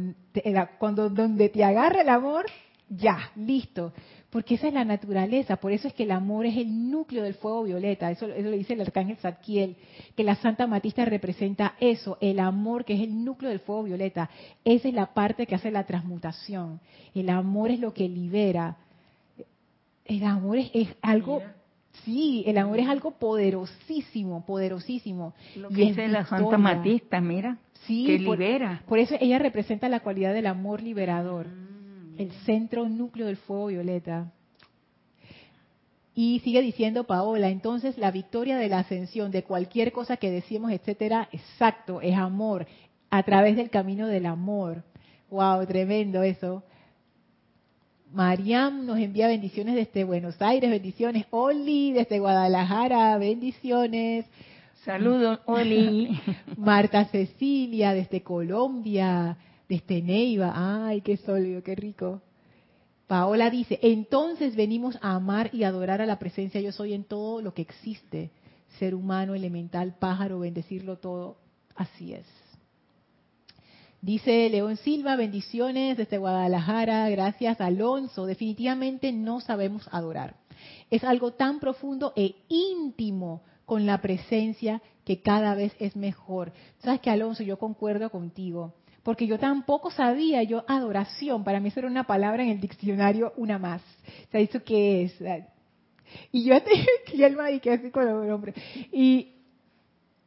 cuando 0.78 1.08
donde 1.08 1.48
te 1.48 1.64
agarra 1.64 2.02
el 2.02 2.10
amor, 2.10 2.44
ya, 2.90 3.30
listo. 3.36 3.94
Porque 4.28 4.56
esa 4.56 4.68
es 4.68 4.74
la 4.74 4.84
naturaleza, 4.84 5.56
por 5.56 5.72
eso 5.72 5.88
es 5.88 5.94
que 5.94 6.02
el 6.02 6.10
amor 6.10 6.44
es 6.44 6.58
el 6.58 6.90
núcleo 6.90 7.24
del 7.24 7.34
fuego 7.34 7.64
violeta, 7.64 8.10
eso, 8.10 8.26
eso 8.26 8.48
lo 8.48 8.54
dice 8.54 8.74
el 8.74 8.82
arcángel 8.82 9.16
Zadkiel, 9.16 9.76
que 10.14 10.24
la 10.24 10.36
Santa 10.36 10.66
Matista 10.66 11.06
representa 11.06 11.74
eso, 11.80 12.18
el 12.20 12.38
amor 12.38 12.84
que 12.84 12.92
es 12.94 13.00
el 13.00 13.24
núcleo 13.24 13.48
del 13.48 13.60
fuego 13.60 13.84
violeta. 13.84 14.28
Esa 14.62 14.88
es 14.88 14.94
la 14.94 15.14
parte 15.14 15.46
que 15.46 15.54
hace 15.54 15.70
la 15.70 15.84
transmutación. 15.84 16.80
El 17.14 17.30
amor 17.30 17.70
es 17.70 17.80
lo 17.80 17.94
que 17.94 18.08
libera, 18.08 18.76
el 20.10 20.24
amor 20.24 20.58
es, 20.58 20.88
algo, 21.02 21.40
sí, 22.04 22.42
el 22.46 22.58
amor 22.58 22.80
es 22.80 22.88
algo 22.88 23.12
poderosísimo, 23.12 24.44
poderosísimo. 24.44 25.34
Lo 25.54 25.70
y 25.70 25.88
es 25.88 25.96
la 26.10 26.26
Santa 26.26 26.58
Matista, 26.58 27.20
mira, 27.20 27.58
sí, 27.86 28.06
que 28.06 28.18
libera. 28.18 28.82
Por 28.88 28.98
eso 28.98 29.14
ella 29.20 29.38
representa 29.38 29.88
la 29.88 30.00
cualidad 30.00 30.34
del 30.34 30.48
amor 30.48 30.82
liberador, 30.82 31.46
mm, 31.46 32.18
el 32.18 32.32
centro 32.44 32.88
núcleo 32.88 33.26
del 33.28 33.36
fuego 33.36 33.68
violeta. 33.68 34.32
Y 36.12 36.40
sigue 36.40 36.60
diciendo 36.60 37.04
Paola, 37.04 37.48
entonces 37.48 37.96
la 37.96 38.10
victoria 38.10 38.56
de 38.58 38.68
la 38.68 38.80
ascensión 38.80 39.30
de 39.30 39.44
cualquier 39.44 39.92
cosa 39.92 40.16
que 40.16 40.32
decimos, 40.32 40.72
etcétera, 40.72 41.28
exacto, 41.30 42.00
es 42.00 42.16
amor, 42.16 42.66
a 43.10 43.22
través 43.22 43.56
del 43.56 43.70
camino 43.70 44.08
del 44.08 44.26
amor. 44.26 44.82
Wow, 45.30 45.64
tremendo 45.66 46.24
eso. 46.24 46.64
Mariam 48.12 48.86
nos 48.86 48.98
envía 48.98 49.28
bendiciones 49.28 49.76
desde 49.76 50.02
Buenos 50.02 50.40
Aires, 50.42 50.68
bendiciones. 50.68 51.26
Oli 51.30 51.92
desde 51.92 52.18
Guadalajara, 52.18 53.16
bendiciones. 53.18 54.26
Saludos, 54.84 55.38
Oli. 55.46 56.18
Marta 56.56 57.04
Cecilia 57.04 57.94
desde 57.94 58.22
Colombia, 58.22 59.36
desde 59.68 60.02
Neiva. 60.02 60.52
Ay, 60.86 61.02
qué 61.02 61.18
sólido, 61.18 61.62
qué 61.62 61.76
rico. 61.76 62.20
Paola 63.06 63.48
dice, 63.48 63.78
entonces 63.82 64.56
venimos 64.56 64.98
a 65.02 65.14
amar 65.14 65.50
y 65.52 65.62
adorar 65.62 66.00
a 66.00 66.06
la 66.06 66.18
presencia 66.18 66.60
yo 66.60 66.72
soy 66.72 66.94
en 66.94 67.04
todo 67.04 67.42
lo 67.42 67.54
que 67.54 67.62
existe, 67.62 68.30
ser 68.78 68.94
humano, 68.94 69.34
elemental, 69.34 69.94
pájaro, 69.98 70.40
bendecirlo 70.40 70.96
todo. 70.98 71.36
Así 71.76 72.12
es. 72.12 72.26
Dice 74.02 74.48
León 74.48 74.78
Silva, 74.78 75.14
bendiciones 75.16 75.98
desde 75.98 76.16
Guadalajara, 76.16 77.10
gracias 77.10 77.60
Alonso. 77.60 78.24
Definitivamente 78.24 79.12
no 79.12 79.40
sabemos 79.40 79.86
adorar. 79.92 80.36
Es 80.90 81.04
algo 81.04 81.32
tan 81.32 81.60
profundo 81.60 82.14
e 82.16 82.34
íntimo 82.48 83.42
con 83.66 83.84
la 83.84 84.00
presencia 84.00 84.80
que 85.04 85.20
cada 85.20 85.54
vez 85.54 85.74
es 85.78 85.96
mejor. 85.96 86.52
Sabes 86.78 87.00
que 87.00 87.10
Alonso, 87.10 87.42
yo 87.42 87.58
concuerdo 87.58 88.08
contigo, 88.08 88.72
porque 89.02 89.26
yo 89.26 89.38
tampoco 89.38 89.90
sabía 89.90 90.42
yo 90.44 90.64
adoración. 90.66 91.44
Para 91.44 91.60
mí 91.60 91.68
eso 91.68 91.80
era 91.80 91.88
una 91.88 92.04
palabra 92.04 92.42
en 92.42 92.48
el 92.48 92.60
diccionario, 92.60 93.34
una 93.36 93.58
más. 93.58 93.82
O 93.82 94.30
sea, 94.30 94.40
¿eso 94.40 94.64
qué 94.64 95.02
es? 95.02 95.14
Y 96.32 96.44
yo 96.44 96.54
y 97.52 97.60
que 97.60 97.70
así 97.70 97.90
con 97.90 98.08
el 98.08 98.30
hombre. 98.30 98.54
Y 98.92 99.34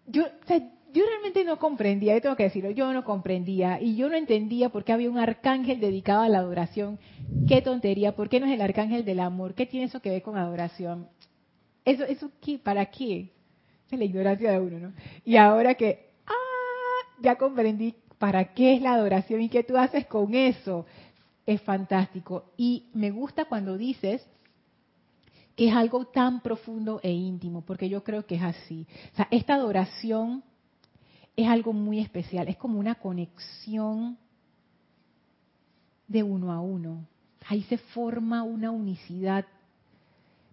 yo, 0.06 0.26
o 0.26 0.46
sea, 0.46 0.62
yo 0.94 1.06
realmente 1.06 1.44
no 1.44 1.58
comprendía, 1.58 2.14
yo 2.14 2.22
tengo 2.22 2.36
que 2.36 2.44
decirlo, 2.44 2.72
yo 2.72 2.94
no 2.94 3.04
comprendía 3.04 3.82
y 3.82 3.96
yo 3.96 4.10
no 4.10 4.16
entendía 4.16 4.70
por 4.70 4.84
qué 4.84 4.94
había 4.94 5.10
un 5.10 5.18
arcángel 5.18 5.80
dedicado 5.80 6.22
a 6.22 6.30
la 6.30 6.40
adoración. 6.40 7.00
Qué 7.48 7.62
tontería, 7.62 8.16
¿por 8.16 8.30
qué 8.30 8.40
no 8.40 8.46
es 8.46 8.54
el 8.54 8.62
arcángel 8.62 9.04
del 9.04 9.20
amor? 9.20 9.56
¿Qué 9.56 9.66
tiene 9.66 9.88
eso 9.88 10.02
que 10.02 10.12
ver 10.12 10.22
con 10.22 10.38
adoración? 10.38 11.08
Eso, 11.84 12.04
eso 12.06 12.32
qué, 12.40 12.60
¿para 12.60 12.86
qué? 12.86 13.32
es 13.94 14.00
la 14.00 14.06
ignorancia 14.06 14.52
de 14.52 14.60
uno, 14.60 14.80
¿no? 14.80 14.94
Y 15.24 15.36
ahora 15.36 15.76
que, 15.76 16.14
ah, 16.26 17.14
ya 17.22 17.36
comprendí 17.36 17.96
para 18.18 18.54
qué 18.54 18.76
es 18.76 18.82
la 18.82 18.94
adoración 18.94 19.42
y 19.42 19.50
qué 19.50 19.64
tú 19.64 19.78
haces 19.78 20.06
con 20.08 20.34
eso, 20.34 20.86
es 21.46 21.62
fantástico. 21.62 22.52
Y 22.58 22.90
me 22.94 23.12
gusta 23.12 23.46
cuando 23.46 23.78
dices 23.78 24.26
que 25.56 25.68
es 25.68 25.76
algo 25.76 26.06
tan 26.06 26.42
profundo 26.42 27.00
e 27.04 27.12
íntimo, 27.12 27.62
porque 27.62 27.90
yo 27.90 28.04
creo 28.04 28.26
que 28.26 28.36
es 28.36 28.42
así. 28.42 28.88
O 29.14 29.16
sea, 29.16 29.28
esta 29.30 29.56
adoración 29.56 30.44
es 31.36 31.48
algo 31.48 31.74
muy 31.74 32.00
especial, 32.00 32.48
es 32.48 32.58
como 32.58 32.80
una 32.80 32.96
conexión 32.96 34.18
de 36.08 36.24
uno 36.24 36.52
a 36.52 36.62
uno. 36.62 37.08
Ahí 37.48 37.64
se 37.64 37.78
forma 37.78 38.44
una 38.44 38.72
unicidad, 38.72 39.46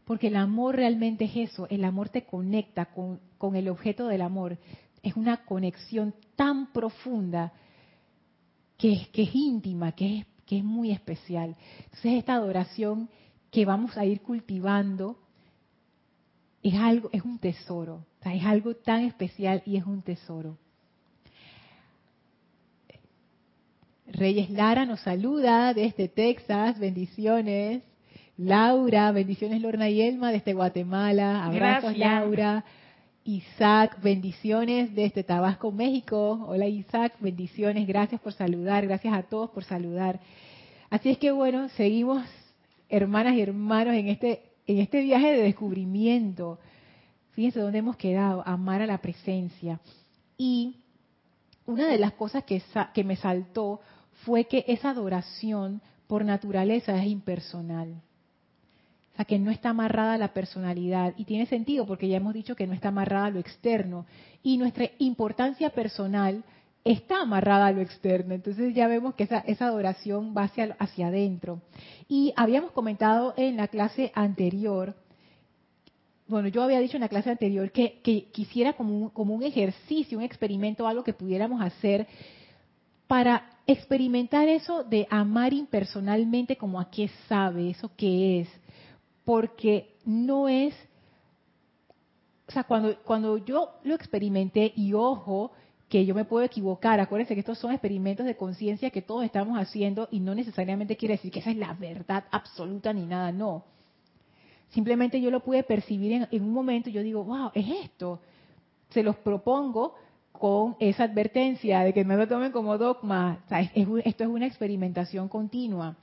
porque 0.05 0.29
el 0.29 0.37
amor 0.37 0.77
realmente 0.77 1.27
es 1.27 1.51
eso, 1.51 1.69
el 1.69 1.85
amor 1.85 2.09
te 2.09 2.25
conecta 2.25 2.87
con, 2.87 3.21
con 3.39 3.57
el 3.57 3.69
objeto 3.69 4.09
del 4.09 4.23
amor, 4.23 4.59
es 5.03 5.17
una 5.17 5.45
conexión 5.45 6.15
tan 6.37 6.73
profunda 6.73 7.53
que, 8.77 9.09
que 9.13 9.23
es 9.23 9.35
íntima, 9.35 9.93
que 9.93 10.19
es, 10.19 10.27
que 10.47 10.59
es 10.59 10.65
muy 10.65 10.91
especial. 10.91 11.57
Entonces 11.85 12.15
esta 12.15 12.35
adoración 12.35 13.09
que 13.51 13.65
vamos 13.65 13.97
a 13.97 14.05
ir 14.05 14.23
cultivando 14.23 15.19
es 16.63 16.75
algo, 16.75 17.11
es 17.13 17.23
un 17.23 17.39
tesoro, 17.39 18.07
es 18.25 18.45
algo 18.45 18.75
tan 18.75 19.05
especial 19.05 19.63
y 19.67 19.77
es 19.77 19.85
un 19.85 20.03
tesoro. 20.03 20.59
Reyes 24.13 24.51
Lara 24.51 24.87
nos 24.87 25.01
saluda 25.01 25.73
desde 25.73 26.09
Texas, 26.09 26.79
bendiciones. 26.79 27.83
Laura, 28.37 29.13
bendiciones 29.13 29.61
Lorna 29.61 29.89
y 29.89 30.01
Elma 30.01 30.33
desde 30.33 30.55
Guatemala, 30.55 31.45
abrazos 31.45 31.97
Laura. 31.97 32.65
Isaac, 33.23 34.03
bendiciones 34.03 34.95
desde 34.95 35.23
Tabasco, 35.23 35.71
México. 35.71 36.47
Hola 36.49 36.67
Isaac, 36.67 37.15
bendiciones, 37.21 37.87
gracias 37.87 38.21
por 38.21 38.33
saludar, 38.33 38.87
gracias 38.87 39.15
a 39.15 39.23
todos 39.23 39.51
por 39.51 39.63
saludar. 39.63 40.19
Así 40.89 41.11
es 41.11 41.19
que 41.19 41.31
bueno, 41.31 41.69
seguimos 41.71 42.25
hermanas 42.89 43.35
y 43.35 43.43
hermanos 43.43 43.95
en 43.95 44.09
este 44.09 44.43
en 44.67 44.79
este 44.79 45.03
viaje 45.03 45.33
de 45.33 45.43
descubrimiento. 45.43 46.59
Fíjense 47.33 47.61
dónde 47.61 47.79
hemos 47.79 47.97
quedado, 47.97 48.43
amar 48.47 48.83
a 48.83 48.87
la 48.87 48.99
presencia. 48.99 49.81
Y 50.37 50.77
una 51.67 51.87
de 51.87 51.99
las 51.99 52.13
cosas 52.13 52.45
que, 52.45 52.61
que 52.95 53.05
me 53.05 53.17
saltó 53.17 53.81
fue 54.25 54.45
que 54.45 54.65
esa 54.69 54.91
adoración 54.91 55.81
por 56.07 56.25
naturaleza 56.25 56.97
es 56.97 57.07
impersonal. 57.07 58.03
O 59.13 59.17
sea, 59.17 59.25
que 59.25 59.39
no 59.39 59.51
está 59.51 59.71
amarrada 59.71 60.15
a 60.15 60.19
la 60.19 60.33
personalidad. 60.33 61.15
Y 61.17 61.25
tiene 61.25 61.47
sentido 61.47 61.87
porque 61.87 62.09
ya 62.09 62.17
hemos 62.17 62.35
dicho 62.35 62.57
que 62.57 62.67
no 62.67 62.73
está 62.73 62.89
amarrada 62.89 63.27
a 63.27 63.31
lo 63.31 63.41
externo. 63.41 64.07
Y 64.43 64.57
nuestra 64.57 64.91
importancia 64.99 65.71
personal 65.71 66.43
está 66.85 67.23
amarrada 67.23 67.67
a 67.67 67.73
lo 67.73 67.81
externo. 67.81 68.35
Entonces 68.35 68.75
ya 68.75 68.89
vemos 68.89 69.15
que 69.15 69.25
esa, 69.25 69.39
esa 69.41 69.67
adoración 69.67 70.35
va 70.37 70.45
hacia, 70.45 70.77
hacia 70.79 71.09
adentro. 71.09 71.61
Y 72.09 72.33
habíamos 72.37 72.73
comentado 72.73 73.35
en 73.37 73.57
la 73.57 73.69
clase 73.69 74.11
anterior, 74.15 74.97
bueno, 76.31 76.49
yo 76.49 76.63
había 76.63 76.79
dicho 76.79 76.97
en 76.97 77.03
la 77.03 77.09
clase 77.09 77.31
anterior 77.31 77.73
que, 77.73 78.01
quisiera 78.33 78.75
como 78.75 78.97
un, 78.97 79.11
como 79.11 79.35
un 79.35 79.43
ejercicio, 79.43 80.17
un 80.17 80.25
experimento, 80.25 80.87
algo 80.87 81.03
que 81.03 81.13
pudiéramos 81.13 81.61
hacer 81.61 82.07
para 83.07 83.51
experimentar 83.73 84.49
eso 84.49 84.85
de 84.85 85.07
amar 85.11 85.53
impersonalmente 85.53 86.57
como 86.57 86.81
a 86.81 86.91
qué 86.91 87.11
sabe, 87.29 87.71
eso 87.71 87.91
qué 87.97 88.41
es 88.41 88.49
porque 89.25 89.95
no 90.05 90.49
es, 90.49 90.75
o 92.49 92.51
sea, 92.51 92.65
cuando, 92.65 92.99
cuando 93.05 93.39
yo 93.39 93.75
lo 93.85 93.95
experimenté 93.95 94.73
y 94.75 94.93
ojo, 94.93 95.53
que 95.89 96.05
yo 96.05 96.15
me 96.17 96.25
puedo 96.25 96.45
equivocar. 96.45 96.99
Acuérdense 96.99 97.35
que 97.35 97.41
estos 97.41 97.59
son 97.59 97.73
experimentos 97.73 98.27
de 98.27 98.37
conciencia 98.37 98.91
que 98.91 99.03
todos 99.03 99.25
estamos 99.25 99.57
haciendo 99.57 100.09
y 100.11 100.21
no 100.21 100.35
necesariamente 100.35 100.97
quiere 100.97 101.15
decir 101.15 101.31
que 101.31 101.39
esa 101.41 101.51
es 101.51 101.57
la 101.57 101.75
verdad 101.75 102.25
absoluta 102.31 102.93
ni 102.93 103.07
nada, 103.07 103.31
no. 103.31 103.65
Simplemente 104.71 105.21
yo 105.21 105.31
lo 105.31 105.45
pude 105.45 105.63
percibir 105.65 106.27
en, 106.29 106.43
un 106.43 106.53
momento 106.53 106.91
y 106.91 106.93
yo 106.93 107.03
digo, 107.03 107.25
wow, 107.25 107.51
es 107.55 107.67
esto. 107.85 108.21
Se 108.91 109.03
los 109.03 109.17
propongo 109.17 109.95
con 110.41 110.75
esa 110.81 111.05
advertencia 111.05 111.81
de 111.81 111.93
que 111.93 112.03
no 112.03 112.17
lo 112.17 112.27
tomen 112.27 112.51
como 112.51 112.79
dogma. 112.79 113.45
esto 114.05 114.25
es 114.25 114.31
una 114.31 114.47
experimentación 114.47 115.29
continua. 115.29 115.99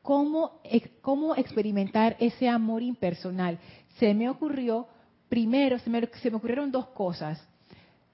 ¿Cómo, 0.00 0.62
¿Cómo 1.02 1.36
experimentar 1.36 2.16
ese 2.18 2.48
amor 2.48 2.82
impersonal? 2.82 3.58
Se 3.98 4.14
me 4.14 4.30
ocurrió, 4.30 4.88
primero, 5.28 5.78
se 5.80 5.90
me, 5.90 6.08
se 6.22 6.30
me 6.30 6.38
ocurrieron 6.38 6.72
dos 6.72 6.86
cosas. 6.88 7.46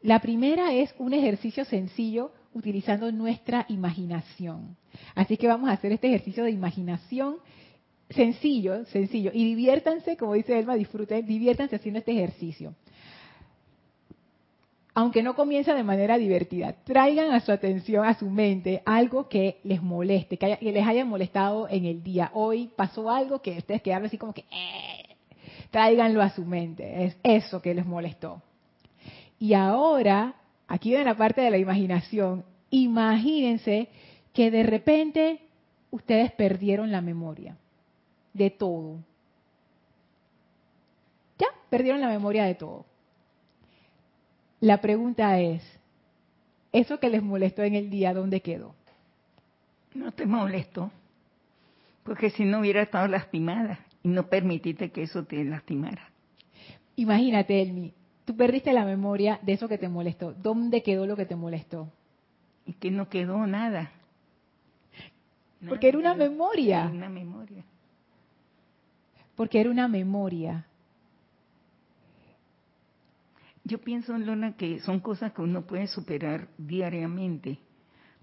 La 0.03 0.19
primera 0.19 0.73
es 0.73 0.93
un 0.99 1.15
ejercicio 1.15 1.65
sencillo 1.65 2.33
utilizando 2.53 3.13
nuestra 3.13 3.67
imaginación. 3.69 4.77
Así 5.15 5.37
que 5.37 5.47
vamos 5.47 5.71
a 5.71 5.75
hacer 5.75 5.93
este 5.93 6.09
ejercicio 6.09 6.43
de 6.43 6.51
imaginación 6.51 7.37
sencillo, 8.09 8.85
sencillo. 8.87 9.31
Y 9.33 9.45
diviértanse, 9.45 10.17
como 10.17 10.35
dice 10.35 10.59
Elma, 10.59 10.75
disfruten, 10.75 11.25
diviértanse 11.25 11.77
haciendo 11.77 12.01
este 12.01 12.11
ejercicio 12.11 12.75
aunque 15.01 15.23
no 15.23 15.35
comienza 15.35 15.75
de 15.75 15.83
manera 15.83 16.19
divertida, 16.19 16.75
traigan 16.85 17.33
a 17.33 17.41
su 17.41 17.51
atención, 17.51 18.05
a 18.05 18.19
su 18.19 18.29
mente, 18.29 18.83
algo 18.85 19.31
que 19.31 19.59
les 19.65 19.81
moleste, 19.81 20.37
que, 20.37 20.59
les 20.61 20.87
haya 20.87 21.07
molestado 21.07 21.67
en 21.71 21.87
el 21.87 22.03
día. 22.03 22.31
Hoy 22.35 22.71
pasó 22.77 23.09
algo 23.09 23.41
que 23.41 23.57
ustedes 23.57 23.81
quedaron 23.81 24.05
así 24.05 24.19
como 24.19 24.35
que, 24.35 24.45
eh, 24.51 25.17
tráiganlo 25.71 26.21
a 26.21 26.29
su 26.29 26.45
mente, 26.45 27.07
es 27.07 27.17
eso 27.23 27.63
que 27.63 27.75
les 27.75 27.87
molestó. 27.87 28.43
Y 29.39 29.55
ahora, 29.55 30.35
aquí 30.69 30.95
en 30.95 31.07
la 31.07 31.17
parte 31.17 31.41
de 31.41 31.51
la 31.51 31.57
imaginación, 31.57 32.45
imagínense 32.69 33.89
que 34.35 34.51
de 34.51 34.65
repente 34.65 35.41
ustedes 35.91 36.31
perdieron 36.33 36.93
la 36.93 37.01
memoria 37.01 37.57
de 38.35 38.51
todo. 38.51 38.99
Ya, 41.39 41.47
perdieron 41.71 42.03
la 42.03 42.09
memoria 42.09 42.45
de 42.45 42.55
todo. 42.55 42.90
La 44.61 44.81
pregunta 44.81 45.41
es, 45.41 45.63
¿eso 46.73 47.01
que 47.01 47.09
les 47.09 47.23
molestó 47.23 47.63
en 47.63 47.75
el 47.75 47.89
día, 47.89 48.13
dónde 48.13 48.43
quedó? 48.43 48.75
No 49.95 50.13
te 50.13 50.27
molestó, 50.27 50.91
porque 52.05 52.31
si 52.31 52.45
no 52.45 52.61
hubiera 52.61 52.83
estado 52.83 53.09
lastimada 53.09 53.81
y 54.03 54.09
no 54.09 54.29
permitiste 54.29 54.91
que 54.91 55.03
eso 55.03 55.25
te 55.25 55.43
lastimara. 55.45 56.11
Imagínate, 56.97 57.63
Elmi, 57.63 57.93
tú 58.27 58.37
perdiste 58.37 58.73
la 58.73 58.85
memoria 58.85 59.41
de 59.43 59.55
eso 59.55 59.67
que 59.69 59.79
te 59.79 59.89
molestó. 59.89 60.35
¿Dónde 60.35 60.83
quedó 60.83 61.07
lo 61.07 61.17
que 61.17 61.25
te 61.25 61.37
molestó? 61.37 61.89
Y 62.67 62.75
que 62.75 62.91
no 62.91 63.09
quedó 63.09 63.47
nada. 63.47 63.91
Porque 65.69 65.89
era 65.89 65.99
una 65.99 66.15
memoria. 66.15 66.83
Era 66.85 66.91
una 66.91 67.09
memoria. 67.09 67.65
Porque 69.37 69.61
era 69.61 69.71
una 69.71 69.89
memoria. 69.89 70.67
Yo 73.65 73.79
pienso, 73.79 74.17
Lona, 74.17 74.57
que 74.57 74.81
son 74.81 75.01
cosas 75.01 75.33
que 75.33 75.43
uno 75.43 75.67
puede 75.67 75.87
superar 75.87 76.49
diariamente 76.59 77.59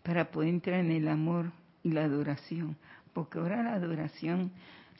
para 0.04 0.32
poder 0.32 0.50
entrar 0.50 0.80
en 0.80 0.92
el 0.92 1.08
amor 1.08 1.52
y 1.84 1.92
la 1.92 2.06
adoración. 2.06 2.78
Porque 3.14 3.40
ahora 3.40 3.64
la 3.64 3.74
adoración 3.74 4.52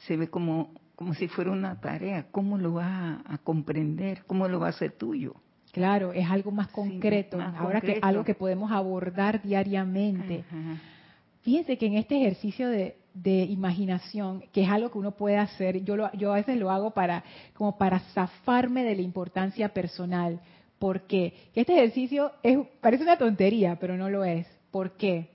se 0.06 0.16
ve 0.16 0.28
como, 0.28 0.74
como 0.94 1.14
si 1.14 1.28
fuera 1.28 1.50
una 1.50 1.80
tarea. 1.80 2.26
¿Cómo 2.30 2.58
lo 2.58 2.74
va 2.74 3.22
a, 3.26 3.38
comprender? 3.38 4.24
¿Cómo 4.26 4.48
lo 4.48 4.60
va 4.60 4.66
a 4.66 4.70
hacer 4.70 4.92
tuyo? 4.92 5.34
Claro, 5.72 6.12
es 6.12 6.28
algo 6.30 6.50
más 6.50 6.68
concreto, 6.68 7.40
ahora 7.40 7.80
que 7.80 7.98
algo 8.00 8.24
que 8.24 8.34
podemos 8.34 8.72
abordar 8.72 9.42
diariamente. 9.42 10.44
Fíjense 11.42 11.76
que 11.78 11.86
en 11.86 11.94
este 11.94 12.16
ejercicio 12.16 12.68
de, 12.68 12.96
de 13.22 13.44
imaginación, 13.44 14.44
que 14.52 14.62
es 14.62 14.68
algo 14.68 14.90
que 14.90 14.98
uno 14.98 15.12
puede 15.12 15.36
hacer. 15.36 15.84
Yo, 15.84 15.96
lo, 15.96 16.12
yo 16.12 16.32
a 16.32 16.36
veces 16.36 16.56
lo 16.56 16.70
hago 16.70 16.90
para, 16.92 17.24
como 17.54 17.76
para 17.76 18.00
zafarme 18.14 18.84
de 18.84 18.96
la 18.96 19.02
importancia 19.02 19.68
personal. 19.70 20.40
porque 20.78 21.34
Este 21.54 21.72
ejercicio 21.74 22.32
es, 22.42 22.58
parece 22.80 23.02
una 23.02 23.18
tontería, 23.18 23.76
pero 23.80 23.96
no 23.96 24.08
lo 24.08 24.24
es. 24.24 24.46
¿Por 24.70 24.92
qué? 24.92 25.30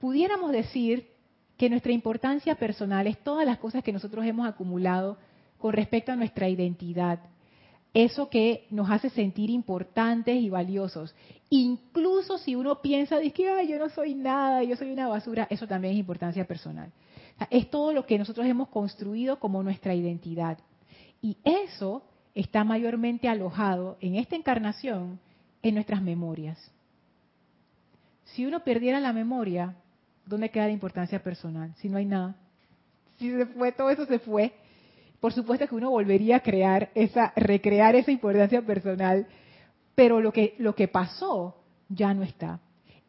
Pudiéramos 0.00 0.50
decir 0.50 1.08
que 1.56 1.70
nuestra 1.70 1.92
importancia 1.92 2.56
personal 2.56 3.06
es 3.06 3.18
todas 3.18 3.46
las 3.46 3.58
cosas 3.58 3.84
que 3.84 3.92
nosotros 3.92 4.24
hemos 4.26 4.48
acumulado 4.48 5.16
con 5.58 5.72
respecto 5.72 6.10
a 6.10 6.16
nuestra 6.16 6.48
identidad 6.48 7.20
eso 7.94 8.30
que 8.30 8.66
nos 8.70 8.90
hace 8.90 9.10
sentir 9.10 9.50
importantes 9.50 10.34
y 10.34 10.48
valiosos. 10.48 11.14
Incluso 11.50 12.38
si 12.38 12.54
uno 12.54 12.80
piensa 12.80 13.18
de 13.18 13.30
que 13.30 13.66
yo 13.68 13.78
no 13.78 13.90
soy 13.90 14.14
nada, 14.14 14.62
yo 14.62 14.76
soy 14.76 14.92
una 14.92 15.08
basura, 15.08 15.46
eso 15.50 15.66
también 15.66 15.94
es 15.94 16.00
importancia 16.00 16.46
personal. 16.46 16.90
es 17.50 17.68
todo 17.70 17.92
lo 17.92 18.06
que 18.06 18.18
nosotros 18.18 18.46
hemos 18.46 18.68
construido 18.68 19.38
como 19.38 19.62
nuestra 19.62 19.94
identidad. 19.94 20.58
Y 21.20 21.36
eso 21.44 22.02
está 22.34 22.64
mayormente 22.64 23.28
alojado 23.28 23.96
en 24.00 24.16
esta 24.16 24.36
encarnación 24.36 25.20
en 25.62 25.74
nuestras 25.74 26.02
memorias. 26.02 26.58
Si 28.24 28.46
uno 28.46 28.60
perdiera 28.60 29.00
la 29.00 29.12
memoria, 29.12 29.74
¿dónde 30.24 30.50
queda 30.50 30.66
la 30.66 30.72
importancia 30.72 31.22
personal? 31.22 31.74
Si 31.76 31.88
no 31.88 31.98
hay 31.98 32.06
nada. 32.06 32.34
Si 33.18 33.30
se 33.30 33.46
fue, 33.46 33.72
todo 33.72 33.90
eso 33.90 34.06
se 34.06 34.18
fue. 34.18 34.52
Por 35.22 35.32
supuesto 35.32 35.68
que 35.68 35.76
uno 35.76 35.88
volvería 35.88 36.38
a 36.38 36.40
crear 36.40 36.90
esa, 36.96 37.32
recrear 37.36 37.94
esa 37.94 38.10
importancia 38.10 38.60
personal, 38.60 39.28
pero 39.94 40.20
lo 40.20 40.32
que, 40.32 40.56
lo 40.58 40.74
que 40.74 40.88
pasó 40.88 41.54
ya 41.88 42.12
no 42.12 42.24
está. 42.24 42.58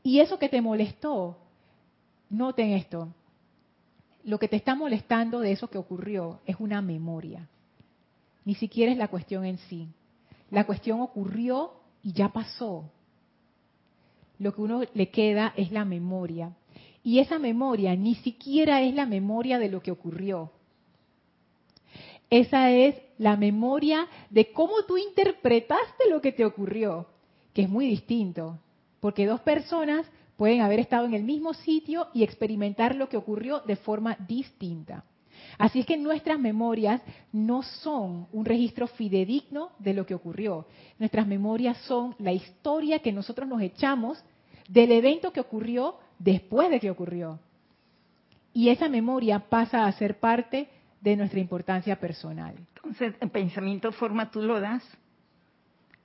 Y 0.03 0.19
eso 0.19 0.37
que 0.37 0.47
te 0.47 0.61
molestó, 0.61 1.39
noten 2.29 2.73
esto, 2.73 3.15
lo 4.25 4.37
que 4.37 4.47
te 4.47 4.57
está 4.57 4.75
molestando 4.75 5.39
de 5.39 5.53
eso 5.53 5.71
que 5.71 5.79
ocurrió 5.79 6.39
es 6.45 6.55
una 6.59 6.83
memoria. 6.83 7.49
Ni 8.45 8.53
siquiera 8.53 8.91
es 8.91 8.97
la 8.99 9.07
cuestión 9.07 9.43
en 9.43 9.57
sí. 9.57 9.87
La 10.51 10.67
cuestión 10.67 11.01
ocurrió 11.01 11.71
y 12.03 12.13
ya 12.13 12.29
pasó. 12.29 12.91
Lo 14.37 14.53
que 14.53 14.61
uno 14.61 14.83
le 14.93 15.09
queda 15.09 15.51
es 15.57 15.71
la 15.71 15.83
memoria. 15.83 16.53
Y 17.01 17.17
esa 17.17 17.39
memoria 17.39 17.95
ni 17.95 18.13
siquiera 18.13 18.83
es 18.83 18.93
la 18.93 19.07
memoria 19.07 19.57
de 19.57 19.69
lo 19.69 19.81
que 19.81 19.89
ocurrió. 19.89 20.51
Esa 22.33 22.71
es 22.71 22.95
la 23.19 23.37
memoria 23.37 24.07
de 24.31 24.51
cómo 24.53 24.81
tú 24.87 24.97
interpretaste 24.97 26.09
lo 26.09 26.19
que 26.19 26.31
te 26.31 26.43
ocurrió, 26.43 27.05
que 27.53 27.61
es 27.61 27.69
muy 27.69 27.85
distinto, 27.85 28.57
porque 28.99 29.27
dos 29.27 29.41
personas 29.41 30.07
pueden 30.35 30.61
haber 30.61 30.79
estado 30.79 31.05
en 31.05 31.13
el 31.13 31.21
mismo 31.21 31.53
sitio 31.53 32.07
y 32.11 32.23
experimentar 32.23 32.95
lo 32.95 33.07
que 33.07 33.17
ocurrió 33.17 33.59
de 33.59 33.75
forma 33.75 34.17
distinta. 34.27 35.03
Así 35.59 35.81
es 35.81 35.85
que 35.85 35.95
nuestras 35.95 36.39
memorias 36.39 37.03
no 37.31 37.61
son 37.61 38.25
un 38.31 38.45
registro 38.45 38.87
fidedigno 38.87 39.69
de 39.77 39.93
lo 39.93 40.07
que 40.07 40.15
ocurrió. 40.15 40.65
Nuestras 40.97 41.27
memorias 41.27 41.77
son 41.85 42.15
la 42.17 42.33
historia 42.33 42.97
que 42.97 43.11
nosotros 43.11 43.47
nos 43.47 43.61
echamos 43.61 44.17
del 44.67 44.91
evento 44.91 45.31
que 45.31 45.39
ocurrió 45.39 45.97
después 46.17 46.71
de 46.71 46.79
que 46.79 46.89
ocurrió. 46.89 47.37
Y 48.53 48.69
esa 48.69 48.89
memoria 48.89 49.37
pasa 49.37 49.85
a 49.85 49.91
ser 49.91 50.19
parte 50.19 50.67
de 51.03 51.17
nuestra 51.17 51.39
importancia 51.39 51.97
personal. 51.99 52.55
Entonces, 52.75 53.13
el 53.19 53.29
pensamiento 53.29 53.91
forma 53.91 54.31
tú 54.31 54.41
lo 54.41 54.59
das 54.61 54.83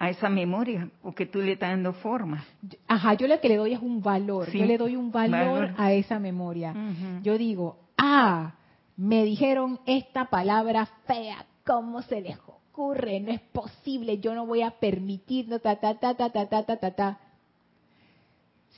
a 0.00 0.11
esa 0.11 0.28
memoria, 0.28 0.90
o 1.02 1.12
que 1.12 1.26
tú 1.26 1.40
le 1.40 1.52
estás 1.52 1.70
dando 1.70 1.92
forma. 1.92 2.44
Ajá, 2.87 3.14
yo 3.14 3.26
lo 3.26 3.40
que 3.40 3.48
le 3.48 3.56
doy 3.56 3.72
es 3.72 3.80
un 3.80 4.00
valor, 4.00 4.50
yo 4.50 4.64
le 4.64 4.78
doy 4.78 4.94
un 4.94 5.11
valor, 5.11 5.74
a 5.76 5.92
esa 5.92 6.18
memoria. 6.20 6.74
Yo 7.22 7.37
digo, 7.37 7.78
ah, 7.96 8.54
me 8.96 9.24
dijeron 9.24 9.80
esta 9.87 10.26
palabra 10.26 10.87
fea, 11.06 11.46
¿cómo 11.64 12.02
se 12.02 12.20
les 12.20 12.38
ocurre? 12.38 13.18
No 13.20 13.32
es 13.32 13.40
posible, 13.40 14.18
yo 14.18 14.34
no 14.34 14.46
voy 14.46 14.62
a 14.62 14.70
permitir, 14.70 15.48
no, 15.48 15.58
ta, 15.58 15.76
ta, 15.76 15.94
ta, 15.94 16.14
ta, 16.14 16.30
ta, 16.30 16.46
ta, 16.46 16.62
ta, 16.64 16.76
ta, 16.76 16.90
ta. 16.92 17.18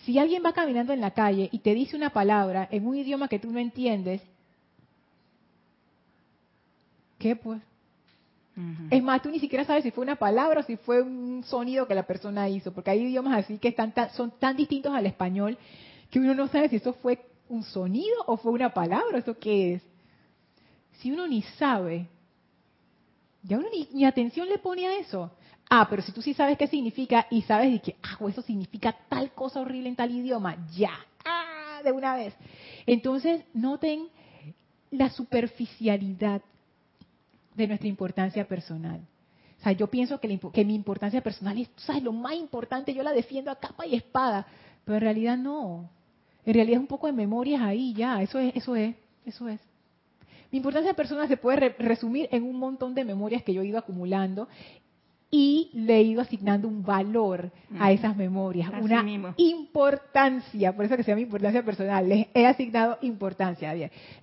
Si 0.05 0.19
alguien 0.19 0.43
va 0.45 0.55
caminando 0.55 0.95
en 0.95 1.03
la 1.03 1.11
calle 1.11 1.51
y 1.53 1.59
te 1.59 1.75
dice 1.75 1.97
una 1.97 2.11
palabra 2.11 2.67
en 2.71 2.87
un 2.87 2.97
idioma 2.97 3.29
que 3.29 3.39
tú 3.39 3.51
no 3.51 3.59
entiendes, 3.59 4.23
¿qué 7.21 7.37
pues? 7.37 7.61
Es 8.91 9.03
más, 9.03 9.23
tú 9.23 9.31
ni 9.31 9.39
siquiera 9.39 9.65
sabes 9.65 9.85
si 9.85 9.91
fue 9.91 10.03
una 10.03 10.17
palabra 10.17 10.61
o 10.61 10.63
si 10.65 10.77
fue 10.77 11.01
un 11.01 11.45
sonido 11.45 11.87
que 11.87 11.95
la 11.95 12.03
persona 12.03 12.49
hizo, 12.49 12.73
porque 12.73 12.91
hay 12.91 13.03
idiomas 13.03 13.45
así 13.45 13.59
que 13.59 13.69
están 13.69 13.95
son 14.15 14.33
tan 14.39 14.57
distintos 14.57 14.93
al 14.93 15.07
español 15.07 15.57
que 16.11 16.19
uno 16.19 16.35
no 16.35 16.49
sabe 16.49 16.69
si 16.69 16.77
eso 16.77 16.93
fue 16.95 17.25
un 17.49 17.63
sonido 17.63 18.17
o 18.27 18.37
fue 18.37 18.53
una 18.53 18.75
palabra, 18.75 19.19
¿eso 19.19 19.39
qué 19.39 19.75
es? 19.75 19.83
Si 20.99 21.11
uno 21.11 21.27
ni 21.27 21.43
sabe, 21.43 22.09
ya 23.43 23.59
uno 23.59 23.69
ni, 23.73 24.05
atención 24.05 24.49
le 24.49 24.59
pone 24.59 24.87
a 24.87 24.99
eso. 24.99 25.31
Ah, 25.71 25.87
pero 25.89 26.03
si 26.03 26.13
tú 26.13 26.21
sí 26.21 26.35
sabes 26.35 26.59
qué 26.59 26.67
significa 26.67 27.27
y 27.31 27.43
sabes 27.43 27.81
que, 27.81 27.97
ah, 28.03 28.19
eso 28.29 28.43
significa 28.43 28.95
tal 29.09 29.31
cosa 29.31 29.61
horrible 29.61 29.89
en 29.89 29.97
tal 29.97 30.11
idioma, 30.11 30.57
ya, 30.73 30.93
ah, 31.25 31.81
de 31.83 31.93
una 31.93 32.17
vez. 32.17 32.35
Entonces, 32.87 33.43
noten 33.55 34.09
la 34.91 35.09
superficialidad 35.11 36.43
de 37.61 37.69
nuestra 37.69 37.89
importancia 37.89 38.47
personal. 38.47 39.01
O 39.61 39.63
sea, 39.63 39.73
yo 39.73 39.89
pienso 39.89 40.19
que, 40.21 40.65
mi 40.65 40.75
importancia 40.75 41.21
personal 41.21 41.59
es, 41.59 41.69
¿sabes? 41.77 42.03
Lo 42.03 42.13
más 42.13 42.35
importante, 42.35 42.95
yo 42.95 43.03
la 43.03 43.13
defiendo 43.13 43.51
a 43.51 43.57
capa 43.57 43.87
y 43.87 43.95
espada, 43.95 44.47
pero 44.85 44.97
en 44.97 45.03
realidad 45.03 45.37
no. 45.37 45.91
En 46.47 46.55
realidad 46.55 46.77
es 46.77 46.81
un 46.81 46.87
poco 46.87 47.07
de 47.07 47.13
memorias 47.13 47.61
ahí, 47.61 47.93
ya, 47.93 48.23
eso 48.23 48.39
es, 48.39 48.57
eso 48.57 48.75
es, 48.75 48.97
eso 49.27 49.49
es. 49.49 49.61
Mi 50.51 50.57
importancia 50.57 50.95
personal 50.95 51.29
se 51.29 51.37
puede 51.37 51.77
resumir 51.79 52.29
en 52.33 52.43
un 52.43 52.57
montón 52.57 52.95
de 52.95 53.05
memorias 53.05 53.43
que 53.43 53.53
yo 53.53 53.63
he 53.63 53.67
ido 53.67 53.79
acumulando 53.79 54.49
y 55.31 55.71
le 55.75 55.99
he 55.99 56.03
ido 56.03 56.21
asignando 56.21 56.67
un 56.67 56.83
valor 56.83 57.53
a 57.79 57.93
esas 57.93 58.17
memorias, 58.17 58.71
una 58.81 59.05
importancia, 59.37 60.75
por 60.75 60.85
eso 60.85 60.97
que 60.97 61.05
se 61.05 61.13
llama 61.13 61.21
importancia 61.21 61.65
personal, 61.65 62.09
les 62.09 62.27
he 62.35 62.47
asignado 62.47 62.99
importancia. 63.03 63.73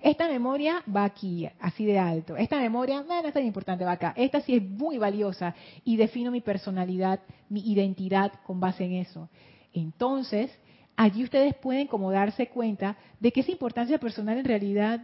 Esta 0.02 0.28
memoria 0.28 0.82
va 0.94 1.04
aquí, 1.04 1.48
así 1.60 1.86
de 1.86 1.98
alto. 1.98 2.36
Esta 2.36 2.58
memoria 2.58 3.02
no, 3.02 3.20
es 3.20 3.32
tan 3.32 3.44
importante, 3.44 3.86
va 3.86 3.92
acá. 3.92 4.12
Esta 4.16 4.42
sí 4.42 4.56
es 4.56 4.62
muy 4.62 4.98
valiosa 4.98 5.54
y 5.82 5.96
defino 5.96 6.30
mi 6.30 6.42
personalidad, 6.42 7.20
mi 7.48 7.60
identidad 7.60 8.32
con 8.44 8.60
base 8.60 8.84
en 8.84 8.92
eso. 8.94 9.30
Entonces, 9.72 10.50
allí 10.94 11.24
ustedes 11.24 11.54
pueden 11.54 11.86
como 11.86 12.10
darse 12.10 12.48
cuenta 12.48 12.98
de 13.18 13.32
que 13.32 13.40
esa 13.40 13.52
importancia 13.52 13.98
personal 13.98 14.36
en 14.36 14.44
realidad 14.44 15.00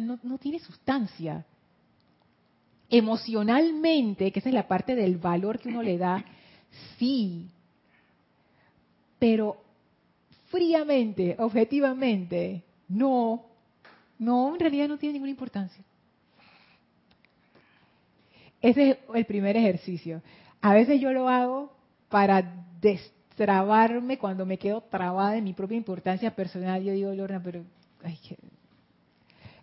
no, 0.00 0.18
no 0.24 0.38
tiene 0.38 0.58
sustancia 0.58 1.46
emocionalmente, 2.90 4.30
que 4.32 4.38
esa 4.38 4.48
es 4.48 4.54
la 4.54 4.68
parte 4.68 4.94
del 4.94 5.18
valor 5.18 5.58
que 5.58 5.68
uno 5.68 5.82
le 5.82 5.98
da, 5.98 6.24
sí, 6.98 7.48
pero 9.18 9.56
fríamente, 10.50 11.36
objetivamente, 11.38 12.62
no, 12.88 13.44
no, 14.18 14.54
en 14.54 14.60
realidad 14.60 14.88
no 14.88 14.98
tiene 14.98 15.14
ninguna 15.14 15.30
importancia. 15.30 15.84
Ese 18.60 18.90
es 18.90 18.98
el 19.14 19.24
primer 19.24 19.56
ejercicio. 19.56 20.22
A 20.60 20.74
veces 20.74 21.00
yo 21.00 21.12
lo 21.12 21.28
hago 21.28 21.72
para 22.08 22.64
destrabarme 22.80 24.18
cuando 24.18 24.44
me 24.44 24.58
quedo 24.58 24.80
trabada 24.80 25.36
en 25.36 25.44
mi 25.44 25.52
propia 25.52 25.76
importancia 25.76 26.34
personal. 26.34 26.82
Yo 26.82 26.92
digo, 26.92 27.12
Lorna, 27.12 27.40
pero 27.42 27.62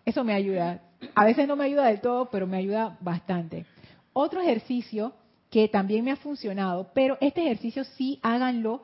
eso 0.04 0.24
me 0.24 0.32
ayuda. 0.32 0.80
A 1.14 1.24
veces 1.24 1.46
no 1.46 1.56
me 1.56 1.64
ayuda 1.64 1.86
del 1.86 2.00
todo, 2.00 2.30
pero 2.30 2.46
me 2.46 2.56
ayuda 2.56 2.96
bastante. 3.00 3.66
Otro 4.12 4.40
ejercicio 4.40 5.12
que 5.50 5.68
también 5.68 6.04
me 6.04 6.10
ha 6.10 6.16
funcionado, 6.16 6.90
pero 6.94 7.16
este 7.20 7.42
ejercicio 7.42 7.84
sí 7.84 8.18
háganlo 8.22 8.82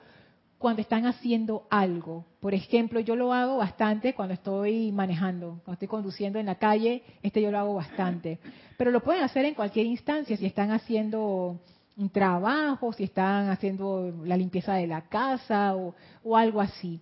cuando 0.58 0.80
están 0.80 1.06
haciendo 1.06 1.66
algo. 1.70 2.24
Por 2.40 2.54
ejemplo, 2.54 3.00
yo 3.00 3.16
lo 3.16 3.32
hago 3.32 3.56
bastante 3.56 4.14
cuando 4.14 4.34
estoy 4.34 4.92
manejando, 4.92 5.60
cuando 5.64 5.72
estoy 5.72 5.88
conduciendo 5.88 6.38
en 6.38 6.46
la 6.46 6.54
calle, 6.54 7.02
este 7.22 7.42
yo 7.42 7.50
lo 7.50 7.58
hago 7.58 7.74
bastante. 7.74 8.38
Pero 8.78 8.92
lo 8.92 9.02
pueden 9.02 9.24
hacer 9.24 9.44
en 9.44 9.54
cualquier 9.54 9.86
instancia, 9.86 10.36
si 10.36 10.46
están 10.46 10.70
haciendo 10.70 11.60
un 11.96 12.10
trabajo, 12.10 12.92
si 12.92 13.04
están 13.04 13.48
haciendo 13.50 14.12
la 14.24 14.36
limpieza 14.36 14.74
de 14.74 14.86
la 14.86 15.02
casa 15.02 15.74
o, 15.74 15.94
o 16.22 16.36
algo 16.36 16.60
así. 16.60 17.00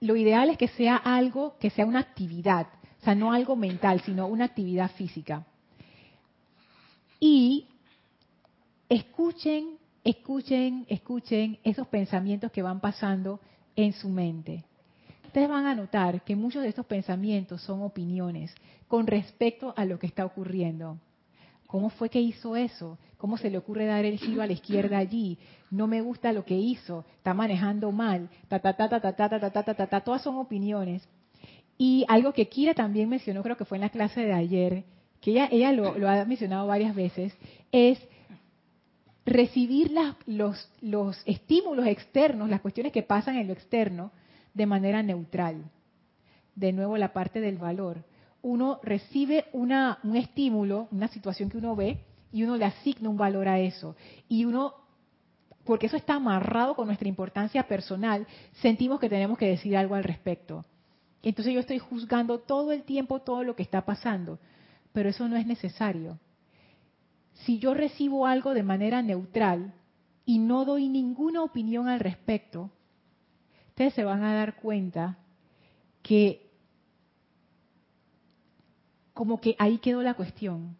Lo 0.00 0.16
ideal 0.16 0.50
es 0.50 0.58
que 0.58 0.68
sea 0.68 0.96
algo 0.96 1.56
que 1.58 1.70
sea 1.70 1.86
una 1.86 2.00
actividad, 2.00 2.68
o 3.00 3.04
sea, 3.04 3.14
no 3.14 3.32
algo 3.32 3.56
mental, 3.56 4.00
sino 4.00 4.26
una 4.26 4.46
actividad 4.46 4.90
física. 4.92 5.46
Y 7.20 7.66
escuchen, 8.88 9.78
escuchen, 10.04 10.86
escuchen 10.88 11.58
esos 11.64 11.86
pensamientos 11.88 12.52
que 12.52 12.62
van 12.62 12.80
pasando 12.80 13.40
en 13.76 13.92
su 13.92 14.08
mente. 14.08 14.64
Ustedes 15.26 15.48
van 15.48 15.66
a 15.66 15.74
notar 15.74 16.22
que 16.22 16.36
muchos 16.36 16.62
de 16.62 16.68
estos 16.68 16.86
pensamientos 16.86 17.60
son 17.62 17.82
opiniones 17.82 18.54
con 18.86 19.06
respecto 19.06 19.74
a 19.76 19.84
lo 19.84 19.98
que 19.98 20.06
está 20.06 20.24
ocurriendo. 20.24 20.98
¿Cómo 21.68 21.90
fue 21.90 22.08
que 22.08 22.18
hizo 22.18 22.56
eso? 22.56 22.96
¿Cómo 23.18 23.36
se 23.36 23.50
le 23.50 23.58
ocurre 23.58 23.84
dar 23.84 24.06
el 24.06 24.18
giro 24.18 24.40
a 24.40 24.46
la 24.46 24.54
izquierda 24.54 24.96
allí? 24.96 25.36
No 25.70 25.86
me 25.86 26.00
gusta 26.00 26.32
lo 26.32 26.46
que 26.46 26.56
hizo, 26.56 27.04
está 27.18 27.34
manejando 27.34 27.92
mal, 27.92 28.30
ta 28.48 28.58
ta 28.58 28.72
ta 28.72 28.88
ta 28.88 29.00
ta 29.00 29.12
ta 29.12 29.28
ta 29.28 29.50
ta 29.52 29.74
ta 29.74 29.86
ta, 29.86 30.00
todas 30.00 30.22
son 30.22 30.38
opiniones. 30.38 31.06
Y 31.76 32.06
algo 32.08 32.32
que 32.32 32.48
Kira 32.48 32.72
también 32.72 33.10
mencionó, 33.10 33.42
creo 33.42 33.58
que 33.58 33.66
fue 33.66 33.76
en 33.76 33.82
la 33.82 33.90
clase 33.90 34.22
de 34.22 34.32
ayer, 34.32 34.84
que 35.20 35.32
ella, 35.32 35.46
ella 35.52 35.72
lo, 35.72 35.98
lo 35.98 36.08
ha 36.08 36.24
mencionado 36.24 36.66
varias 36.66 36.94
veces, 36.94 37.36
es 37.70 37.98
recibir 39.26 39.92
los, 40.24 40.70
los 40.80 41.22
estímulos 41.26 41.86
externos, 41.86 42.48
las 42.48 42.62
cuestiones 42.62 42.94
que 42.94 43.02
pasan 43.02 43.36
en 43.36 43.46
lo 43.46 43.52
externo, 43.52 44.10
de 44.54 44.64
manera 44.64 45.02
neutral. 45.02 45.64
De 46.54 46.72
nuevo 46.72 46.96
la 46.96 47.12
parte 47.12 47.42
del 47.42 47.58
valor 47.58 48.04
uno 48.42 48.80
recibe 48.82 49.46
una, 49.52 49.98
un 50.02 50.16
estímulo, 50.16 50.88
una 50.90 51.08
situación 51.08 51.50
que 51.50 51.58
uno 51.58 51.74
ve, 51.76 52.04
y 52.32 52.42
uno 52.42 52.56
le 52.56 52.64
asigna 52.64 53.08
un 53.08 53.16
valor 53.16 53.48
a 53.48 53.58
eso. 53.58 53.96
Y 54.28 54.44
uno, 54.44 54.74
porque 55.64 55.86
eso 55.86 55.96
está 55.96 56.14
amarrado 56.14 56.74
con 56.74 56.86
nuestra 56.86 57.08
importancia 57.08 57.66
personal, 57.66 58.26
sentimos 58.60 59.00
que 59.00 59.08
tenemos 59.08 59.38
que 59.38 59.48
decir 59.48 59.76
algo 59.76 59.94
al 59.94 60.04
respecto. 60.04 60.64
Entonces 61.22 61.52
yo 61.54 61.60
estoy 61.60 61.78
juzgando 61.78 62.38
todo 62.38 62.72
el 62.72 62.84
tiempo 62.84 63.20
todo 63.20 63.42
lo 63.42 63.56
que 63.56 63.62
está 63.62 63.84
pasando. 63.84 64.38
pero 64.92 65.10
eso 65.10 65.28
no 65.28 65.36
es 65.36 65.46
necesario. 65.46 66.18
Si 67.44 67.58
yo 67.58 67.72
recibo 67.74 68.26
algo 68.26 68.52
de 68.52 68.64
manera 68.64 69.00
neutral 69.02 69.74
y 70.24 70.38
no 70.38 70.64
doy 70.64 70.88
ninguna 70.88 71.42
opinión 71.42 71.86
al 71.86 72.00
respecto, 72.00 72.70
ustedes 73.68 73.94
se 73.94 74.02
van 74.02 74.24
a 74.24 74.34
dar 74.34 74.56
cuenta 74.56 75.18
que 76.02 76.47
como 79.18 79.40
que 79.40 79.56
ahí 79.58 79.78
quedó 79.78 80.00
la 80.00 80.14
cuestión. 80.14 80.76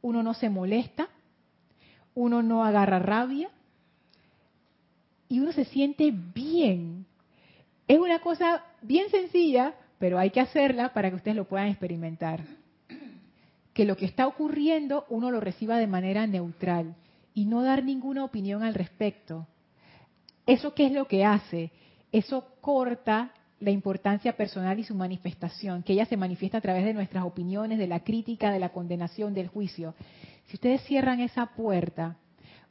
Uno 0.00 0.22
no 0.22 0.32
se 0.32 0.48
molesta, 0.48 1.10
uno 2.14 2.42
no 2.42 2.64
agarra 2.64 3.00
rabia 3.00 3.50
y 5.28 5.38
uno 5.38 5.52
se 5.52 5.66
siente 5.66 6.10
bien. 6.10 7.04
Es 7.86 7.98
una 7.98 8.20
cosa 8.20 8.64
bien 8.80 9.10
sencilla, 9.10 9.74
pero 9.98 10.18
hay 10.18 10.30
que 10.30 10.40
hacerla 10.40 10.94
para 10.94 11.10
que 11.10 11.16
ustedes 11.16 11.36
lo 11.36 11.44
puedan 11.44 11.68
experimentar. 11.68 12.40
Que 13.74 13.84
lo 13.84 13.94
que 13.94 14.06
está 14.06 14.26
ocurriendo 14.26 15.04
uno 15.10 15.30
lo 15.30 15.38
reciba 15.38 15.76
de 15.76 15.86
manera 15.86 16.26
neutral 16.26 16.94
y 17.34 17.44
no 17.44 17.62
dar 17.62 17.84
ninguna 17.84 18.24
opinión 18.24 18.62
al 18.62 18.72
respecto. 18.72 19.46
¿Eso 20.46 20.72
qué 20.72 20.86
es 20.86 20.92
lo 20.92 21.06
que 21.06 21.26
hace? 21.26 21.72
Eso 22.10 22.46
corta 22.62 23.34
la 23.60 23.70
importancia 23.70 24.36
personal 24.36 24.78
y 24.78 24.84
su 24.84 24.94
manifestación, 24.94 25.82
que 25.82 25.92
ella 25.92 26.06
se 26.06 26.16
manifiesta 26.16 26.58
a 26.58 26.60
través 26.60 26.84
de 26.84 26.94
nuestras 26.94 27.24
opiniones, 27.24 27.78
de 27.78 27.86
la 27.86 28.00
crítica, 28.00 28.52
de 28.52 28.60
la 28.60 28.70
condenación, 28.70 29.34
del 29.34 29.48
juicio. 29.48 29.94
Si 30.46 30.56
ustedes 30.56 30.82
cierran 30.82 31.20
esa 31.20 31.46
puerta, 31.46 32.16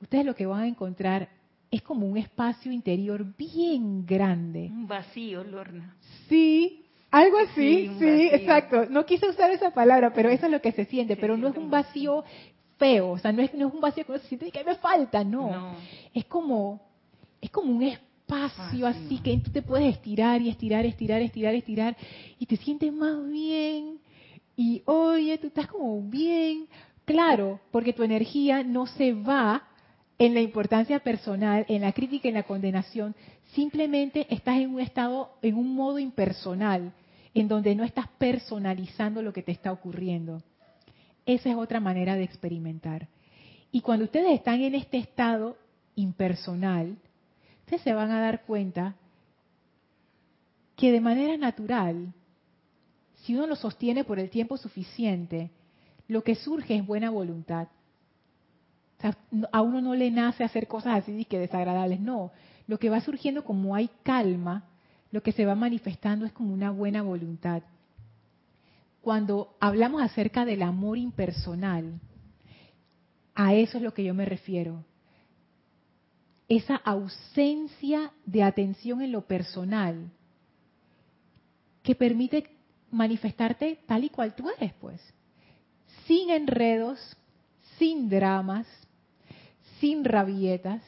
ustedes 0.01 0.25
lo 0.25 0.35
que 0.35 0.45
van 0.45 0.61
a 0.61 0.67
encontrar 0.67 1.29
es 1.69 1.81
como 1.81 2.07
un 2.07 2.17
espacio 2.17 2.71
interior 2.71 3.25
bien 3.37 4.05
grande. 4.05 4.69
Un 4.71 4.87
vacío, 4.87 5.43
Lorna. 5.43 5.95
Sí, 6.29 6.85
algo 7.11 7.37
así, 7.39 7.91
sí, 7.99 8.29
exacto. 8.31 8.85
No 8.89 9.05
quise 9.05 9.27
usar 9.27 9.51
esa 9.51 9.71
palabra, 9.71 10.13
pero 10.13 10.29
eso 10.29 10.45
es 10.45 10.51
lo 10.51 10.61
que 10.61 10.71
se 10.71 10.85
siente, 10.85 11.17
pero 11.17 11.35
no 11.35 11.49
es 11.49 11.57
un 11.57 11.69
vacío 11.69 12.23
feo, 12.77 13.11
o 13.11 13.17
sea, 13.17 13.31
no 13.31 13.41
es, 13.41 13.53
no 13.53 13.67
es 13.67 13.73
un 13.73 13.81
vacío 13.81 14.05
que 14.05 14.11
uno 14.11 14.21
se 14.21 14.27
siente 14.27 14.51
que 14.51 14.63
me 14.63 14.75
falta, 14.75 15.23
no. 15.23 15.51
no. 15.51 15.75
Es 16.13 16.25
como 16.25 16.87
es 17.41 17.51
como 17.51 17.71
un 17.71 17.83
espacio 17.83 18.06
así 18.29 19.19
que 19.19 19.37
tú 19.37 19.51
te 19.51 19.61
puedes 19.61 19.95
estirar 19.95 20.41
y 20.41 20.49
estirar, 20.49 20.85
estirar, 20.85 21.21
estirar, 21.21 21.55
estirar 21.55 21.97
y 22.39 22.45
te 22.45 22.57
sientes 22.57 22.91
más 22.91 23.25
bien 23.29 23.99
y 24.55 24.81
oye, 24.85 25.37
tú 25.37 25.47
estás 25.47 25.67
como 25.67 26.01
bien, 26.01 26.67
claro, 27.05 27.59
porque 27.71 27.93
tu 27.93 28.03
energía 28.03 28.63
no 28.63 28.87
se 28.87 29.13
va 29.13 29.63
en 30.19 30.33
la 30.33 30.41
importancia 30.41 30.99
personal, 30.99 31.63
en 31.69 31.81
la 31.83 31.91
crítica, 31.91 32.27
en 32.27 32.33
la 32.33 32.43
condenación, 32.43 33.15
simplemente 33.53 34.25
estás 34.33 34.57
en 34.57 34.73
un 34.73 34.81
estado, 34.81 35.31
en 35.43 35.55
un 35.55 35.75
modo 35.75 35.99
impersonal, 35.99 36.91
en 37.35 37.47
donde 37.47 37.75
no 37.75 37.83
estás 37.83 38.07
personalizando 38.17 39.21
lo 39.21 39.31
que 39.31 39.43
te 39.43 39.51
está 39.51 39.71
ocurriendo. 39.71 40.41
Esa 41.25 41.51
es 41.51 41.55
otra 41.55 41.79
manera 41.79 42.15
de 42.15 42.23
experimentar. 42.23 43.07
Y 43.71 43.81
cuando 43.81 44.05
ustedes 44.05 44.33
están 44.33 44.61
en 44.61 44.73
este 44.73 44.97
estado 44.97 45.55
impersonal, 45.95 46.97
ustedes 47.67 47.83
se 47.83 47.93
van 47.93 48.11
a 48.11 48.21
dar 48.21 48.45
cuenta 48.45 48.95
que 50.75 50.91
de 50.91 51.01
manera 51.01 51.37
natural, 51.37 52.13
si 53.17 53.35
uno 53.35 53.45
lo 53.45 53.55
sostiene 53.55 54.03
por 54.03 54.19
el 54.19 54.29
tiempo 54.29 54.57
suficiente, 54.57 55.51
lo 56.07 56.23
que 56.23 56.35
surge 56.35 56.75
es 56.75 56.85
buena 56.85 57.09
voluntad 57.09 57.67
a 59.51 59.61
uno 59.61 59.81
no 59.81 59.95
le 59.95 60.09
nace 60.11 60.43
hacer 60.43 60.67
cosas 60.67 61.03
así 61.03 61.25
que 61.25 61.39
desagradables, 61.39 61.99
no. 61.99 62.31
Lo 62.67 62.79
que 62.79 62.89
va 62.89 62.99
surgiendo 63.01 63.43
como 63.43 63.75
hay 63.75 63.89
calma, 64.03 64.65
lo 65.11 65.21
que 65.21 65.31
se 65.31 65.45
va 65.45 65.55
manifestando 65.55 66.25
es 66.25 66.31
como 66.31 66.53
una 66.53 66.71
buena 66.71 67.01
voluntad. 67.01 67.61
Cuando 69.01 69.55
hablamos 69.59 70.01
acerca 70.01 70.45
del 70.45 70.63
amor 70.63 70.97
impersonal, 70.97 71.99
a 73.35 73.53
eso 73.53 73.77
es 73.77 73.83
lo 73.83 73.93
que 73.93 74.03
yo 74.03 74.13
me 74.13 74.25
refiero. 74.25 74.83
Esa 76.47 76.75
ausencia 76.75 78.11
de 78.25 78.43
atención 78.43 79.01
en 79.01 79.11
lo 79.11 79.21
personal 79.21 80.11
que 81.83 81.95
permite 81.95 82.49
manifestarte 82.91 83.79
tal 83.85 84.03
y 84.03 84.09
cual 84.09 84.35
tú 84.35 84.49
eres, 84.49 84.73
pues. 84.79 85.01
Sin 86.05 86.29
enredos, 86.29 86.99
sin 87.77 88.09
dramas, 88.09 88.67
sin 89.79 90.03
rabietas, 90.03 90.81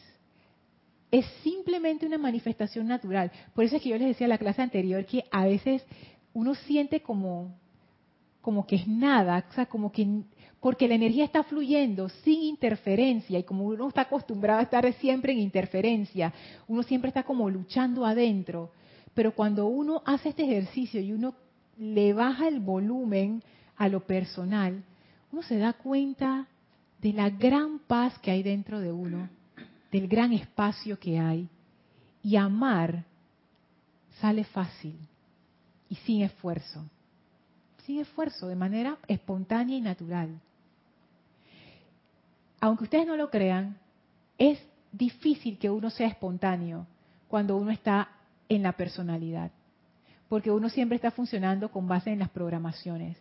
es 1.12 1.26
simplemente 1.44 2.06
una 2.06 2.18
manifestación 2.18 2.88
natural. 2.88 3.32
Por 3.54 3.66
eso 3.66 3.78
es 3.78 3.82
que 3.82 3.90
yo 3.90 3.98
les 3.98 4.10
decía 4.10 4.26
en 4.26 4.30
la 4.30 4.38
clase 4.38 4.62
anterior 4.62 5.06
que 5.06 5.26
a 5.32 5.46
veces 5.46 5.84
uno 6.34 6.56
siente 6.56 7.02
como, 7.02 7.58
como 8.42 8.66
que 8.68 8.76
es 8.78 8.88
nada, 8.88 9.46
o 9.50 9.54
sea, 9.54 9.66
como 9.66 9.92
que 9.92 10.08
porque 10.60 10.88
la 10.88 10.96
energía 10.96 11.24
está 11.24 11.44
fluyendo 11.44 12.10
sin 12.10 12.42
interferencia 12.44 13.40
y 13.40 13.44
como 13.44 13.66
uno 13.66 13.88
está 13.88 14.02
acostumbrado 14.02 14.60
a 14.60 14.64
estar 14.64 14.92
siempre 14.96 15.32
en 15.32 15.40
interferencia, 15.40 16.34
uno 16.68 16.84
siempre 16.84 17.10
está 17.10 17.24
como 17.24 17.50
luchando 17.50 18.06
adentro. 18.06 18.72
Pero 19.14 19.34
cuando 19.34 19.68
uno 19.68 20.02
hace 20.06 20.30
este 20.30 20.44
ejercicio 20.44 21.00
y 21.00 21.14
uno 21.14 21.34
le 21.78 22.14
baja 22.14 22.48
el 22.48 22.60
volumen 22.60 23.42
a 23.78 23.88
lo 23.88 24.06
personal, 24.06 24.84
uno 25.32 25.42
se 25.44 25.58
da 25.58 25.74
cuenta 25.74 26.48
de 27.02 27.14
la 27.14 27.30
gran 27.30 27.80
paz 27.80 28.20
que 28.20 28.32
hay 28.32 28.44
dentro 28.44 28.82
de 28.82 28.92
uno, 28.92 29.30
del 29.92 30.08
gran 30.08 30.34
espacio 30.34 31.00
que 31.00 31.20
hay. 31.20 31.48
Y 32.22 32.36
amar 32.36 33.06
sale 34.20 34.44
fácil 34.44 34.98
y 35.88 35.96
sin 35.96 36.22
esfuerzo. 36.22 36.84
Sin 37.86 38.00
esfuerzo, 38.00 38.48
de 38.48 38.56
manera 38.56 38.98
espontánea 39.08 39.78
y 39.78 39.82
natural. 39.82 40.42
Aunque 42.62 42.86
ustedes 42.86 43.08
no 43.08 43.16
lo 43.16 43.30
crean, 43.30 43.78
es 44.38 44.60
difícil 44.92 45.58
que 45.58 45.70
uno 45.70 45.90
sea 45.90 46.08
espontáneo 46.08 46.88
cuando 47.28 47.56
uno 47.58 47.72
está 47.72 48.10
en 48.48 48.64
la 48.64 48.74
personalidad, 48.74 49.52
porque 50.28 50.52
uno 50.52 50.70
siempre 50.70 50.96
está 50.96 51.12
funcionando 51.12 51.72
con 51.72 51.88
base 51.88 52.12
en 52.12 52.20
las 52.20 52.30
programaciones 52.30 53.18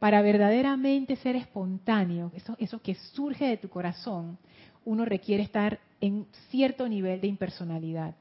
para 0.00 0.22
verdaderamente 0.22 1.14
ser 1.16 1.36
espontáneo, 1.36 2.32
eso, 2.58 2.80
que 2.80 2.94
surge 2.94 3.44
de 3.44 3.58
tu 3.58 3.68
corazón, 3.68 4.38
uno 4.84 5.04
requiere 5.04 5.42
estar 5.42 5.78
en 6.00 6.26
cierto 6.48 6.88
nivel 6.88 7.20
de 7.20 7.28
impersonalidad, 7.28 8.16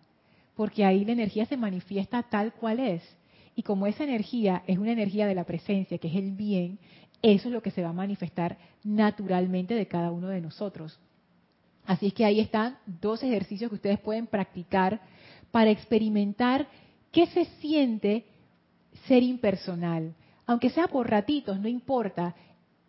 porque 0.55 0.84
ahí 0.84 1.05
la 1.05 1.14
energía 1.14 1.45
se 1.45 1.55
manifiesta 1.55 2.22
tal 2.24 2.53
cual 2.53 2.82
es. 2.82 3.01
Y 3.55 3.64
como 3.64 3.88
esa 3.88 4.03
energía 4.03 4.62
es 4.68 4.78
una 4.78 4.91
energía 4.91 5.26
de 5.26 5.36
la 5.36 5.45
presencia, 5.45 5.97
que 5.97 6.10
es 6.10 6.16
el 6.16 6.32
bien, 6.32 6.80
eso 7.22 7.47
es 7.47 7.53
lo 7.53 7.61
que 7.61 7.72
se 7.72 7.84
va 7.84 7.89
a 7.89 7.93
manifestar 7.93 8.57
naturalmente 8.84 9.74
de 9.76 9.88
cada 9.88 10.11
uno 10.11 10.28
de 10.28 10.41
nosotros. 10.41 10.99
Así 11.86 12.07
es 12.07 12.13
que 12.13 12.26
ahí 12.26 12.39
están 12.39 12.78
dos 12.86 13.24
ejercicios 13.24 13.70
que 13.70 13.76
ustedes 13.76 13.99
pueden 13.99 14.28
practicar 14.28 15.01
para 15.51 15.72
experimentar 15.72 16.67
qué 17.11 17.26
se 17.28 17.45
siente 17.59 18.26
ser 19.07 19.24
impersonal, 19.24 20.13
aunque 20.45 20.70
sea 20.70 20.88
por 20.88 21.09
ratitos, 21.09 21.59
no 21.59 21.67
importa, 21.67 22.36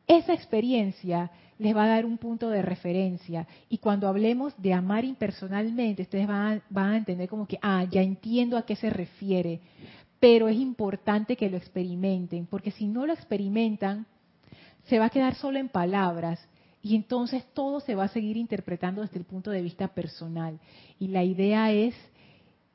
esa 0.06 0.34
experiencia 0.34 1.30
les 1.58 1.76
va 1.76 1.84
a 1.84 1.88
dar 1.88 2.06
un 2.06 2.18
punto 2.18 2.48
de 2.48 2.62
referencia. 2.62 3.46
Y 3.68 3.78
cuando 3.78 4.08
hablemos 4.08 4.54
de 4.56 4.72
amar 4.72 5.04
impersonalmente, 5.04 6.02
ustedes 6.02 6.26
van 6.26 6.62
a, 6.74 6.96
entender 6.96 7.28
como 7.28 7.46
que, 7.46 7.58
ah, 7.60 7.84
ya 7.90 8.00
entiendo 8.00 8.56
a 8.56 8.64
qué 8.64 8.76
se 8.76 8.90
refiere. 8.90 9.60
Pero 10.18 10.48
es 10.48 10.56
importante 10.56 11.36
que 11.36 11.50
lo 11.50 11.56
experimenten, 11.56 12.46
porque 12.46 12.70
si 12.70 12.86
no 12.86 13.06
lo 13.06 13.12
experimentan, 13.12 14.06
se 14.84 14.98
va 14.98 15.06
a 15.06 15.10
quedar 15.10 15.34
solo 15.34 15.58
en 15.58 15.68
palabras. 15.68 16.40
Y 16.82 16.96
entonces 16.96 17.44
todo 17.52 17.80
se 17.80 17.94
va 17.94 18.04
a 18.04 18.08
seguir 18.08 18.36
interpretando 18.36 19.02
desde 19.02 19.18
el 19.18 19.24
punto 19.24 19.50
de 19.50 19.62
vista 19.62 19.88
personal. 19.88 20.58
Y 20.98 21.08
la 21.08 21.22
idea 21.22 21.72
es 21.72 21.94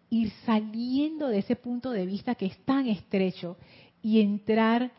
ir 0.09 0.31
saliendo 0.45 1.27
de 1.27 1.39
ese 1.39 1.55
punto 1.55 1.91
de 1.91 2.05
vista 2.05 2.35
que 2.35 2.45
es 2.45 2.57
tan 2.65 2.87
estrecho 2.87 3.57
y 4.01 4.21
entrar 4.21 4.91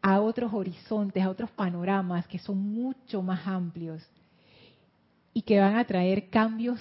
a 0.00 0.20
otros 0.20 0.52
horizontes, 0.52 1.22
a 1.22 1.30
otros 1.30 1.50
panoramas 1.50 2.26
que 2.26 2.38
son 2.38 2.58
mucho 2.58 3.22
más 3.22 3.46
amplios 3.46 4.02
y 5.32 5.42
que 5.42 5.60
van 5.60 5.76
a 5.76 5.84
traer 5.84 6.28
cambios 6.30 6.78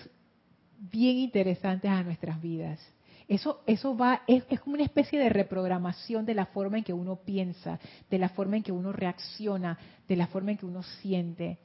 bien 0.77 1.17
interesantes 1.17 1.89
a 1.89 2.03
nuestras 2.03 2.41
vidas. 2.41 2.79
Eso, 3.27 3.61
eso 3.65 3.95
va, 3.95 4.21
es, 4.27 4.43
es, 4.49 4.59
como 4.59 4.75
una 4.75 4.83
especie 4.83 5.19
de 5.19 5.29
reprogramación 5.29 6.25
de 6.25 6.33
la 6.33 6.47
forma 6.47 6.77
en 6.77 6.83
que 6.83 6.93
uno 6.93 7.17
piensa, 7.17 7.79
de 8.09 8.17
la 8.17 8.29
forma 8.29 8.57
en 8.57 8.63
que 8.63 8.71
uno 8.71 8.91
reacciona, 8.91 9.77
de 10.07 10.15
la 10.15 10.27
forma 10.27 10.51
en 10.51 10.57
que 10.57 10.65
uno 10.65 10.83
siente. 10.83 11.57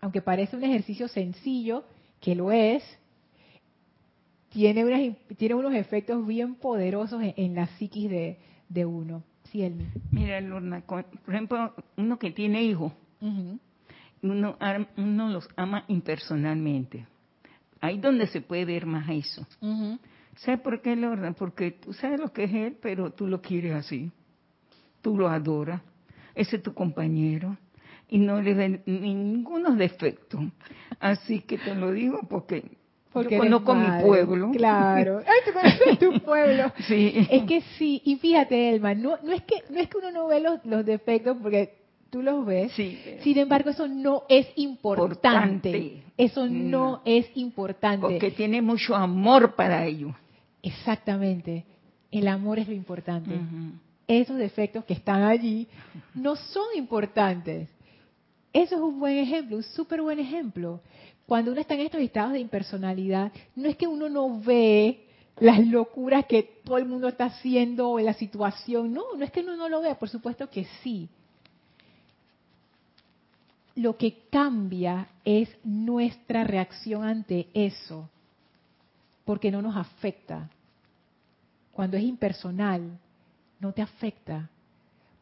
Aunque 0.00 0.22
parece 0.22 0.56
un 0.56 0.64
ejercicio 0.64 1.08
sencillo, 1.08 1.84
que 2.20 2.34
lo 2.34 2.52
es, 2.52 2.82
tiene, 4.50 5.16
tiene 5.36 5.54
unos 5.54 5.74
efectos 5.74 6.26
bien 6.26 6.54
poderosos 6.54 7.22
en, 7.36 7.54
la 7.54 7.66
psiquis 7.78 8.10
de 8.10 8.86
uno. 8.86 9.22
Mira, 10.12 10.40
Lorna, 10.40 10.82
por 10.86 11.04
ejemplo, 11.28 11.74
uno 11.96 12.18
que 12.18 12.30
tiene 12.30 12.62
hijos, 12.62 12.92
uno, 13.20 14.56
uno 14.96 15.28
los 15.28 15.48
ama 15.56 15.84
impersonalmente. 15.88 17.06
Ahí 17.80 17.98
donde 17.98 18.26
se 18.28 18.40
puede 18.40 18.64
ver 18.64 18.86
más 18.86 19.08
eso. 19.08 19.46
¿Sabes 20.40 20.60
por 20.60 20.80
qué, 20.80 20.96
Lorna? 20.96 21.32
Porque 21.32 21.72
tú 21.72 21.92
sabes 21.92 22.18
lo 22.18 22.32
que 22.32 22.44
es 22.44 22.54
él, 22.54 22.76
pero 22.80 23.10
tú 23.10 23.26
lo 23.26 23.42
quieres 23.42 23.74
así. 23.74 24.10
Tú 25.02 25.16
lo 25.16 25.28
adoras. 25.28 25.82
ese 26.34 26.56
es 26.56 26.62
tu 26.62 26.72
compañero 26.72 27.56
y 28.08 28.18
no 28.18 28.40
le 28.40 28.54
ven 28.54 28.82
ningunos 28.86 29.76
defectos. 29.76 30.40
Así 30.98 31.40
que 31.40 31.58
te 31.58 31.74
lo 31.74 31.92
digo 31.92 32.20
porque, 32.28 32.64
porque 33.12 33.34
yo 33.34 33.40
conozco 33.40 33.74
mi 33.74 34.02
pueblo. 34.02 34.50
Claro. 34.52 35.18
Ay, 35.26 35.40
tú 35.44 35.52
conoces 35.52 35.98
tu 35.98 36.24
pueblo. 36.24 36.72
sí. 36.86 37.26
Es 37.30 37.42
que 37.44 37.60
sí, 37.78 38.00
y 38.04 38.16
fíjate, 38.16 38.70
Elma, 38.70 38.94
no, 38.94 39.18
no, 39.22 39.32
es, 39.32 39.42
que, 39.42 39.56
no 39.70 39.78
es 39.78 39.88
que 39.88 39.98
uno 39.98 40.10
no 40.10 40.26
ve 40.26 40.40
los, 40.40 40.64
los 40.64 40.86
defectos 40.86 41.36
porque 41.42 41.74
tú 42.08 42.22
los 42.22 42.46
ves. 42.46 42.72
Sí. 42.72 42.98
Sin 43.22 43.36
embargo, 43.36 43.70
eso 43.70 43.86
no 43.86 44.22
es 44.28 44.48
importante. 44.56 46.02
Eso 46.16 46.46
no, 46.46 47.02
es 47.04 47.30
importante. 47.34 48.00
Porque 48.00 48.30
tiene 48.30 48.62
mucho 48.62 48.96
amor 48.96 49.54
para 49.54 49.84
ello. 49.84 50.14
Exactamente. 50.62 51.64
El 52.10 52.28
amor 52.28 52.58
es 52.58 52.68
lo 52.68 52.74
importante. 52.74 53.38
Esos 54.06 54.36
defectos 54.36 54.84
que 54.84 54.94
están 54.94 55.22
allí 55.22 55.68
no 56.14 56.36
son 56.36 56.64
importantes. 56.76 57.68
Eso 58.52 58.74
es 58.74 58.80
un 58.80 58.98
buen 58.98 59.16
ejemplo, 59.18 59.56
un 59.56 59.62
súper 59.62 60.02
buen 60.02 60.18
ejemplo. 60.18 60.80
Cuando 61.26 61.52
uno 61.52 61.60
está 61.60 61.74
en 61.74 61.82
estos 61.82 62.00
estados 62.00 62.32
de 62.32 62.40
impersonalidad, 62.40 63.30
no 63.54 63.68
es 63.68 63.76
que 63.76 63.86
uno 63.86 64.08
no 64.08 64.40
ve 64.40 65.06
las 65.38 65.64
locuras 65.66 66.26
que 66.26 66.42
todo 66.64 66.76
el 66.78 66.86
mundo 66.86 67.08
está 67.08 67.26
haciendo 67.26 67.98
en 67.98 68.06
la 68.06 68.14
situación, 68.14 68.92
no, 68.92 69.16
no 69.16 69.24
es 69.24 69.30
que 69.30 69.40
uno 69.40 69.56
no 69.56 69.68
lo 69.68 69.80
vea, 69.80 69.98
por 69.98 70.08
supuesto 70.08 70.50
que 70.50 70.66
sí. 70.82 71.08
Lo 73.76 73.96
que 73.96 74.24
cambia 74.30 75.08
es 75.24 75.48
nuestra 75.64 76.44
reacción 76.44 77.04
ante 77.04 77.48
eso, 77.54 78.10
porque 79.30 79.52
no 79.52 79.62
nos 79.62 79.76
afecta. 79.76 80.50
Cuando 81.70 81.96
es 81.96 82.02
impersonal, 82.02 82.98
no 83.60 83.72
te 83.72 83.80
afecta. 83.80 84.50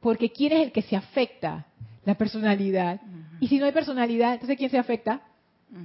Porque 0.00 0.32
¿quién 0.32 0.52
es 0.52 0.62
el 0.62 0.72
que 0.72 0.80
se 0.80 0.96
afecta? 0.96 1.66
La 2.06 2.14
personalidad. 2.14 3.02
Y 3.38 3.48
si 3.48 3.58
no 3.58 3.66
hay 3.66 3.72
personalidad, 3.72 4.32
entonces 4.32 4.56
¿quién 4.56 4.70
se 4.70 4.78
afecta? 4.78 5.20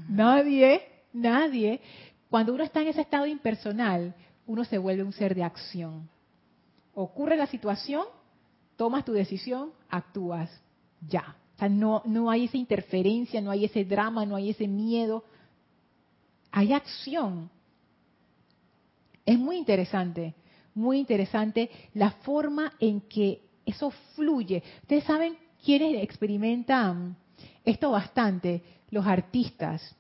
Nadie, 0.08 0.88
nadie. 1.12 1.82
Cuando 2.30 2.54
uno 2.54 2.64
está 2.64 2.82
en 2.82 2.88
ese 2.88 3.02
estado 3.02 3.26
impersonal, 3.26 4.16
uno 4.48 4.64
se 4.64 4.78
vuelve 4.78 5.04
un 5.04 5.12
ser 5.12 5.36
de 5.36 5.44
acción. 5.44 6.08
Ocurre 6.96 7.36
la 7.36 7.48
situación, 7.48 8.06
tomas 8.78 9.04
tu 9.04 9.12
decisión, 9.12 9.74
actúas. 9.90 10.50
Ya. 11.10 11.36
O 11.58 11.60
sea, 11.60 11.68
no, 11.68 12.02
no 12.06 12.30
hay 12.30 12.46
esa 12.46 12.56
interferencia, 12.56 13.42
no 13.42 13.52
hay 13.52 13.66
ese 13.66 13.84
drama, 13.84 14.26
no 14.26 14.38
hay 14.38 14.52
ese 14.52 14.70
miedo. 14.70 15.26
Hay 16.52 16.72
acción. 16.72 17.52
Es 19.26 19.40
muy 19.40 19.58
interesante, 19.58 20.34
muy 20.76 21.00
interesante 21.00 21.70
la 21.94 22.12
forma 22.12 22.74
en 22.80 23.02
que 23.02 23.42
eso 23.66 23.92
fluye. 24.16 24.62
Ustedes 24.82 25.04
saben 25.06 25.38
quiénes 25.64 26.04
experimentan 26.04 27.16
esto 27.64 27.92
bastante, 27.92 28.62
los 28.90 29.06
artistas 29.08 29.96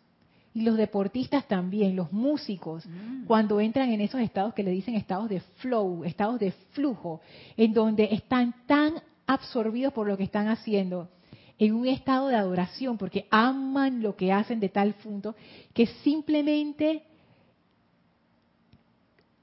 y 0.53 0.61
los 0.61 0.78
deportistas 0.78 1.47
también, 1.47 1.95
los 1.95 2.11
músicos, 2.11 2.86
mm. 2.86 3.26
cuando 3.26 3.59
entran 3.59 3.91
en 3.91 4.01
esos 4.01 4.21
estados 4.21 4.53
que 4.53 4.63
le 4.63 4.71
dicen 4.71 4.95
estados 4.95 5.30
de 5.30 5.39
flow, 5.39 6.03
estados 6.03 6.39
de 6.39 6.51
flujo, 6.71 7.21
en 7.57 7.74
donde 7.74 8.09
están 8.11 8.53
tan 8.67 9.01
absorbidos 9.26 9.93
por 9.93 10.07
lo 10.07 10.17
que 10.17 10.24
están 10.24 10.49
haciendo, 10.49 11.09
en 11.57 11.74
un 11.74 11.88
estado 11.88 12.28
de 12.28 12.36
adoración, 12.36 12.97
porque 12.97 13.26
aman 13.32 14.01
lo 14.01 14.15
que 14.15 14.32
hacen 14.32 14.59
de 14.59 14.69
tal 14.69 14.93
punto 14.95 15.36
que 15.74 15.88
simplemente 16.03 17.03